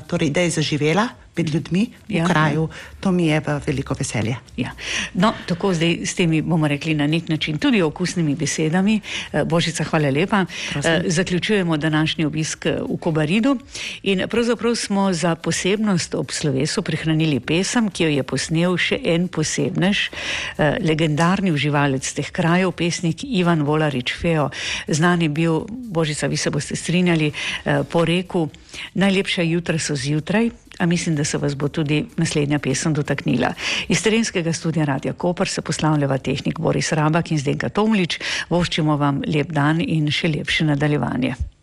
torej, 0.07 0.33
je 0.35 0.49
zaživela 0.49 1.07
med 1.37 1.49
ljudmi 1.49 1.87
v 2.07 2.15
ja. 2.15 2.25
kraju, 2.25 2.69
to 2.99 3.11
mi 3.11 3.27
je 3.27 3.41
pa 3.41 3.59
veliko 3.67 3.95
veselje. 3.99 4.35
Ja. 4.57 4.71
No, 5.13 5.33
tako 5.47 5.73
zdaj 5.73 6.05
s 6.05 6.15
temi, 6.15 6.41
bomo 6.41 6.67
rekli, 6.67 6.95
na 6.95 7.07
nek 7.07 7.29
način 7.29 7.57
tudi 7.57 7.81
okusnimi 7.81 8.35
besedami. 8.35 9.01
Eh, 9.31 9.43
Božica, 9.43 9.83
hvala 9.83 10.09
lepa. 10.09 10.45
Prosim. 10.71 10.91
Eh, 10.91 11.03
zaključujemo 11.07 11.77
današnji 11.77 12.25
obisk 12.25 12.65
eh, 12.65 12.79
v 12.89 12.97
Kobaridu 12.97 13.57
in 14.03 14.23
pravzaprav 14.29 14.75
smo 14.75 15.13
za 15.13 15.35
posebnost 15.35 16.15
ob 16.15 16.31
slovesu 16.31 16.81
prihranili 16.81 17.39
pesem, 17.39 17.89
ki 17.89 18.03
jo 18.03 18.09
je 18.09 18.23
posnel 18.23 18.77
še 18.77 18.99
en 19.03 19.27
posebnež, 19.27 20.09
legendarni 20.81 21.51
uživalec 21.51 22.07
teh 22.13 22.29
krajev, 22.31 22.71
pesnik 22.71 23.23
Ivan 23.23 23.63
Volarič 23.63 24.13
Feo. 24.13 24.49
Znan 24.87 25.21
je 25.21 25.29
bil, 25.29 25.65
Božica, 25.69 26.27
vi 26.27 26.37
se 26.37 26.49
boste 26.49 26.75
strinjali, 26.75 27.31
po 27.91 28.05
reku, 28.05 28.49
najlepša 28.93 29.41
jutra 29.41 29.79
so 29.79 29.95
zjutraj. 29.95 30.49
A 30.79 30.85
mislim, 30.85 31.15
da 31.15 31.23
se 31.23 31.37
vas 31.37 31.55
bo 31.55 31.67
tudi 31.67 32.05
naslednja 32.17 32.59
pesem 32.59 32.93
dotaknila. 32.93 33.53
Iz 33.87 34.03
terenskega 34.03 34.53
studia 34.53 34.85
Radia 34.85 35.13
Koper 35.13 35.47
se 35.47 35.61
poslavljava 35.61 36.17
tehnik 36.17 36.59
Boris 36.59 36.91
Rabak 36.91 37.31
in 37.31 37.39
Zdenka 37.39 37.69
Tomlič. 37.69 38.19
Voščimo 38.49 38.97
vam 38.97 39.21
lep 39.27 39.51
dan 39.51 39.81
in 39.81 40.11
še 40.11 40.27
lepše 40.27 40.65
nadaljevanje. 40.65 41.54